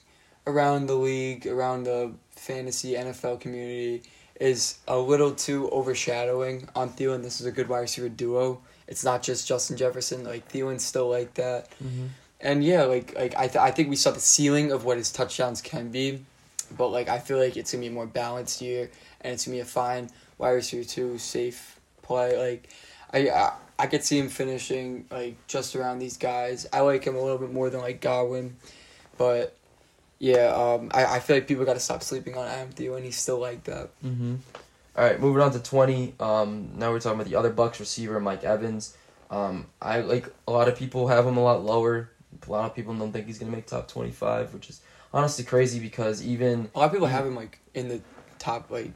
around 0.46 0.86
the 0.86 0.94
league, 0.94 1.46
around 1.46 1.84
the 1.84 2.12
fantasy 2.30 2.94
NFL 2.94 3.40
community, 3.40 4.02
is 4.40 4.78
a 4.88 4.98
little 4.98 5.32
too 5.32 5.68
overshadowing 5.70 6.68
on 6.74 6.90
Thielen. 6.90 7.22
This 7.22 7.40
is 7.40 7.46
a 7.46 7.52
good 7.52 7.68
wide 7.68 7.80
receiver 7.80 8.08
duo. 8.08 8.60
It's 8.88 9.04
not 9.04 9.22
just 9.22 9.46
Justin 9.46 9.76
Jefferson. 9.76 10.24
Like 10.24 10.50
Thielen's 10.50 10.84
still 10.84 11.08
like 11.08 11.34
that, 11.34 11.70
mm-hmm. 11.82 12.06
and 12.40 12.64
yeah, 12.64 12.84
like 12.84 13.14
like 13.16 13.36
I 13.36 13.46
th- 13.46 13.56
I 13.56 13.70
think 13.70 13.88
we 13.88 13.96
saw 13.96 14.10
the 14.10 14.20
ceiling 14.20 14.72
of 14.72 14.84
what 14.84 14.96
his 14.96 15.12
touchdowns 15.12 15.62
can 15.62 15.90
be, 15.90 16.24
but 16.76 16.88
like 16.88 17.08
I 17.08 17.18
feel 17.18 17.38
like 17.38 17.56
it's 17.56 17.72
gonna 17.72 17.82
be 17.82 17.88
a 17.88 17.92
more 17.92 18.06
balanced 18.06 18.60
year, 18.60 18.90
and 19.20 19.32
it's 19.32 19.46
gonna 19.46 19.56
be 19.56 19.60
a 19.60 19.64
fine 19.64 20.10
wide 20.38 20.50
receiver 20.50 20.84
two 20.84 21.18
safe 21.18 21.78
play. 22.02 22.36
Like 22.36 22.68
I. 23.12 23.30
I 23.30 23.52
I 23.78 23.86
could 23.88 24.04
see 24.04 24.16
him 24.16 24.28
finishing 24.28 25.06
like 25.10 25.34
just 25.48 25.74
around 25.74 25.98
these 25.98 26.16
guys. 26.16 26.68
I 26.72 26.82
like 26.82 27.02
him 27.04 27.16
a 27.16 27.20
little 27.20 27.38
bit 27.38 27.52
more 27.52 27.68
than 27.68 27.80
like 27.80 28.00
Godwin, 28.00 28.54
but 29.18 29.56
yeah, 30.22 30.54
um, 30.54 30.88
I, 30.94 31.16
I 31.16 31.18
feel 31.18 31.34
like 31.34 31.48
people 31.48 31.64
got 31.64 31.74
to 31.74 31.80
stop 31.80 32.00
sleeping 32.00 32.36
on 32.36 32.46
Adam 32.46 32.72
Thielen. 32.72 33.02
He's 33.02 33.16
still 33.16 33.40
like 33.40 33.64
that. 33.64 33.90
Mm-hmm. 34.04 34.36
All 34.96 35.04
right, 35.04 35.18
moving 35.18 35.42
on 35.42 35.50
to 35.50 35.58
twenty. 35.58 36.14
Um, 36.20 36.70
now 36.76 36.92
we're 36.92 37.00
talking 37.00 37.18
about 37.18 37.28
the 37.28 37.34
other 37.34 37.52
Bucs 37.52 37.80
receiver, 37.80 38.20
Mike 38.20 38.44
Evans. 38.44 38.96
Um, 39.32 39.66
I 39.80 39.98
like 40.02 40.32
a 40.46 40.52
lot 40.52 40.68
of 40.68 40.76
people 40.76 41.08
have 41.08 41.26
him 41.26 41.36
a 41.38 41.42
lot 41.42 41.64
lower. 41.64 42.08
A 42.46 42.50
lot 42.50 42.66
of 42.70 42.76
people 42.76 42.94
don't 42.94 43.10
think 43.10 43.26
he's 43.26 43.40
gonna 43.40 43.50
make 43.50 43.66
top 43.66 43.88
twenty-five, 43.88 44.54
which 44.54 44.70
is 44.70 44.80
honestly 45.12 45.44
crazy 45.44 45.80
because 45.80 46.24
even 46.24 46.70
A 46.74 46.78
lot 46.78 46.84
of 46.86 46.92
people 46.92 47.08
have 47.08 47.26
him 47.26 47.34
like 47.34 47.58
in 47.74 47.88
the 47.88 48.00
top 48.38 48.70
like 48.70 48.92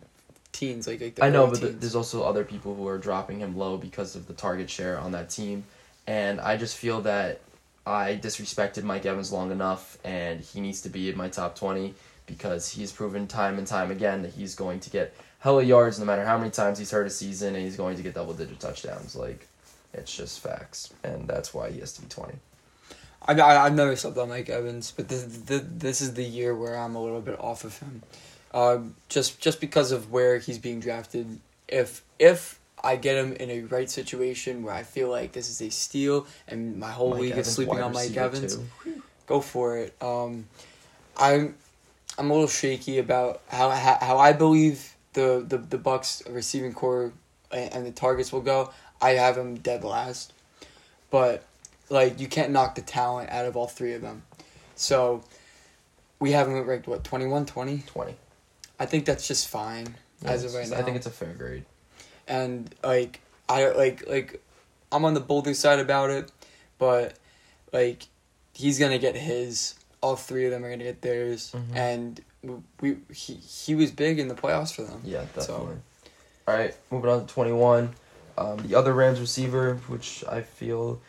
teens, 0.53 0.87
like, 0.87 1.01
like 1.01 1.17
the 1.17 1.25
I 1.25 1.31
know, 1.31 1.49
but 1.49 1.59
th- 1.59 1.71
teens. 1.71 1.81
there's 1.81 1.97
also 1.97 2.23
other 2.23 2.45
people 2.45 2.77
who 2.77 2.87
are 2.87 2.99
dropping 2.99 3.41
him 3.41 3.57
low 3.57 3.77
because 3.77 4.15
of 4.15 4.29
the 4.29 4.33
target 4.33 4.71
share 4.71 5.01
on 5.01 5.11
that 5.11 5.29
team, 5.29 5.65
and 6.07 6.41
I 6.41 6.57
just 6.57 6.77
feel 6.77 7.01
that 7.03 7.41
I 7.87 8.19
disrespected 8.21 8.83
Mike 8.83 9.07
Evans 9.07 9.31
long 9.31 9.53
enough, 9.53 9.97
and 10.05 10.41
he 10.41 10.61
needs 10.61 10.81
to 10.83 10.89
be 10.89 11.09
in 11.09 11.17
my 11.17 11.29
top 11.29 11.57
20 11.57 11.95
because 12.27 12.69
he's 12.69 12.91
proven 12.91 13.29
time 13.29 13.59
and 13.59 13.67
time 13.67 13.93
again 13.93 14.23
that 14.23 14.33
he's 14.33 14.57
going 14.57 14.81
to 14.81 14.91
get 14.91 15.15
hella 15.39 15.63
yards 15.63 15.99
no 16.01 16.05
matter 16.05 16.25
how 16.25 16.37
many 16.37 16.51
times 16.51 16.79
he's 16.79 16.91
hurt 16.91 17.07
a 17.07 17.11
season, 17.11 17.55
and 17.55 17.65
he's 17.65 17.77
going 17.77 17.97
to 17.97 18.03
get 18.03 18.15
double 18.15 18.35
digit 18.35 18.59
touchdowns. 18.59 19.15
Like, 19.15 19.47
it's 19.95 20.15
just 20.15 20.41
facts, 20.41 20.93
and 21.05 21.29
that's 21.29 21.55
why 21.55 21.71
he 21.71 21.79
has 21.79 21.93
to 21.95 22.03
be 22.03 22.09
20. 22.09 22.35
I, 23.29 23.35
I 23.35 23.65
I've 23.67 23.75
never 23.75 23.95
slept 23.95 24.19
on 24.19 24.29
Mike 24.29 24.49
Evans, 24.49 24.93
but 24.95 25.09
this 25.09 25.23
this, 25.25 25.63
this 25.65 26.01
is 26.01 26.15
the 26.15 26.25
year 26.25 26.55
where 26.55 26.77
I'm 26.77 26.97
a 26.97 27.03
little 27.03 27.21
bit 27.21 27.39
off 27.41 27.65
of 27.65 27.79
him, 27.79 28.03
uh, 28.53 28.79
just 29.09 29.41
just 29.41 29.61
because 29.61 29.93
of 29.93 30.11
where 30.11 30.39
he's 30.39 30.59
being 30.59 30.81
drafted. 30.81 31.41
If 31.69 32.03
if 32.19 32.59
I 32.87 32.95
get 32.95 33.17
him 33.17 33.33
in 33.33 33.51
a 33.51 33.61
right 33.63 33.91
situation 33.91 34.63
where 34.63 34.73
I 34.73 34.85
feel 34.85 35.09
like 35.11 35.33
this 35.33 35.51
is 35.51 35.61
a 35.61 35.71
steal 35.71 36.27
and 36.47 36.79
my 36.79 36.93
whole 36.93 37.11
Mike 37.11 37.21
league 37.21 37.33
Evans, 37.33 37.49
is 37.49 37.55
sleeping 37.55 37.81
on 37.81 37.93
Mike 37.93 38.17
Evans, 38.17 38.57
too. 38.57 39.03
go 39.27 39.41
for 39.41 39.79
it. 39.79 39.95
Um, 40.01 40.47
I'm 41.17 41.57
I'm 42.17 42.31
a 42.31 42.33
little 42.33 42.49
shaky 42.49 42.99
about 42.99 43.43
how 43.49 43.71
how, 43.71 43.99
how 44.01 44.19
I 44.19 44.33
believe 44.33 44.95
the, 45.15 45.45
the 45.47 45.59
the 45.59 45.79
Bucs 45.79 46.23
receiving 46.33 46.73
core 46.73 47.13
and, 47.51 47.73
and 47.75 47.87
the 47.87 47.91
targets 47.91 48.33
will 48.33 48.41
go. 48.41 48.71
I 49.03 49.11
have 49.11 49.37
him 49.37 49.57
dead 49.57 49.83
last, 49.83 50.33
but 51.11 51.45
like 51.91 52.21
you 52.21 52.29
can't 52.29 52.53
knock 52.53 52.77
the 52.77 52.83
talent 52.83 53.31
out 53.31 53.47
of 53.47 53.57
all 53.57 53.67
three 53.67 53.95
of 53.95 54.03
them. 54.03 54.23
So 54.77 55.25
we 56.21 56.33
have 56.33 56.47
him 56.47 56.63
ranked 56.65 56.87
what 56.87 57.03
21, 57.03 57.47
20? 57.47 57.83
20. 57.87 58.15
I 58.79 58.87
think 58.87 59.07
that's 59.07 59.27
just 59.27 59.49
fine 59.49 59.97
as 60.25 60.45
of 60.45 60.55
right 60.55 60.61
it's- 60.61 60.71
now. 60.71 60.79
I 60.79 60.83
think 60.83 60.97
it's 60.97 61.07
a 61.07 61.11
fair 61.11 61.35
grade. 61.35 61.65
And 62.29 62.75
like 62.83 63.21
I 63.49 63.69
like 63.71 64.07
like 64.09 64.43
I'm 64.93 65.05
on 65.05 65.15
the 65.15 65.21
bolder 65.21 65.55
side 65.55 65.79
about 65.79 66.11
it, 66.11 66.31
but 66.79 67.15
like 67.73 68.07
he's 68.55 68.79
gonna 68.79 68.99
get 68.99 69.17
his. 69.17 69.75
All 70.03 70.15
three 70.17 70.45
of 70.45 70.51
them 70.53 70.65
are 70.65 70.71
gonna 70.71 70.85
get 70.85 71.03
theirs, 71.03 71.53
Mhm. 71.57 71.75
and 71.77 72.21
we 72.81 72.97
he 73.13 73.35
he 73.35 73.75
was 73.75 73.91
big 73.91 74.19
in 74.19 74.29
the 74.29 74.35
playoffs 74.35 74.75
for 74.75 74.83
them. 74.83 75.01
Yeah, 75.05 75.25
So- 75.35 75.41
definitely. 75.41 75.77
All 76.49 76.55
right, 76.55 76.75
moving 76.93 77.11
on 77.11 77.27
to 77.27 77.33
21. 77.35 77.95
Um, 78.39 78.59
the 78.59 78.77
other 78.77 78.93
Rams 78.93 79.19
receiver, 79.19 79.77
which 79.89 80.23
I 80.29 80.43
feel, 80.43 81.01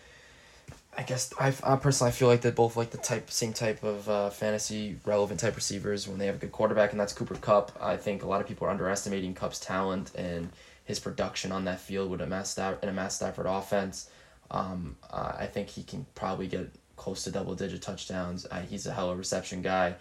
I 0.97 1.03
guess 1.03 1.31
I, 1.39 1.53
I 1.63 1.75
personally 1.75 2.09
I 2.09 2.11
feel 2.13 2.27
like 2.27 2.41
they're 2.41 2.51
both 2.51 2.75
like 2.75 2.89
the 2.89 2.97
type 2.97 3.29
same 3.29 3.53
type 3.53 3.83
of 3.83 4.09
uh, 4.09 4.29
fantasy 4.31 4.97
relevant 5.05 5.39
type 5.39 5.55
receivers 5.55 6.07
when 6.07 6.17
they 6.17 6.25
have 6.25 6.35
a 6.35 6.39
good 6.39 6.51
quarterback, 6.53 6.91
and 6.91 6.99
that's 6.99 7.13
Cooper 7.13 7.35
Kupp. 7.35 7.71
I 7.79 7.97
think 7.97 8.23
a 8.23 8.27
lot 8.27 8.41
of 8.41 8.47
people 8.47 8.65
are 8.65 8.71
underestimating 8.71 9.35
Kupp's 9.35 9.59
talent 9.59 10.11
and 10.15 10.49
his 10.87 10.99
production 10.99 11.51
on 11.51 11.65
that 11.65 11.81
field 11.81 12.09
with 12.09 12.21
a 12.21 12.25
Matt 12.25 12.47
Staff- 12.47 12.81
in 12.81 12.87
a 12.87 12.93
Matt 12.93 13.11
Stafford 13.11 13.45
offense. 13.45 14.09
Um, 14.49 14.95
uh, 15.11 15.33
I 15.37 15.45
think 15.45 15.67
he 15.67 15.83
can 15.83 16.05
probably 16.15 16.47
get 16.47 16.71
close 16.95 17.25
to 17.25 17.31
double 17.31 17.53
digit 17.55 17.81
touchdowns. 17.81 18.47
Uh, 18.49 18.61
he's 18.61 18.87
a 18.87 18.93
hell 18.93 19.09
of 19.09 19.15
a 19.15 19.19
reception 19.19 19.61
guy, 19.61 19.95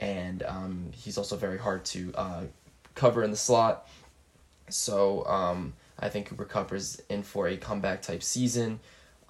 and 0.00 0.42
um, 0.42 0.90
he's 0.92 1.16
also 1.16 1.36
very 1.36 1.58
hard 1.58 1.84
to 1.86 2.12
uh, 2.16 2.42
cover 2.96 3.22
in 3.22 3.30
the 3.30 3.36
slot. 3.36 3.88
So 4.68 5.24
um, 5.26 5.74
I 6.00 6.08
think 6.08 6.26
Cooper 6.26 6.44
Kupp 6.44 6.72
is 6.72 7.00
in 7.08 7.22
for 7.22 7.46
a 7.46 7.56
comeback 7.56 8.02
type 8.02 8.24
season, 8.24 8.80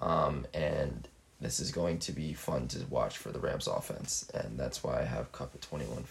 um, 0.01 0.47
and 0.55 1.07
this 1.39 1.59
is 1.59 1.71
going 1.71 1.99
to 1.99 2.11
be 2.11 2.33
fun 2.33 2.67
to 2.69 2.79
watch 2.89 3.19
for 3.19 3.31
the 3.31 3.39
Rams 3.39 3.67
offense, 3.67 4.27
and 4.33 4.57
that's 4.57 4.83
why 4.83 4.99
I 5.01 5.03
have 5.03 5.31
Kupp 5.31 5.53
at 5.53 5.61
twenty 5.61 5.85
one. 5.85 6.05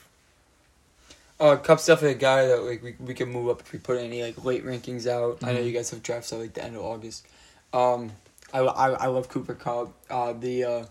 Uh, 1.40 1.57
Kupp's 1.57 1.87
definitely 1.87 2.16
a 2.16 2.20
guy 2.20 2.47
that 2.47 2.62
like 2.62 2.83
we 2.83 2.94
we 3.01 3.14
can 3.14 3.29
move 3.31 3.49
up 3.49 3.61
if 3.61 3.73
we 3.73 3.79
put 3.79 3.99
any 3.99 4.23
like 4.23 4.44
late 4.44 4.64
rankings 4.64 5.07
out. 5.07 5.38
I 5.42 5.53
know 5.53 5.61
Mhm. 5.61 5.66
you 5.66 5.73
guys 5.73 5.90
have 5.90 6.03
drafts 6.03 6.33
at 6.33 6.38
like 6.38 6.55
the 6.55 6.62
end 6.64 6.77
of 6.77 6.83
August. 6.83 7.27
Um, 7.73 8.12
I, 8.53 8.61
I, 8.61 8.90
I 8.90 9.07
love 9.09 9.29
Cooper 9.29 9.55
Kupp. 9.55 9.92
Uh, 10.09 10.33
the 10.33 10.64
uh, 10.64 10.85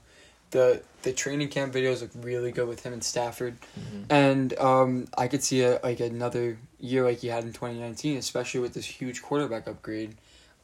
the 0.52 0.82
the 1.04 1.14
training 1.14 1.48
camp 1.48 1.74
videos 1.74 2.02
look 2.02 2.12
really 2.16 2.52
good 2.52 2.68
with 2.68 2.84
him 2.84 2.92
and 2.94 3.04
Stafford, 3.04 3.56
and 4.10 4.58
um, 4.60 5.08
I 5.18 5.28
could 5.30 5.44
see 5.44 5.62
a 5.64 5.80
like 5.82 6.02
another 6.02 6.58
year 6.80 7.04
like 7.06 7.20
he 7.20 7.28
had 7.30 7.46
in 7.46 7.54
twenty 7.54 7.80
nineteen, 7.80 8.18
especially 8.18 8.60
with 8.60 8.74
this 8.74 8.86
huge 8.86 9.22
quarterback 9.22 9.66
upgrade. 9.68 10.16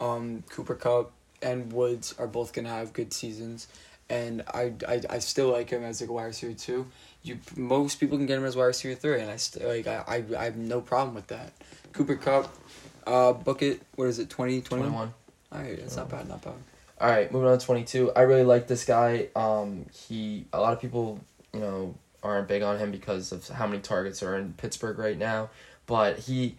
Um, 0.02 0.44
Cooper 0.50 0.76
Kupp 0.76 1.12
and 1.42 1.72
Woods 1.72 2.14
are 2.20 2.28
both 2.28 2.52
gonna 2.52 2.70
have 2.70 2.92
good 2.92 3.14
seasons, 3.14 3.68
and 4.10 4.44
I 4.54 4.74
I, 4.88 5.02
I 5.10 5.20
still 5.20 5.52
like 5.52 5.70
him 5.70 5.84
as 5.84 6.02
a 6.02 6.12
wide 6.12 6.26
receiver 6.26 6.54
two. 6.54 6.88
You 7.24 7.38
most 7.56 8.00
people 8.00 8.18
can 8.18 8.26
get 8.26 8.38
him 8.38 8.46
as 8.46 8.56
wide 8.56 8.66
receiver 8.66 8.96
three, 8.96 9.22
and 9.22 9.30
I 9.30 9.38
st- 9.38 9.66
like 9.66 9.88
I, 9.88 10.04
I 10.08 10.42
I 10.42 10.44
have 10.46 10.58
no 10.58 10.82
problem 10.82 11.16
with 11.16 11.28
that. 11.28 11.52
Cooper 11.94 12.16
Kupp, 12.16 12.54
uh, 13.08 13.34
bucket. 13.34 13.82
What 13.96 14.08
is 14.08 14.20
it? 14.20 14.30
20, 14.30 14.62
21? 14.62 14.92
21. 14.92 15.14
All 15.52 15.60
right, 15.60 15.80
that's 15.80 15.96
not 15.96 16.10
bad, 16.10 16.30
not 16.30 16.42
bad. 16.42 16.54
All 17.02 17.10
right, 17.10 17.32
moving 17.32 17.50
on 17.50 17.58
to 17.58 17.66
22. 17.66 18.12
I 18.14 18.22
really 18.22 18.44
like 18.44 18.68
this 18.68 18.86
guy. 18.86 19.30
Um, 19.36 19.86
he 20.08 20.46
a 20.54 20.60
lot 20.60 20.74
of 20.74 20.82
people, 20.82 21.20
you 21.54 21.60
know, 21.60 21.96
aren't 22.22 22.48
big 22.48 22.62
on 22.62 22.78
him 22.78 22.92
because 22.92 23.32
of 23.32 23.48
how 23.48 23.66
many 23.66 23.82
targets 23.82 24.22
are 24.22 24.38
in 24.38 24.54
Pittsburgh 24.54 25.00
right 25.00 25.18
now, 25.18 25.50
but 25.88 26.20
he 26.20 26.58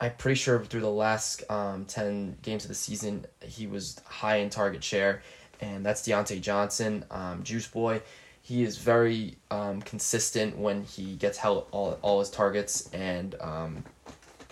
I'm 0.00 0.14
pretty 0.14 0.36
sure 0.36 0.64
through 0.64 0.80
the 0.80 0.90
last 0.90 1.48
um, 1.50 1.84
10 1.84 2.38
games 2.42 2.64
of 2.64 2.68
the 2.68 2.74
season, 2.74 3.26
he 3.44 3.66
was 3.66 4.00
high 4.04 4.36
in 4.36 4.50
target 4.50 4.82
share, 4.82 5.22
and 5.60 5.84
that's 5.84 6.02
Diontae 6.02 6.40
Johnson, 6.40 7.04
um, 7.10 7.42
Juice 7.42 7.66
Boy. 7.66 8.02
He 8.42 8.62
is 8.62 8.78
very 8.78 9.36
um, 9.50 9.82
consistent 9.82 10.56
when 10.56 10.82
he 10.82 11.16
gets 11.16 11.36
held 11.36 11.66
all, 11.70 11.98
all 12.00 12.20
his 12.20 12.30
targets 12.30 12.88
and 12.92 13.34
um, 13.40 13.84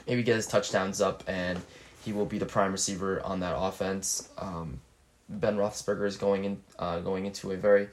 maybe 0.07 0.23
get 0.23 0.37
his 0.37 0.47
touchdowns 0.47 1.01
up, 1.01 1.25
and 1.27 1.61
he 2.05 2.12
will 2.12 2.27
be 2.27 2.38
the 2.38 2.47
prime 2.47 2.73
receiver 2.73 3.23
on 3.25 3.40
that 3.40 3.57
offense. 3.57 4.29
Um, 4.37 4.81
ben 5.29 5.57
Roethlisberger 5.57 6.07
is 6.07 6.16
going 6.16 6.45
in, 6.45 6.62
uh, 6.79 7.01
going 7.01 7.27
into 7.27 7.53
a 7.53 7.57
very 7.57 7.88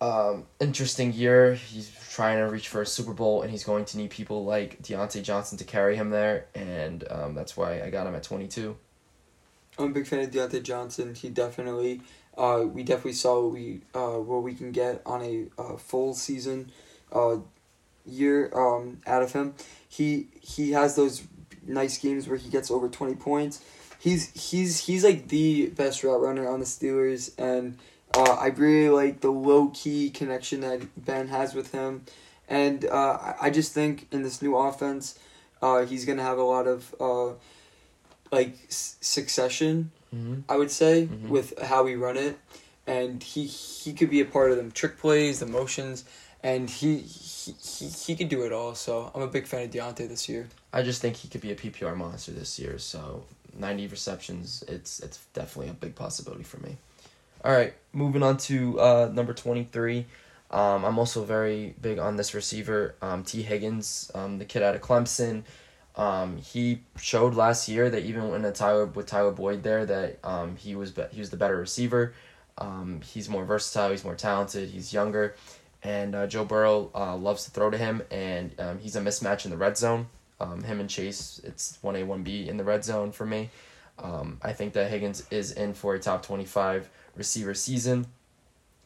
um, 0.00 0.44
interesting 0.60 1.12
year. 1.12 1.54
He's 1.54 1.90
trying 2.10 2.38
to 2.38 2.44
reach 2.44 2.68
for 2.68 2.82
a 2.82 2.86
Super 2.86 3.12
Bowl, 3.12 3.42
and 3.42 3.50
he's 3.50 3.64
going 3.64 3.84
to 3.86 3.98
need 3.98 4.10
people 4.10 4.44
like 4.44 4.82
Diontae 4.82 5.22
Johnson 5.22 5.56
to 5.58 5.64
carry 5.64 5.96
him 5.96 6.10
there, 6.10 6.46
and 6.54 7.04
um, 7.10 7.34
that's 7.34 7.56
why 7.56 7.80
I 7.82 7.90
got 7.90 8.06
him 8.06 8.14
at 8.14 8.22
twenty 8.22 8.48
two. 8.48 8.76
I'm 9.78 9.86
a 9.86 9.90
big 9.90 10.06
fan 10.06 10.20
of 10.20 10.30
Diontae 10.30 10.62
Johnson. 10.62 11.14
He 11.14 11.28
definitely, 11.28 12.00
uh, 12.36 12.64
we 12.66 12.82
definitely 12.82 13.12
saw 13.12 13.42
what 13.42 13.52
we 13.52 13.80
uh 13.94 14.18
what 14.18 14.42
we 14.42 14.54
can 14.54 14.72
get 14.72 15.02
on 15.04 15.22
a 15.22 15.46
uh, 15.60 15.76
full 15.76 16.14
season, 16.14 16.70
uh, 17.12 17.36
year 18.06 18.50
um 18.54 18.98
out 19.06 19.22
of 19.22 19.32
him. 19.32 19.54
He 19.88 20.28
he 20.40 20.72
has 20.72 20.96
those 20.96 21.24
nice 21.66 21.98
games 21.98 22.28
where 22.28 22.38
he 22.38 22.48
gets 22.48 22.70
over 22.70 22.88
twenty 22.88 23.14
points. 23.14 23.62
He's 23.98 24.30
he's 24.50 24.86
he's 24.86 25.04
like 25.04 25.28
the 25.28 25.66
best 25.68 26.02
route 26.04 26.20
runner 26.20 26.48
on 26.48 26.60
the 26.60 26.66
Steelers, 26.66 27.32
and 27.38 27.78
uh, 28.14 28.32
I 28.40 28.48
really 28.48 28.88
like 28.90 29.20
the 29.20 29.30
low 29.30 29.68
key 29.68 30.10
connection 30.10 30.60
that 30.60 31.04
Ben 31.04 31.28
has 31.28 31.54
with 31.54 31.72
him, 31.72 32.04
and 32.48 32.84
uh, 32.84 33.34
I- 33.40 33.50
just 33.50 33.72
think 33.72 34.06
in 34.12 34.22
this 34.22 34.40
new 34.42 34.56
offense, 34.56 35.18
uh, 35.62 35.84
he's 35.86 36.04
gonna 36.04 36.22
have 36.22 36.38
a 36.38 36.42
lot 36.42 36.66
of 36.66 36.94
uh, 37.00 37.34
like 38.32 38.56
s- 38.68 38.96
succession. 39.00 39.90
Mm-hmm. 40.14 40.40
I 40.48 40.56
would 40.56 40.70
say 40.70 41.06
Mhm. 41.08 41.28
with 41.28 41.58
how 41.60 41.82
we 41.82 41.94
run 41.96 42.16
it, 42.16 42.38
and 42.86 43.22
he 43.22 43.46
he 43.46 43.92
could 43.92 44.10
be 44.10 44.20
a 44.20 44.24
part 44.24 44.50
of 44.50 44.56
them 44.56 44.70
trick 44.70 44.98
plays, 44.98 45.40
the 45.40 45.46
motions, 45.46 46.04
and 46.42 46.70
he 46.70 46.98
he 46.98 47.52
he, 47.60 47.86
he 47.88 48.16
could 48.16 48.28
do 48.28 48.42
it 48.42 48.52
all. 48.52 48.74
So 48.74 49.10
I'm 49.14 49.22
a 49.22 49.26
big 49.26 49.46
fan 49.46 49.64
of 49.64 49.70
Diontae 49.70 50.08
this 50.08 50.28
year. 50.28 50.48
I 50.72 50.82
just 50.82 51.00
think 51.00 51.16
he 51.16 51.28
could 51.28 51.40
be 51.40 51.52
a 51.52 51.56
PPR 51.56 51.96
monster 51.96 52.32
this 52.32 52.58
year. 52.58 52.78
So 52.78 53.24
ninety 53.58 53.86
receptions, 53.86 54.62
it's 54.68 55.00
it's 55.00 55.18
definitely 55.34 55.70
a 55.70 55.74
big 55.74 55.94
possibility 55.94 56.44
for 56.44 56.58
me. 56.58 56.76
All 57.44 57.52
right, 57.52 57.74
moving 57.92 58.22
on 58.22 58.36
to 58.48 58.80
uh, 58.80 59.10
number 59.12 59.34
twenty 59.34 59.64
three. 59.70 60.06
Um, 60.50 60.84
I'm 60.84 60.98
also 60.98 61.24
very 61.24 61.74
big 61.80 61.98
on 61.98 62.14
this 62.16 62.32
receiver, 62.32 62.94
um, 63.02 63.24
Tee 63.24 63.42
Higgins, 63.42 64.12
um, 64.14 64.38
the 64.38 64.44
kid 64.44 64.62
out 64.62 64.76
of 64.76 64.80
Clemson. 64.80 65.42
Um, 65.96 66.36
he 66.36 66.82
showed 66.98 67.34
last 67.34 67.68
year 67.68 67.88
that 67.88 68.04
even 68.04 68.28
when 68.30 68.44
a 68.44 68.52
Tyler 68.52 68.84
with 68.84 69.06
Tyler 69.06 69.32
Boyd 69.32 69.62
there, 69.62 69.86
that 69.86 70.18
um, 70.22 70.56
he 70.56 70.74
was 70.76 70.90
be- 70.90 71.06
he 71.10 71.20
was 71.20 71.30
the 71.30 71.38
better 71.38 71.56
receiver. 71.56 72.12
Um, 72.58 73.00
he's 73.02 73.28
more 73.28 73.44
versatile. 73.44 73.90
He's 73.90 74.04
more 74.04 74.14
talented. 74.14 74.68
He's 74.68 74.92
younger, 74.92 75.34
and 75.82 76.14
uh, 76.14 76.26
Joe 76.26 76.44
Burrow 76.44 76.90
uh, 76.94 77.16
loves 77.16 77.44
to 77.44 77.50
throw 77.50 77.70
to 77.70 77.78
him, 77.78 78.02
and 78.10 78.52
um, 78.60 78.78
he's 78.78 78.96
a 78.96 79.00
mismatch 79.00 79.46
in 79.46 79.50
the 79.50 79.56
red 79.56 79.78
zone. 79.78 80.06
Um, 80.38 80.62
him 80.62 80.80
and 80.80 80.90
Chase, 80.90 81.40
it's 81.44 81.78
one 81.80 81.96
A 81.96 82.04
one 82.04 82.22
B 82.22 82.46
in 82.46 82.58
the 82.58 82.64
red 82.64 82.84
zone 82.84 83.10
for 83.10 83.24
me. 83.24 83.48
Um, 83.98 84.38
I 84.42 84.52
think 84.52 84.74
that 84.74 84.90
Higgins 84.90 85.26
is 85.30 85.52
in 85.52 85.72
for 85.72 85.94
a 85.94 85.98
top 85.98 86.22
twenty 86.22 86.44
five 86.44 86.90
receiver 87.14 87.54
season. 87.54 88.06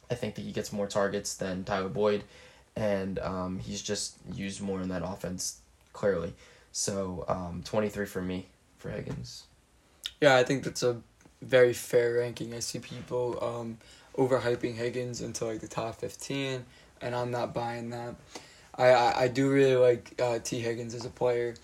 I 0.09 0.15
think 0.15 0.37
that 0.37 0.43
he 0.43 0.53
gets 0.53 0.73
more 0.73 0.87
targets 0.87 1.35
than 1.35 1.65
Tyler 1.65 1.89
Boyd, 1.89 2.23
and 2.77 3.19
he's 3.61 3.83
just 3.83 4.17
used 4.33 4.61
more 4.61 4.81
in 4.81 4.89
that 4.91 5.03
offense 5.05 5.59
clearly. 5.93 6.35
So 6.73 7.25
um, 7.29 7.63
twenty 7.65 7.89
three 7.89 8.07
for 8.07 8.23
me 8.23 8.47
for 8.79 8.91
Higgins. 8.91 9.45
Yeah, 10.21 10.37
I 10.37 10.45
think 10.45 10.65
that's 10.65 10.83
a 10.83 11.01
very 11.43 11.73
fair 11.73 12.15
ranking. 12.15 12.55
I 12.55 12.61
see 12.61 12.79
people 12.79 13.39
um, 13.43 13.79
overhyping 14.17 14.75
Higgins 14.75 15.21
into 15.21 15.45
like 15.45 15.61
the 15.61 15.69
top 15.69 15.97
fifteen, 15.97 16.65
and 17.01 17.15
I'm 17.15 17.31
not 17.31 17.55
buying 17.55 17.91
that. 17.91 18.15
I 18.77 18.89
I, 18.89 19.23
I 19.23 19.29
do 19.29 19.51
really 19.51 19.77
like 19.77 20.15
uh, 20.21 20.39
Tee 20.39 20.61
Higgins 20.61 20.95
as 20.95 21.05
a 21.05 21.11
player. 21.11 21.55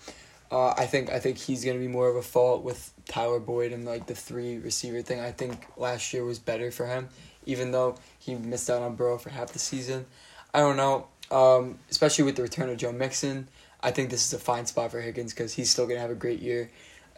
Uh, 0.49 0.73
I 0.77 0.85
think 0.85 1.09
I 1.09 1.19
think 1.19 1.37
he's 1.37 1.63
gonna 1.65 1.79
be 1.79 1.87
more 1.87 2.07
of 2.09 2.15
a 2.15 2.21
fault 2.21 2.63
with 2.63 2.93
Tyler 3.05 3.39
Boyd 3.39 3.73
and 3.73 3.85
like 3.85 4.07
the 4.07 4.15
three 4.15 4.57
receiver 4.57 5.01
thing. 5.01 5.19
I 5.19 5.31
think 5.31 5.65
last 5.77 6.13
year 6.13 6.23
was 6.23 6.39
better 6.39 6.71
for 6.71 6.85
him, 6.85 7.09
even 7.45 7.71
though 7.71 7.95
he 8.19 8.35
missed 8.35 8.69
out 8.69 8.81
on 8.81 8.95
Burrow 8.95 9.17
for 9.17 9.29
half 9.29 9.51
the 9.51 9.59
season. 9.59 10.05
I 10.53 10.59
don't 10.59 10.77
know, 10.77 11.07
um, 11.31 11.79
especially 11.91 12.23
with 12.23 12.37
the 12.37 12.43
return 12.43 12.69
of 12.69 12.77
Joe 12.77 12.93
Mixon. 12.93 13.49
I 13.87 13.91
think 13.91 14.09
this 14.09 14.25
is 14.27 14.33
a 14.33 14.39
fine 14.39 14.65
spot 14.65 14.91
for 14.91 14.99
Higgins 14.99 15.33
because 15.33 15.53
he's 15.53 15.69
still 15.69 15.87
gonna 15.87 16.01
have 16.01 16.11
a 16.11 16.15
great 16.15 16.39
year. 16.39 16.69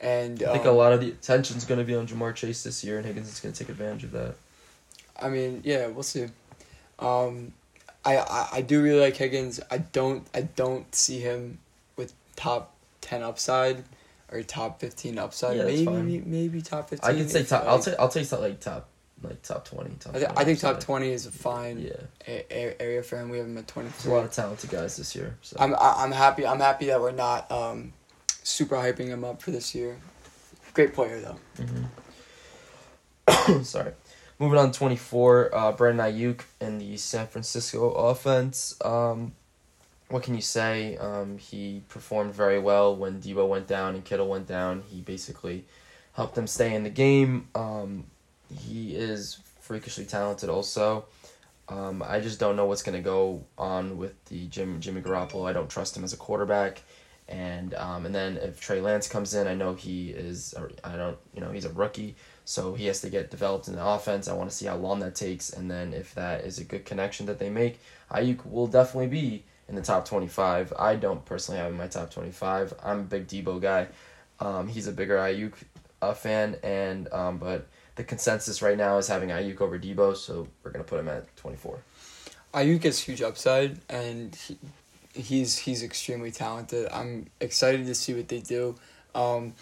And 0.02 0.42
I 0.44 0.54
think 0.54 0.66
um, 0.66 0.76
a 0.76 0.78
lot 0.78 0.94
of 0.94 1.02
the 1.02 1.10
attention's 1.10 1.66
going 1.66 1.80
to 1.80 1.84
be 1.84 1.94
on 1.94 2.08
Ja'Marr 2.08 2.34
Chase 2.34 2.64
this 2.64 2.86
year, 2.86 2.98
and 2.98 3.06
Higgins 3.06 3.28
is 3.28 3.42
going 3.42 3.52
to 3.52 3.60
take 3.60 3.68
advantage 3.68 4.06
of 4.06 4.12
that. 4.12 4.36
I 5.22 5.28
mean, 5.28 5.62
yeah, 5.66 5.88
we'll 5.88 6.04
see. 6.04 6.28
Um, 7.00 7.52
I, 8.06 8.18
I 8.18 8.48
I 8.54 8.62
do 8.62 8.82
really 8.82 9.02
like 9.02 9.18
Higgins. 9.18 9.60
I 9.70 9.80
don't 9.80 10.26
I 10.34 10.42
don't 10.44 10.94
see 10.96 11.20
him 11.20 11.60
with 11.98 12.14
top 12.36 12.74
ten 13.02 13.24
upside 13.24 13.84
or 14.32 14.42
top 14.44 14.80
fifteen 14.80 15.18
upside. 15.18 15.58
Yeah, 15.58 15.66
maybe 15.66 15.86
fine. 15.86 16.24
maybe 16.26 16.62
top 16.62 16.90
fifteen. 16.90 17.10
I 17.10 17.14
can 17.18 17.28
say 17.28 17.44
top. 17.44 17.66
I'll 17.66 17.76
like- 17.76 17.84
take. 17.86 18.00
I'll 18.00 18.10
take 18.10 18.32
like 18.32 18.60
top, 18.62 18.88
like 19.24 19.42
top 19.42 19.66
twenty. 19.66 19.92
Top 20.00 20.16
I, 20.16 20.20
th- 20.20 20.28
20 20.32 20.42
I 20.42 20.46
think 20.46 20.60
top 20.60 20.80
twenty 20.80 21.12
is 21.12 21.26
a 21.26 21.32
fine 21.32 21.80
Yeah, 21.80 21.94
a- 22.28 22.46
a- 22.52 22.82
area 22.82 23.04
for 23.04 23.18
him. 23.18 23.30
We 23.30 23.38
have 23.38 23.48
him 23.48 23.58
at 23.58 23.68
twenty 23.68 23.90
there's 23.90 24.06
a 24.06 24.12
lot 24.12 24.26
of 24.26 24.32
talented 24.32 24.70
guys 24.70 24.98
this 24.98 25.16
year. 25.16 25.38
So. 25.42 25.58
I'm 25.60 25.74
I- 25.76 25.96
I'm 26.04 26.12
happy. 26.12 26.46
I'm 26.46 26.60
happy 26.60 26.86
that 26.88 27.00
we're 27.02 27.12
not 27.12 27.52
um, 27.52 27.94
super 28.44 28.76
hyping 28.76 29.08
him 29.08 29.24
up 29.24 29.42
for 29.42 29.52
this 29.52 29.74
year. 29.76 29.98
Great 30.74 30.94
player 30.94 31.20
though. 31.20 31.40
Mhm. 33.28 33.64
Sorry. 33.66 33.92
Moving 34.40 34.58
on 34.58 34.72
to 34.72 34.78
24, 34.80 35.54
uh, 35.56 35.72
Brandon 35.74 36.06
Aiyuk 36.14 36.42
in 36.62 36.78
the 36.78 36.96
San 36.96 37.28
Francisco 37.28 37.92
offense. 37.92 38.76
Um, 38.86 39.34
what 40.08 40.24
can 40.24 40.34
you 40.34 40.42
say? 40.42 40.96
Um, 40.98 41.38
he 41.38 41.84
performed 41.90 42.34
very 42.34 42.58
well 42.58 42.96
when 42.96 43.20
Deebo 43.22 43.48
went 43.48 43.68
down 43.68 43.96
and 43.96 44.06
Kittle 44.06 44.30
went 44.30 44.48
down. 44.48 44.84
He 44.88 45.02
basically 45.02 45.66
helped 46.14 46.36
them 46.36 46.48
stay 46.48 46.74
in 46.74 46.84
the 46.84 46.90
game. 46.90 47.50
Um, 47.54 48.06
he 48.54 48.96
is 48.96 49.40
freakishly 49.62 50.06
talented 50.06 50.50
also. 50.50 51.06
Um, 51.68 52.04
I 52.06 52.20
just 52.20 52.40
don't 52.40 52.56
know 52.56 52.66
what's 52.66 52.82
going 52.82 52.98
to 52.98 53.04
go 53.04 53.46
on 53.58 53.98
with 53.98 54.24
the 54.26 54.48
Jim, 54.48 54.80
Jimmy 54.82 55.02
Garoppolo. 55.02 55.48
I 55.48 55.54
don't 55.54 55.70
trust 55.70 55.96
him 55.96 56.04
as 56.04 56.14
a 56.14 56.18
quarterback. 56.18 56.82
And 57.28 57.76
um, 57.76 58.08
and 58.08 58.16
then 58.16 58.38
if 58.38 58.60
Trey 58.60 58.82
Lance 58.82 59.08
comes 59.08 59.36
in, 59.36 59.46
I 59.46 59.54
know 59.54 59.76
he 59.76 60.10
is. 60.10 60.56
I 60.84 60.96
don't. 60.96 61.16
You 61.36 61.42
know, 61.42 61.52
he's 61.52 61.66
a 61.66 61.70
rookie, 61.70 62.16
so 62.44 62.74
he 62.74 62.88
has 62.88 63.02
to 63.02 63.10
get 63.12 63.30
developed 63.30 63.68
in 63.68 63.76
the 63.76 63.86
offense. 63.86 64.28
I 64.28 64.34
want 64.34 64.50
to 64.50 64.56
see 64.56 64.66
how 64.66 64.78
long 64.78 65.00
that 65.02 65.14
takes, 65.14 65.52
and 65.52 65.70
then 65.70 65.94
if 65.94 66.16
that 66.16 66.44
is 66.44 66.58
a 66.58 66.64
good 66.64 66.86
connection 66.86 67.28
that 67.28 67.38
they 67.38 67.52
make, 67.52 67.80
Aiyuk 68.10 68.48
will 68.48 68.66
definitely 68.66 69.10
be 69.10 69.44
in 69.68 69.76
the 69.76 69.84
top 69.84 70.08
twenty 70.08 70.28
five. 70.28 70.74
I 70.80 70.96
don't 70.96 71.24
personally 71.24 71.60
have 71.62 71.72
in 71.72 71.78
my 71.78 71.86
top 71.86 72.10
twenty 72.10 72.32
five. 72.32 72.74
I'm 72.84 73.02
a 73.02 73.04
big 73.04 73.28
Deebo 73.28 73.62
guy. 73.62 73.90
Um, 74.40 74.68
he's 74.68 74.88
a 74.88 74.92
bigger 74.92 75.18
Aiyuk 75.18 75.54
uh, 76.02 76.16
fan, 76.16 76.56
and 76.64 77.14
um, 77.14 77.38
but 77.38 77.68
the 78.00 78.06
consensus 78.06 78.62
right 78.62 78.78
now 78.78 78.98
is 78.98 79.10
having 79.10 79.28
Aiyuk 79.28 79.60
over 79.60 79.78
Deebo, 79.78 80.16
so 80.16 80.48
we're 80.64 80.72
gonna 80.72 80.86
put 80.86 81.02
him 81.02 81.10
at 81.10 81.36
twenty 81.36 81.58
four. 81.58 81.80
Aiyuk 82.54 82.86
has 82.86 82.98
huge 82.98 83.22
upside, 83.22 83.78
and 83.90 84.34
he, 84.34 84.58
he's 85.14 85.58
he's 85.58 85.84
extremely 85.84 86.32
talented. 86.32 86.88
I'm 86.94 87.26
excited 87.42 87.86
to 87.88 87.94
see 87.94 88.14
what 88.14 88.30
they 88.30 88.40
do, 88.40 88.76
um, 89.14 89.54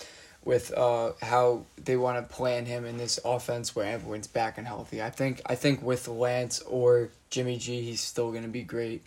with 0.46 0.72
uh, 0.78 1.14
how 1.20 1.64
they 1.84 1.98
want 1.98 2.18
to 2.20 2.36
plan 2.36 2.68
him 2.68 2.86
in 2.86 2.98
this 2.98 3.20
offense 3.26 3.76
where 3.76 3.92
everyone's 3.92 4.28
back 4.28 4.60
and 4.60 4.68
healthy. 4.68 5.02
I 5.02 5.10
think 5.10 5.42
I 5.48 5.56
think 5.56 5.82
with 5.82 6.08
Lance 6.08 6.62
or 6.62 7.10
Jimmy 7.32 7.58
G, 7.58 7.82
he's 7.82 8.02
still 8.02 8.32
gonna 8.32 8.50
be 8.50 8.62
great. 8.62 9.02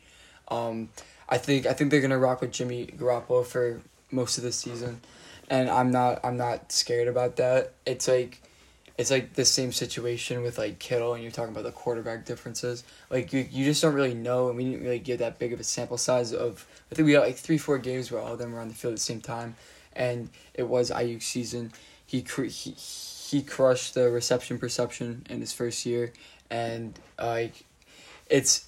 Um, 0.48 0.88
I 1.28 1.38
think 1.38 1.66
I 1.66 1.72
think 1.72 1.92
they're 1.92 2.00
gonna 2.00 2.18
rock 2.18 2.40
with 2.40 2.50
Jimmy 2.50 2.86
Garoppolo 2.86 3.46
for 3.46 3.80
most 4.10 4.38
of 4.38 4.42
the 4.42 4.50
season, 4.50 5.00
and 5.48 5.70
I'm 5.70 5.92
not 5.92 6.18
I'm 6.24 6.36
not 6.36 6.72
scared 6.72 7.06
about 7.06 7.36
that. 7.36 7.74
It's 7.86 8.08
like. 8.08 8.42
It's 9.00 9.10
like 9.10 9.32
the 9.32 9.46
same 9.46 9.72
situation 9.72 10.42
with 10.42 10.58
like 10.58 10.78
Kittle, 10.78 11.14
and 11.14 11.22
you're 11.22 11.32
talking 11.32 11.52
about 11.52 11.64
the 11.64 11.72
quarterback 11.72 12.26
differences. 12.26 12.84
Like 13.08 13.32
you, 13.32 13.48
you 13.50 13.64
just 13.64 13.80
don't 13.80 13.94
really 13.94 14.12
know 14.12 14.48
and 14.48 14.58
we 14.58 14.64
didn't 14.64 14.82
really 14.82 14.98
get 14.98 15.20
that 15.20 15.38
big 15.38 15.54
of 15.54 15.58
a 15.58 15.64
sample 15.64 15.96
size 15.96 16.34
of 16.34 16.66
I 16.92 16.94
think 16.94 17.06
we 17.06 17.12
got 17.12 17.24
like 17.24 17.36
three 17.36 17.56
four 17.56 17.78
games 17.78 18.12
where 18.12 18.20
all 18.20 18.34
of 18.34 18.38
them 18.38 18.52
were 18.52 18.60
on 18.60 18.68
the 18.68 18.74
field 18.74 18.92
at 18.92 18.98
the 18.98 19.02
same 19.02 19.22
time 19.22 19.56
and 19.94 20.28
it 20.52 20.68
was 20.68 20.90
Aiyuk 20.90 21.22
season. 21.22 21.72
He 22.04 22.20
cr- 22.20 22.42
he, 22.42 22.72
he 22.72 23.40
crushed 23.40 23.94
the 23.94 24.10
reception 24.10 24.58
perception 24.58 25.24
in 25.30 25.40
his 25.40 25.54
first 25.54 25.86
year 25.86 26.12
and 26.50 27.00
like 27.18 27.64
it's 28.26 28.66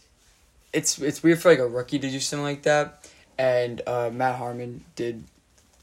it's 0.73 0.99
it's 0.99 1.23
weird 1.23 1.41
for 1.41 1.51
like 1.51 1.59
a 1.59 1.69
rookie 1.69 1.99
to 1.99 2.09
do 2.09 2.21
something 2.21 2.43
like 2.43 2.63
that 2.63 3.07
and 3.37 3.83
uh, 3.87 4.09
Matt 4.11 4.37
Harmon 4.37 4.83
did 4.97 5.25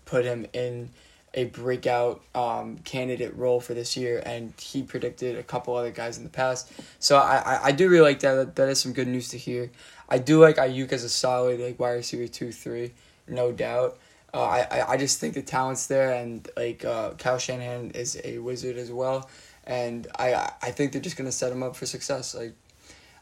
put 0.06 0.26
him 0.26 0.48
in 0.54 0.90
a 1.34 1.46
breakout 1.46 2.22
um, 2.34 2.78
candidate 2.80 3.36
role 3.36 3.60
for 3.60 3.74
this 3.74 3.96
year, 3.96 4.22
and 4.26 4.54
he 4.60 4.82
predicted 4.84 5.38
a 5.38 5.44
couple 5.44 5.76
other 5.76 5.92
guys 5.92 6.18
in 6.18 6.24
the 6.24 6.30
past. 6.30 6.72
So 7.00 7.18
I, 7.18 7.38
I, 7.38 7.60
I 7.66 7.72
do 7.72 7.88
really 7.90 8.02
like 8.04 8.20
that. 8.22 8.36
that. 8.36 8.56
That 8.56 8.70
is 8.70 8.80
some 8.80 8.94
good 8.94 9.08
news 9.08 9.30
to 9.30 9.38
hear. 9.38 9.72
I 10.10 10.18
do 10.18 10.40
like 10.42 10.56
Aiyuk 10.58 10.92
as 10.92 11.04
a 11.04 11.10
solid 11.10 11.60
like 11.60 11.80
wide 11.80 11.92
receiver 11.94 12.28
two 12.28 12.52
three, 12.52 12.94
no 13.28 13.52
doubt. 13.52 13.98
Uh, 14.34 14.42
I, 14.44 14.68
I 14.72 14.90
I 14.94 14.98
just 14.98 15.20
think 15.20 15.34
the 15.36 15.42
talent's 15.42 15.88
there, 15.88 16.12
and 16.14 16.48
like 16.58 16.84
uh, 16.84 17.12
Kyle 17.12 17.38
Shanahan 17.38 17.92
is 17.92 18.20
a 18.24 18.40
wizard 18.40 18.78
as 18.78 18.92
well, 18.92 19.30
and 19.66 20.08
I 20.18 20.52
I 20.62 20.72
think 20.72 20.92
they're 20.94 21.02
just 21.02 21.16
gonna 21.18 21.32
set 21.32 21.52
him 21.52 21.62
up 21.64 21.76
for 21.76 21.86
success. 21.86 22.34
Like, 22.36 22.54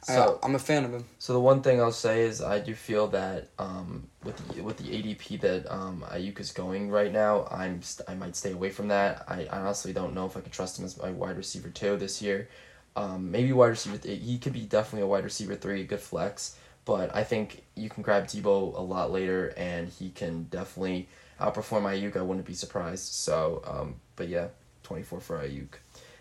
So- 0.03 0.39
I, 0.41 0.45
I'm 0.45 0.55
a 0.55 0.59
fan 0.59 0.85
of 0.85 0.93
him. 0.93 1.05
So 1.19 1.33
the 1.33 1.39
one 1.41 1.61
thing 1.61 1.81
I'll 1.81 1.91
say 1.91 2.21
is 2.21 2.41
I 2.41 2.59
do 2.59 2.73
feel 2.73 3.07
that 3.07 3.49
um, 3.59 4.07
with 4.27 4.55
the, 4.55 4.61
with 4.61 4.77
the 4.77 4.83
ADP 4.83 5.39
that 5.39 5.73
um, 5.73 6.03
Aiyuk 6.11 6.39
is 6.41 6.51
going 6.51 6.91
right 6.91 7.13
now, 7.13 7.47
I'm 7.49 7.81
st- 7.81 8.07
I 8.09 8.13
might 8.13 8.35
stay 8.35 8.51
away 8.51 8.69
from 8.69 8.89
that. 8.89 9.23
I 9.25 9.47
honestly 9.49 9.93
don't 9.93 10.13
know 10.13 10.25
if 10.25 10.35
I 10.35 10.41
can 10.41 10.51
trust 10.51 10.77
him 10.77 10.83
as 10.83 11.01
my 11.01 11.11
wide 11.11 11.37
receiver 11.37 11.69
two 11.69 11.95
this 11.95 12.21
year. 12.21 12.49
Um, 12.97 13.31
maybe 13.31 13.53
wide 13.53 13.69
receiver. 13.69 13.97
Th- 13.97 14.21
he 14.21 14.37
could 14.37 14.51
be 14.51 14.65
definitely 14.65 15.03
a 15.03 15.07
wide 15.07 15.23
receiver 15.23 15.55
three, 15.55 15.81
a 15.81 15.85
good 15.85 16.01
flex. 16.01 16.57
But 16.83 17.15
I 17.15 17.23
think 17.23 17.63
you 17.75 17.89
can 17.89 18.03
grab 18.03 18.27
Deebo 18.27 18.77
a 18.77 18.81
lot 18.81 19.11
later, 19.11 19.53
and 19.55 19.87
he 19.87 20.09
can 20.09 20.43
definitely 20.43 21.07
outperform 21.39 21.83
Aiyuk. 21.83 22.17
I 22.17 22.21
wouldn't 22.21 22.45
be 22.45 22.53
surprised. 22.53 23.13
So, 23.13 23.61
um, 23.65 23.95
but 24.17 24.27
yeah, 24.27 24.47
twenty 24.83 25.03
four 25.03 25.21
for 25.21 25.37
Aiyuk. 25.37 25.75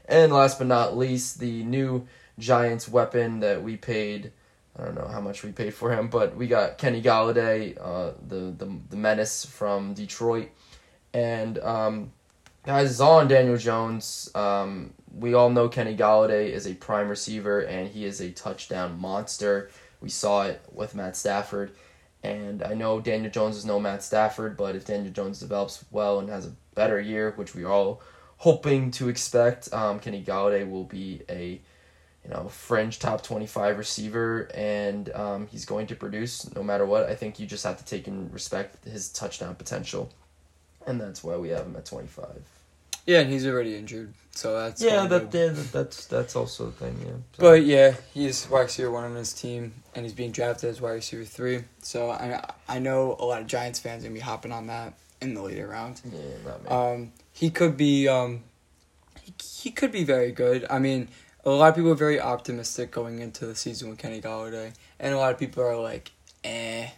And 0.08 0.32
last 0.32 0.58
but 0.58 0.68
not 0.68 0.96
least, 0.96 1.40
the 1.40 1.64
new 1.64 2.06
Giants 2.38 2.88
weapon 2.88 3.40
that 3.40 3.64
we 3.64 3.76
paid. 3.76 4.30
I 4.78 4.84
don't 4.84 4.94
know 4.94 5.08
how 5.08 5.20
much 5.20 5.42
we 5.42 5.52
paid 5.52 5.74
for 5.74 5.90
him, 5.90 6.08
but 6.08 6.36
we 6.36 6.46
got 6.46 6.76
Kenny 6.76 7.00
Golladay, 7.00 7.78
uh, 7.80 8.12
the, 8.26 8.54
the 8.56 8.78
the 8.90 8.96
menace 8.96 9.46
from 9.46 9.94
Detroit, 9.94 10.50
and 11.14 11.58
um, 11.58 12.12
guys 12.64 13.00
on 13.00 13.28
Daniel 13.28 13.56
Jones. 13.56 14.30
Um, 14.34 14.92
we 15.14 15.32
all 15.32 15.48
know 15.48 15.68
Kenny 15.68 15.96
Golladay 15.96 16.50
is 16.50 16.66
a 16.66 16.74
prime 16.74 17.08
receiver, 17.08 17.60
and 17.60 17.88
he 17.88 18.04
is 18.04 18.20
a 18.20 18.30
touchdown 18.30 19.00
monster. 19.00 19.70
We 20.02 20.10
saw 20.10 20.42
it 20.42 20.60
with 20.70 20.94
Matt 20.94 21.16
Stafford, 21.16 21.72
and 22.22 22.62
I 22.62 22.74
know 22.74 23.00
Daniel 23.00 23.30
Jones 23.30 23.56
is 23.56 23.64
no 23.64 23.80
Matt 23.80 24.02
Stafford, 24.02 24.58
but 24.58 24.76
if 24.76 24.84
Daniel 24.84 25.12
Jones 25.12 25.40
develops 25.40 25.84
well 25.90 26.18
and 26.18 26.28
has 26.28 26.46
a 26.46 26.52
better 26.74 27.00
year, 27.00 27.32
which 27.36 27.54
we 27.54 27.64
are 27.64 27.72
all 27.72 28.02
hoping 28.38 28.90
to 28.90 29.08
expect, 29.08 29.72
um, 29.72 29.98
Kenny 30.00 30.22
Galladay 30.22 30.68
will 30.68 30.84
be 30.84 31.22
a 31.30 31.62
you 32.26 32.34
know, 32.34 32.48
fringe 32.48 32.98
top 32.98 33.22
25 33.22 33.78
receiver, 33.78 34.50
and 34.54 35.14
um, 35.14 35.46
he's 35.46 35.64
going 35.64 35.86
to 35.86 35.94
produce 35.94 36.52
no 36.56 36.62
matter 36.62 36.84
what. 36.84 37.08
I 37.08 37.14
think 37.14 37.38
you 37.38 37.46
just 37.46 37.62
have 37.64 37.78
to 37.78 37.84
take 37.84 38.08
and 38.08 38.32
respect 38.32 38.84
his 38.84 39.08
touchdown 39.10 39.54
potential, 39.54 40.10
and 40.86 41.00
that's 41.00 41.22
why 41.22 41.36
we 41.36 41.50
have 41.50 41.66
him 41.66 41.76
at 41.76 41.84
25. 41.86 42.26
Yeah, 43.06 43.20
and 43.20 43.30
he's 43.30 43.46
already 43.46 43.76
injured, 43.76 44.12
so 44.32 44.58
that's 44.58 44.82
yeah, 44.82 45.06
that, 45.06 45.30
to- 45.30 45.38
yeah, 45.38 45.52
that 45.52 45.72
that's 45.72 46.06
that's 46.06 46.34
also 46.34 46.66
a 46.66 46.70
thing. 46.72 46.96
Yeah, 47.00 47.12
So- 47.36 47.38
But 47.38 47.64
yeah, 47.64 47.94
he's 48.12 48.48
wide 48.50 48.62
receiver 48.62 48.90
one 48.90 49.04
on 49.04 49.14
his 49.14 49.32
team, 49.32 49.74
and 49.94 50.04
he's 50.04 50.12
being 50.14 50.32
drafted 50.32 50.70
as 50.70 50.80
wide 50.80 50.94
receiver 50.94 51.24
three. 51.24 51.62
So 51.82 52.10
I 52.10 52.42
I 52.68 52.80
know 52.80 53.14
a 53.20 53.24
lot 53.24 53.40
of 53.40 53.46
Giants 53.46 53.78
fans 53.78 54.02
are 54.02 54.08
gonna 54.08 54.14
be 54.14 54.20
hopping 54.20 54.50
on 54.50 54.66
that 54.66 54.94
in 55.20 55.34
the 55.34 55.42
later 55.42 55.68
round. 55.68 56.00
yeah, 56.04 56.18
not 56.44 56.64
me. 56.64 56.68
Um, 56.68 57.12
he 57.32 57.50
could 57.50 57.76
be 57.76 58.08
um, 58.08 58.42
he, 59.22 59.32
he 59.62 59.70
could 59.70 59.92
be 59.92 60.02
very 60.02 60.32
good. 60.32 60.66
I 60.68 60.80
mean, 60.80 61.06
a 61.46 61.50
lot 61.50 61.68
of 61.68 61.76
people 61.76 61.92
are 61.92 61.94
very 61.94 62.20
optimistic 62.20 62.90
going 62.90 63.20
into 63.20 63.46
the 63.46 63.54
season 63.54 63.88
with 63.88 63.98
Kenny 63.98 64.20
Golladay, 64.20 64.72
and 64.98 65.14
a 65.14 65.16
lot 65.16 65.32
of 65.32 65.38
people 65.38 65.62
are 65.62 65.76
like, 65.76 66.10
eh. 66.44 66.88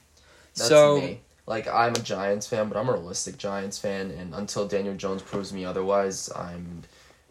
That's 0.57 0.69
so 0.69 1.01
me. 1.01 1.21
Like 1.47 1.69
I'm 1.69 1.95
a 1.95 2.01
Giants 2.01 2.47
fan, 2.47 2.69
but 2.69 2.77
I'm 2.77 2.89
a 2.89 2.93
realistic 2.93 3.39
Giants 3.39 3.79
fan, 3.79 4.11
and 4.11 4.35
until 4.35 4.67
Daniel 4.67 4.95
Jones 4.95 5.23
proves 5.23 5.53
me 5.53 5.65
otherwise, 5.65 6.31
I'm 6.35 6.83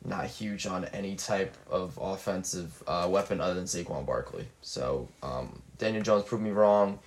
not 0.05 0.27
huge 0.27 0.67
on 0.67 0.85
any 0.85 1.15
type 1.15 1.55
of 1.69 1.97
offensive 2.01 2.83
uh, 2.87 3.07
weapon 3.09 3.41
other 3.41 3.55
than 3.55 3.65
Saquon 3.65 4.05
Barkley. 4.05 4.47
So 4.61 5.07
um, 5.21 5.61
Daniel 5.77 6.03
Jones 6.03 6.23
proved 6.23 6.43
me 6.43 6.51
wrong, 6.51 6.99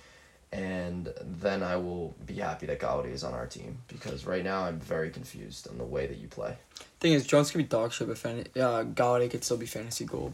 and 0.51 1.13
then 1.21 1.63
I 1.63 1.77
will 1.77 2.13
be 2.25 2.35
happy 2.35 2.65
that 2.65 2.79
Golladay 2.79 3.13
is 3.13 3.23
on 3.23 3.33
our 3.33 3.45
team 3.45 3.77
because 3.87 4.25
right 4.25 4.43
now 4.43 4.63
I'm 4.63 4.79
very 4.79 5.09
confused 5.09 5.67
on 5.69 5.77
the 5.77 5.85
way 5.85 6.07
that 6.07 6.17
you 6.17 6.27
play. 6.27 6.57
thing 6.99 7.13
is, 7.13 7.25
Jones 7.25 7.51
could 7.51 7.59
be 7.59 7.63
dog 7.63 7.93
shit, 7.93 8.07
but 8.07 8.17
fan- 8.17 8.47
uh, 8.55 8.83
Golladay 8.83 9.31
could 9.31 9.43
still 9.43 9.57
be 9.57 9.65
fantasy 9.65 10.05
gold. 10.05 10.33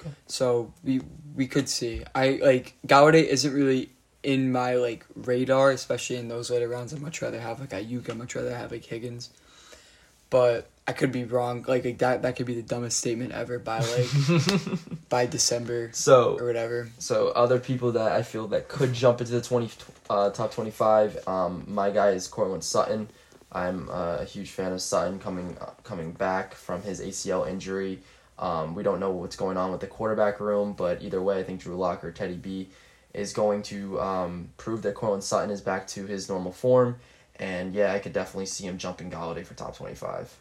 Okay. 0.00 0.10
So 0.26 0.72
we 0.84 1.02
we 1.34 1.46
could 1.46 1.68
see. 1.68 2.04
I 2.14 2.40
like 2.42 2.74
Golladay 2.86 3.24
isn't 3.24 3.52
really 3.52 3.90
in 4.22 4.52
my 4.52 4.74
like 4.76 5.04
radar, 5.14 5.70
especially 5.70 6.16
in 6.16 6.28
those 6.28 6.50
later 6.50 6.68
rounds. 6.68 6.94
I'd 6.94 7.02
much 7.02 7.20
rather 7.20 7.40
have 7.40 7.60
like 7.60 7.70
Aiyuk. 7.70 8.08
I'd 8.08 8.16
much 8.16 8.34
rather 8.34 8.54
have 8.56 8.70
like 8.70 8.84
Higgins. 8.84 9.30
But 10.30 10.68
I 10.88 10.92
could 10.92 11.12
be 11.12 11.24
wrong. 11.24 11.66
Like, 11.68 11.84
like 11.84 11.98
that 11.98 12.22
that 12.22 12.36
could 12.36 12.46
be 12.46 12.54
the 12.54 12.62
dumbest 12.62 12.96
statement 12.96 13.32
ever 13.32 13.58
by 13.58 13.80
like 13.80 14.08
by 15.10 15.26
December 15.26 15.90
so 15.92 16.38
or 16.38 16.46
whatever. 16.46 16.88
So 16.98 17.28
other 17.28 17.60
people 17.60 17.92
that 17.92 18.12
I 18.12 18.22
feel 18.22 18.48
that 18.48 18.68
could 18.68 18.94
jump 18.94 19.20
into 19.20 19.32
the 19.32 19.42
twenty 19.42 19.70
uh, 20.08 20.30
top 20.30 20.50
twenty 20.50 20.70
five. 20.70 21.28
Um, 21.28 21.64
my 21.68 21.90
guy 21.90 22.12
is 22.12 22.26
Courtland 22.26 22.64
Sutton. 22.64 23.08
I'm 23.52 23.90
uh, 23.90 24.16
a 24.20 24.24
huge 24.24 24.50
fan 24.50 24.72
of 24.72 24.80
Sutton 24.80 25.18
coming 25.18 25.58
uh, 25.60 25.72
coming 25.84 26.12
back 26.12 26.54
from 26.54 26.80
his 26.80 27.02
ACL 27.02 27.46
injury. 27.46 28.00
Um, 28.38 28.74
we 28.74 28.82
don't 28.82 28.98
know 28.98 29.10
what's 29.10 29.36
going 29.36 29.58
on 29.58 29.70
with 29.70 29.82
the 29.82 29.86
quarterback 29.86 30.40
room, 30.40 30.72
but 30.72 31.02
either 31.02 31.20
way, 31.20 31.38
I 31.38 31.42
think 31.42 31.60
Drew 31.60 31.76
Lock 31.76 32.02
or 32.02 32.12
Teddy 32.12 32.36
B 32.36 32.70
is 33.12 33.34
going 33.34 33.62
to 33.64 34.00
um, 34.00 34.48
prove 34.56 34.80
that 34.82 34.94
Courtland 34.94 35.24
Sutton 35.24 35.50
is 35.50 35.60
back 35.60 35.86
to 35.88 36.06
his 36.06 36.30
normal 36.30 36.52
form. 36.52 36.96
And 37.36 37.74
yeah, 37.74 37.92
I 37.92 37.98
could 37.98 38.14
definitely 38.14 38.46
see 38.46 38.64
him 38.64 38.78
jumping 38.78 39.10
Golladay 39.10 39.44
for 39.44 39.52
top 39.52 39.76
twenty 39.76 39.94
five. 39.94 40.34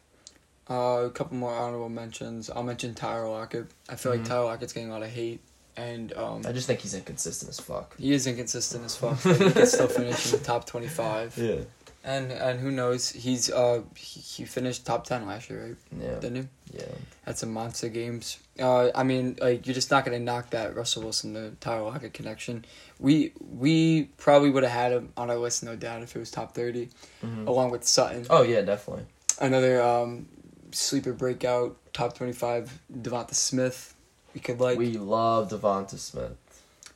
Uh, 0.70 1.04
a 1.06 1.10
couple 1.10 1.38
more 1.38 1.54
honorable 1.56 1.90
mentions. 1.90 2.50
I'll 2.50 2.64
mention 2.64 2.94
Tyler 2.94 3.30
Lockett. 3.30 3.68
I 3.90 3.96
feel 3.96 4.12
Mhm. 4.12 4.18
like 4.18 4.26
Tyler 4.28 4.46
Lockett's 4.46 4.74
getting 4.74 4.90
a 4.90 4.94
lot 4.94 5.04
of 5.04 5.10
hate, 5.10 5.40
and 5.78 6.12
um, 6.18 6.42
I 6.46 6.52
just 6.52 6.68
think 6.68 6.82
he's 6.82 6.94
inconsistent 6.94 7.50
as 7.50 7.60
fuck. 7.60 7.96
he 7.98 8.12
is 8.12 8.28
inconsistent 8.28 8.84
as 8.86 8.96
fuck. 8.96 9.18
But 9.24 9.38
he 9.42 9.52
can 9.52 9.66
still 9.66 9.88
finish 9.88 10.26
in 10.34 10.40
the 10.40 10.46
top 10.46 10.66
twenty 10.66 10.88
five. 10.90 11.38
Yeah. 11.38 11.62
And 12.04 12.32
and 12.32 12.60
who 12.62 12.72
knows? 12.72 13.10
He's 13.10 13.50
uh 13.52 13.82
he, 13.96 14.20
he 14.22 14.46
finished 14.46 14.86
top 14.86 15.04
ten 15.06 15.26
last 15.26 15.50
year, 15.50 15.66
right? 15.68 15.76
Yeah. 16.02 16.20
Didn't 16.20 16.36
he? 16.72 16.78
Yeah. 16.80 16.86
Had 17.26 17.38
some 17.38 17.52
monster 17.52 17.90
games. 17.90 18.38
Uh, 18.58 18.92
I 18.96 19.04
mean, 19.04 19.36
like 19.42 19.66
you're 19.68 19.74
just 19.74 19.92
not 19.92 20.06
gonna 20.06 20.20
knock 20.20 20.52
that 20.52 20.74
Russell 20.76 21.02
Wilson 21.04 21.34
to 21.34 21.52
Tyler 21.60 21.84
Lockett 21.84 22.14
connection. 22.14 22.64
We 23.00 23.34
we 23.40 24.04
probably 24.18 24.50
would 24.52 24.64
have 24.64 24.72
had 24.72 24.92
him 24.94 25.12
on 25.18 25.30
our 25.30 25.36
list, 25.38 25.64
no 25.64 25.76
doubt, 25.76 26.02
if 26.02 26.16
it 26.16 26.20
was 26.20 26.32
top 26.32 26.56
30 26.56 26.90
Mhm. 27.26 27.46
along 27.48 27.72
with 27.72 27.84
Sutton. 27.86 28.26
Oh 28.30 28.44
yeah, 28.44 28.62
definitely. 28.62 29.04
Another 29.42 29.82
um, 29.82 30.28
sleeper 30.72 31.14
breakout, 31.14 31.78
top 31.94 32.16
twenty 32.16 32.34
five, 32.34 32.80
Devonta 32.94 33.34
Smith. 33.34 33.96
We 34.34 34.42
could 34.42 34.60
like 34.60 34.78
we 34.78 34.94
love 34.94 35.50
Devonta 35.50 35.98
Smith. 35.98 36.36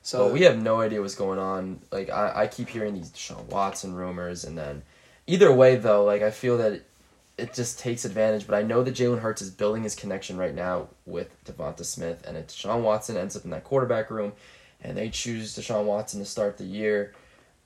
so 0.01 0.25
but 0.25 0.33
we 0.33 0.41
have 0.41 0.61
no 0.61 0.79
idea 0.79 1.01
what's 1.01 1.15
going 1.15 1.39
on. 1.39 1.79
Like 1.91 2.09
I, 2.09 2.43
I 2.43 2.47
keep 2.47 2.69
hearing 2.69 2.93
these 2.93 3.09
Deshaun 3.09 3.45
Watson 3.45 3.93
rumors, 3.93 4.43
and 4.43 4.57
then 4.57 4.83
either 5.27 5.51
way 5.51 5.75
though, 5.75 6.03
like 6.03 6.21
I 6.21 6.31
feel 6.31 6.57
that 6.57 6.73
it, 6.73 6.85
it 7.37 7.53
just 7.53 7.79
takes 7.79 8.05
advantage. 8.05 8.45
But 8.45 8.55
I 8.55 8.61
know 8.61 8.83
that 8.83 8.93
Jalen 8.93 9.19
Hurts 9.19 9.41
is 9.41 9.49
building 9.49 9.83
his 9.83 9.95
connection 9.95 10.37
right 10.37 10.53
now 10.53 10.89
with 11.05 11.43
Devonta 11.45 11.85
Smith, 11.85 12.23
and 12.27 12.37
if 12.37 12.47
Deshaun 12.47 12.81
Watson 12.81 13.17
ends 13.17 13.35
up 13.35 13.43
in 13.45 13.51
that 13.51 13.63
quarterback 13.63 14.11
room, 14.11 14.33
and 14.81 14.95
they 14.97 15.09
choose 15.09 15.57
Deshaun 15.57 15.85
Watson 15.85 16.19
to 16.19 16.25
start 16.25 16.57
the 16.57 16.63
year, 16.63 17.13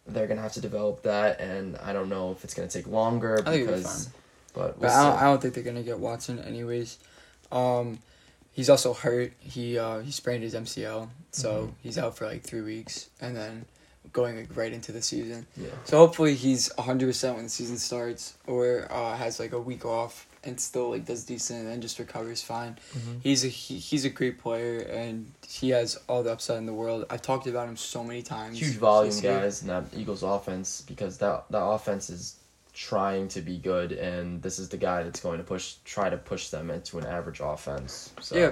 they're 0.08 0.28
gonna 0.28 0.41
have 0.41 0.53
to 0.53 0.62
develop 0.62 1.01
that, 1.03 1.41
and 1.41 1.76
I 1.78 1.91
don't 1.91 2.10
know 2.10 2.32
if 2.32 2.43
it's 2.43 2.53
gonna 2.53 2.70
take 2.70 2.88
longer 2.88 3.39
I 3.45 3.51
think 3.51 3.64
it'll 3.64 3.74
be 3.74 3.82
because. 3.82 4.10
But, 4.56 4.80
But 4.80 4.89
we'll 4.89 4.91
I 4.91 5.03
don't. 5.10 5.20
I 5.22 5.24
don't 5.26 5.41
think 5.41 5.53
they're 5.53 5.64
gonna 5.64 5.84
get 5.84 5.99
Watson 5.99 6.39
anyways. 6.39 6.97
Um, 7.51 7.99
he's 8.53 8.70
also 8.70 8.93
hurt. 8.93 9.34
He 9.39 9.78
uh, 9.78 9.99
he 9.99 10.12
sprained 10.12 10.43
his 10.43 10.53
MCL, 10.56 11.10
so 11.32 11.49
Mhm. 11.68 11.72
he's 11.84 11.97
out 11.97 12.18
for 12.18 12.26
like 12.26 12.43
three 12.43 12.62
weeks, 12.62 13.10
and 13.22 13.36
then 13.36 13.66
going 14.14 14.38
like 14.38 14.56
right 14.56 14.72
into 14.72 14.91
the 14.93 15.01
season. 15.01 15.45
yeah. 15.58 15.68
So 15.84 15.97
hopefully 15.97 16.36
he's 16.36 16.72
hundred 16.80 17.08
percent 17.08 17.36
when 17.36 17.43
the 17.45 17.49
season 17.49 17.78
starts, 17.78 18.36
or 18.47 18.88
uh, 18.89 19.16
has 19.18 19.39
like 19.39 19.51
a 19.51 19.60
week 19.60 19.84
off 19.86 20.28
and 20.45 20.62
still 20.62 20.91
like 20.91 21.06
does 21.06 21.24
decent 21.26 21.62
and 21.62 21.68
then 21.70 21.82
just 21.82 21.97
recovers 21.99 22.41
fine. 22.41 22.78
Mhm. 22.95 23.20
He's 23.24 23.43
a 23.43 23.47
he, 23.47 23.78
he's 23.80 24.06
a 24.06 24.10
great 24.10 24.39
player 24.39 24.78
and 24.82 25.32
he 25.47 25.70
has 25.70 25.97
all 26.08 26.22
the 26.24 26.32
upside 26.32 26.58
in 26.60 26.66
the 26.68 26.74
world. 26.74 27.03
I've 27.10 27.24
talked 27.24 27.47
about 27.47 27.68
him 27.68 27.76
so 27.76 28.03
many 28.03 28.22
times. 28.22 28.60
huge 28.60 28.78
volume 28.78 29.20
guys 29.22 29.64
in 29.64 29.68
that 29.70 29.86
Eagles 29.97 30.22
offense 30.24 30.82
because 30.88 31.18
that 31.18 31.45
that 31.49 31.64
offense 31.64 32.10
is 32.12 32.36
trying 32.76 33.28
to 33.30 33.41
be 33.41 33.57
good 33.57 33.91
and 33.93 34.41
this 34.41 34.59
is 34.59 34.69
the 34.69 34.78
guy 34.78 35.01
that's 35.01 35.21
going 35.21 35.38
to 35.38 35.43
push 35.43 35.76
try 35.86 36.09
to 36.09 36.17
push 36.17 36.49
them 36.49 36.69
into 36.69 36.99
an 36.99 37.05
average 37.05 37.39
offense. 37.41 38.11
So 38.21 38.36
Yeah, 38.36 38.51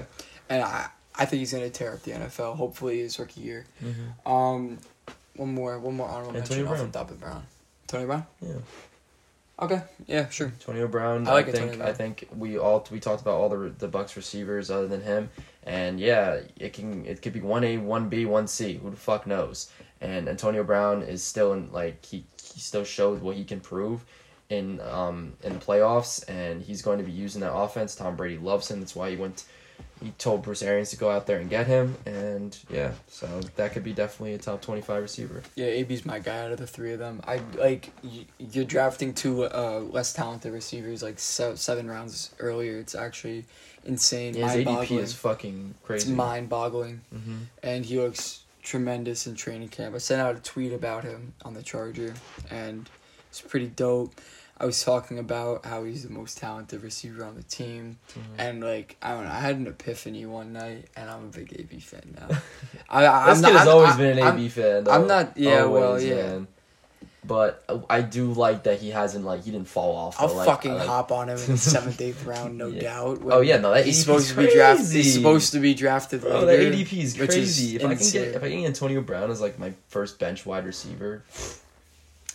and 0.49 0.63
I 0.63 0.89
I 1.15 1.25
think 1.25 1.41
he's 1.41 1.53
gonna 1.53 1.69
tear 1.69 1.93
up 1.93 2.01
the 2.03 2.11
NFL. 2.11 2.55
Hopefully 2.55 2.99
his 2.99 3.19
rookie 3.19 3.41
year. 3.41 3.65
Mhm. 3.83 4.29
Um, 4.29 4.79
one 5.35 5.53
more, 5.53 5.77
one 5.79 5.95
more 5.95 6.07
honorable 6.07 6.37
Antonio 6.37 6.63
mention 6.63 6.67
off 6.67 6.77
Brown. 6.77 6.91
the 6.91 6.99
top 6.99 7.11
of 7.11 7.19
Brown. 7.19 7.43
Tony 7.87 8.05
Brown. 8.05 8.25
Yeah. 8.41 8.55
Okay. 9.59 9.81
Yeah. 10.07 10.29
Sure. 10.29 10.47
Antonio 10.47 10.87
Brown. 10.87 11.27
I 11.27 11.31
I, 11.31 11.33
like 11.35 11.45
think 11.45 11.57
Antonio 11.57 11.77
Brown. 11.77 11.89
I 11.89 11.93
think 11.93 12.27
we 12.35 12.57
all 12.57 12.87
we 12.91 12.99
talked 12.99 13.21
about 13.21 13.35
all 13.35 13.49
the 13.49 13.69
the 13.77 13.87
Bucs 13.87 14.15
receivers 14.15 14.71
other 14.71 14.87
than 14.87 15.01
him, 15.01 15.29
and 15.63 15.99
yeah, 15.99 16.39
it 16.57 16.73
can 16.73 17.05
it 17.05 17.21
could 17.21 17.33
be 17.33 17.41
one 17.41 17.63
A, 17.63 17.77
one 17.77 18.09
B, 18.09 18.25
one 18.25 18.47
C. 18.47 18.77
Who 18.77 18.89
the 18.89 18.95
fuck 18.97 19.27
knows? 19.27 19.69
And 20.01 20.27
Antonio 20.27 20.63
Brown 20.63 21.03
is 21.03 21.23
still 21.23 21.53
in 21.53 21.71
like 21.71 22.03
he 22.03 22.25
he 22.53 22.59
still 22.59 22.83
showed 22.83 23.21
what 23.21 23.35
he 23.35 23.43
can 23.43 23.59
prove 23.59 24.03
in 24.49 24.79
um 24.91 25.33
in 25.43 25.53
the 25.53 25.59
playoffs, 25.59 26.23
and 26.29 26.61
he's 26.61 26.81
going 26.81 26.97
to 26.99 27.03
be 27.03 27.11
using 27.11 27.41
that 27.41 27.53
offense. 27.53 27.95
Tom 27.95 28.15
Brady 28.15 28.37
loves 28.37 28.69
him. 28.69 28.79
That's 28.79 28.95
why 28.95 29.09
he 29.09 29.15
went. 29.15 29.45
He 30.01 30.11
told 30.17 30.43
Bruce 30.43 30.61
Arians 30.61 30.89
to 30.91 30.97
go 30.97 31.09
out 31.09 31.25
there 31.27 31.39
and 31.39 31.49
get 31.49 31.65
him, 31.65 31.95
and 32.05 32.55
yeah, 32.69 32.91
so 33.07 33.25
that 33.55 33.71
could 33.71 33.83
be 33.83 33.93
definitely 33.93 34.33
a 34.33 34.37
top 34.37 34.61
twenty 34.61 34.81
five 34.81 35.01
receiver. 35.01 35.41
Yeah, 35.55 35.67
AB's 35.67 36.05
my 36.05 36.19
guy 36.19 36.39
out 36.43 36.51
of 36.51 36.57
the 36.59 36.67
three 36.67 36.91
of 36.91 36.99
them. 36.99 37.21
I 37.25 37.41
like 37.57 37.91
you're 38.37 38.65
drafting 38.65 39.13
two 39.13 39.45
uh, 39.45 39.79
less 39.79 40.11
talented 40.13 40.51
receivers 40.51 41.01
like 41.01 41.19
se- 41.19 41.55
seven 41.55 41.89
rounds 41.89 42.35
earlier. 42.39 42.77
It's 42.79 42.95
actually 42.95 43.45
insane. 43.85 44.35
Yeah, 44.35 44.51
his 44.51 44.65
ADP 44.67 44.99
is 44.99 45.13
fucking 45.13 45.75
crazy. 45.83 46.09
It's 46.09 46.17
mind-boggling, 46.17 47.01
hmm 47.11 47.37
and 47.63 47.85
he 47.85 47.97
looks 47.97 48.42
tremendous 48.63 49.27
in 49.27 49.35
training 49.35 49.67
camp. 49.69 49.93
I 49.93 49.97
sent 49.99 50.21
out 50.21 50.35
a 50.35 50.39
tweet 50.39 50.71
about 50.73 51.03
him 51.03 51.33
on 51.43 51.53
the 51.53 51.61
Charger, 51.61 52.13
and 52.49 52.89
it's 53.29 53.41
pretty 53.41 53.67
dope. 53.67 54.19
I 54.57 54.65
was 54.65 54.81
talking 54.83 55.19
about 55.19 55.65
how 55.65 55.83
he's 55.83 56.03
the 56.03 56.11
most 56.11 56.37
talented 56.37 56.83
receiver 56.83 57.25
on 57.25 57.35
the 57.35 57.43
team, 57.43 57.97
Mm-hmm. 58.11 58.39
and 58.39 58.63
like 58.63 58.95
I 59.01 59.09
don't 59.11 59.25
know, 59.25 59.31
I 59.31 59.39
had 59.39 59.57
an 59.57 59.67
epiphany 59.67 60.25
one 60.25 60.53
night, 60.53 60.85
and 60.95 61.09
I'm 61.09 61.25
a 61.25 61.27
big 61.27 61.53
AB 61.59 61.79
fan 61.79 62.15
now. 62.19 62.37
I, 62.89 63.05
I, 63.05 63.29
This 63.33 63.39
I'm 63.39 63.43
kid 63.45 63.53
not, 63.53 63.59
has 63.59 63.67
I'm- 63.67 63.75
always 63.75 63.89
I'm- 63.91 63.97
been 63.97 64.17
an 64.19 64.23
I'm- 64.23 64.37
AB 64.37 64.49
fan. 64.49 64.83
Though. 64.85 64.91
I'm 64.91 65.07
not- 65.07 65.37
yeah, 65.37 65.65
well, 65.65 65.99
yeah. 66.01 66.15
man. 66.15 66.47
But 67.25 67.63
I 67.89 68.01
do 68.01 68.33
like 68.33 68.63
that 68.63 68.79
he 68.81 68.89
hasn't 68.89 69.23
like 69.23 69.45
he 69.45 69.51
didn't 69.51 69.69
fall 69.69 69.95
off. 69.95 70.19
I'll. 70.19 70.35
Like, 70.35 70.45
fucking 70.45 70.73
like- 70.73 70.85
hop 70.87 71.11
on 71.11 71.29
him 71.29 71.37
in 71.37 71.45
the 71.51 71.57
seventh, 71.57 72.01
eighth 72.01 72.25
round, 72.25 72.57
no 72.57 72.67
Yeah. 72.67 72.81
doubt. 72.81 73.21
Oh 73.23 73.39
yeah, 73.39 73.57
no, 73.57 73.73
that 73.73 73.85
he's 73.85 73.99
supposed 74.01 74.29
is 74.29 74.35
to 74.35 74.41
be 74.47 74.53
drafted. 74.53 74.77
crazy. 74.87 75.01
He's 75.03 75.13
supposed 75.13 75.51
to 75.53 75.59
be 75.59 75.73
drafted 75.73 76.19
Bro, 76.21 76.41
later. 76.41 76.69
that 76.69 76.77
ADP 76.77 76.93
is 77.01 77.17
which 77.17 77.29
is 77.29 77.35
crazy. 77.35 77.75
if 77.77 77.85
I 77.85 77.95
can 77.95 78.09
get 78.09 78.27
if 78.35 78.43
I 78.43 78.49
can 78.49 78.59
get 78.59 78.65
Antonio 78.67 79.01
Brown 79.01 79.31
as 79.31 79.39
like 79.39 79.57
my 79.57 79.73
first 79.87 80.19
bench 80.19 80.45
wide 80.45 80.65
receiver, 80.65 81.23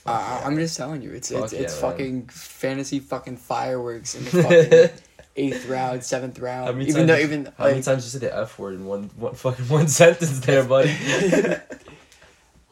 Uh, 0.07 0.41
I'm 0.43 0.57
just 0.57 0.75
telling 0.79 1.03
you, 1.03 1.13
it's 1.13 1.31
Fuck 1.31 1.45
it's, 1.45 1.53
yeah, 1.53 1.61
it's 1.61 1.83
man. 1.83 1.91
fucking 1.91 2.27
fantasy 2.29 2.99
fucking 2.99 3.37
fireworks 3.37 4.15
in 4.15 4.25
the 4.25 4.31
fucking 4.91 5.03
eighth 5.37 5.69
round, 5.69 6.03
seventh 6.03 6.39
round. 6.39 6.79
many 6.79 6.89
Even 6.89 7.07
though 7.07 7.19
even 7.19 7.45
how 7.59 7.65
many 7.65 7.77
like 7.77 7.85
times 7.85 8.05
you 8.05 8.11
said 8.11 8.23
the 8.23 8.35
F 8.35 8.59
word 8.59 8.75
in 8.75 8.87
one 8.87 9.11
one 9.17 9.35
fucking 9.35 9.69
one 9.69 9.87
sentence 9.89 10.41
there, 10.41 10.65
buddy? 10.65 10.97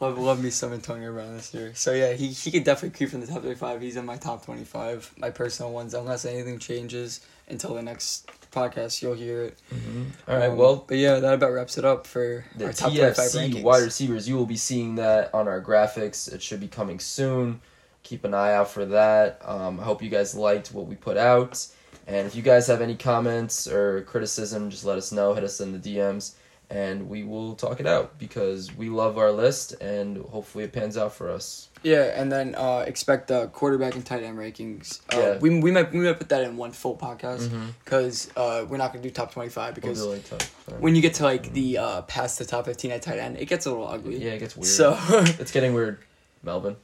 Love 0.00 0.18
love 0.18 0.42
me 0.42 0.50
some 0.50 0.72
Antonio 0.72 1.12
Brown 1.12 1.34
this 1.36 1.52
year. 1.54 1.72
So 1.74 1.92
yeah, 1.92 2.12
he 2.12 2.28
he 2.28 2.50
could 2.50 2.64
definitely 2.64 2.96
creep 2.96 3.10
from 3.10 3.20
the 3.20 3.26
top 3.26 3.40
twenty 3.40 3.54
five. 3.56 3.80
He's 3.80 3.96
in 3.96 4.04
my 4.04 4.16
top 4.16 4.44
twenty 4.44 4.64
five, 4.64 5.12
my 5.16 5.30
personal 5.30 5.72
ones. 5.72 5.94
Unless 5.94 6.24
anything 6.24 6.58
changes 6.58 7.20
until 7.48 7.74
the 7.74 7.82
next 7.82 8.28
podcast, 8.50 9.02
you'll 9.02 9.14
hear 9.14 9.42
it. 9.42 9.58
hmm 9.70 10.04
All 10.26 10.36
right, 10.36 10.50
Um, 10.50 10.56
well, 10.56 10.84
but 10.88 10.96
yeah, 10.96 11.20
that 11.20 11.34
about 11.34 11.52
wraps 11.52 11.78
it 11.78 11.84
up 11.84 12.06
for 12.06 12.44
the 12.56 12.66
our 12.66 12.72
top 12.72 12.92
TFC 12.92 13.62
wide 13.62 13.82
receivers. 13.82 14.28
You 14.28 14.36
will 14.36 14.46
be 14.46 14.56
seeing 14.56 14.96
that 14.96 15.32
on 15.34 15.46
our 15.48 15.60
graphics. 15.60 16.32
It 16.32 16.42
should 16.42 16.60
be 16.60 16.68
coming 16.68 16.98
soon. 16.98 17.60
Keep 18.02 18.24
an 18.24 18.34
eye 18.34 18.54
out 18.54 18.70
for 18.70 18.84
that. 18.86 19.40
Um, 19.44 19.80
I 19.80 19.82
hope 19.84 20.02
you 20.02 20.08
guys 20.10 20.34
liked 20.34 20.72
what 20.72 20.86
we 20.86 20.94
put 20.94 21.16
out. 21.16 21.66
And 22.08 22.24
if 22.26 22.36
you 22.36 22.42
guys 22.42 22.68
have 22.68 22.80
any 22.80 22.94
comments 22.94 23.66
or 23.66 24.02
criticism, 24.02 24.70
just 24.70 24.84
let 24.84 24.96
us 24.96 25.10
know. 25.10 25.34
Hit 25.34 25.42
us 25.42 25.60
in 25.60 25.72
the 25.72 25.78
DMs, 25.96 26.34
and 26.70 27.08
we 27.08 27.22
will 27.24 27.54
talk 27.54 27.78
it 27.80 27.86
out 27.86 28.18
because 28.18 28.74
we 28.76 28.88
love 28.88 29.18
our 29.18 29.30
list, 29.32 29.72
and 29.80 30.18
hopefully 30.18 30.64
it 30.64 30.72
pans 30.72 30.96
out 30.96 31.14
for 31.14 31.30
us. 31.30 31.68
Yeah, 31.82 32.20
and 32.20 32.32
then 32.32 32.54
uh, 32.56 32.84
expect 32.86 33.28
the 33.28 33.46
quarterback 33.48 33.94
and 33.94 34.04
tight 34.04 34.24
end 34.24 34.36
rankings. 34.38 35.00
Uh, 35.14 35.18
Yeah. 35.18 35.38
we, 35.38 35.60
we 35.60 35.70
might 35.70 35.92
we 35.92 36.00
might 36.00 36.18
put 36.18 36.28
that 36.30 36.42
in 36.42 36.56
one 36.56 36.72
full 36.72 36.96
podcast 36.96 37.48
because 37.84 38.28
uh, 38.36 38.64
we're 38.68 38.76
not 38.78 38.92
gonna 38.92 39.02
do 39.04 39.10
top 39.10 39.32
twenty 39.32 39.50
five 39.50 39.74
because 39.74 40.00
We'll 40.00 40.14
it 40.14 40.30
later. 40.32 40.46
When 40.80 40.96
you 40.96 41.02
get 41.02 41.14
to 41.14 41.22
like 41.22 41.52
the 41.52 41.78
uh, 41.78 42.02
past 42.02 42.38
the 42.40 42.44
top 42.44 42.64
fifteen 42.64 42.90
at 42.90 43.02
tight 43.02 43.18
end, 43.18 43.36
it 43.38 43.46
gets 43.46 43.66
a 43.66 43.70
little 43.70 43.86
ugly. 43.86 44.16
yeah, 44.16 44.32
it 44.32 44.40
gets 44.40 44.56
weird. 44.56 44.66
So 44.66 44.96
it's 45.38 45.52
getting 45.52 45.74
weird. 45.74 45.98
Melvin, 46.42 46.76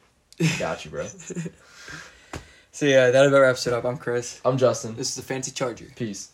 got 0.59 0.85
you, 0.85 0.91
bro. 0.93 1.07
so 2.72 2.87
yeah, 2.87 3.11
that 3.11 3.26
about 3.26 3.39
wraps 3.41 3.66
it 3.66 3.72
up. 3.72 3.85
I'm 3.85 3.97
Chris. 3.97 4.41
I'm 4.45 4.57
Justin. 4.57 4.95
This 4.97 5.09
is 5.11 5.16
the 5.16 5.22
Fantasy 5.22 5.51
Charger. 5.53 5.87
Peace. 5.97 6.30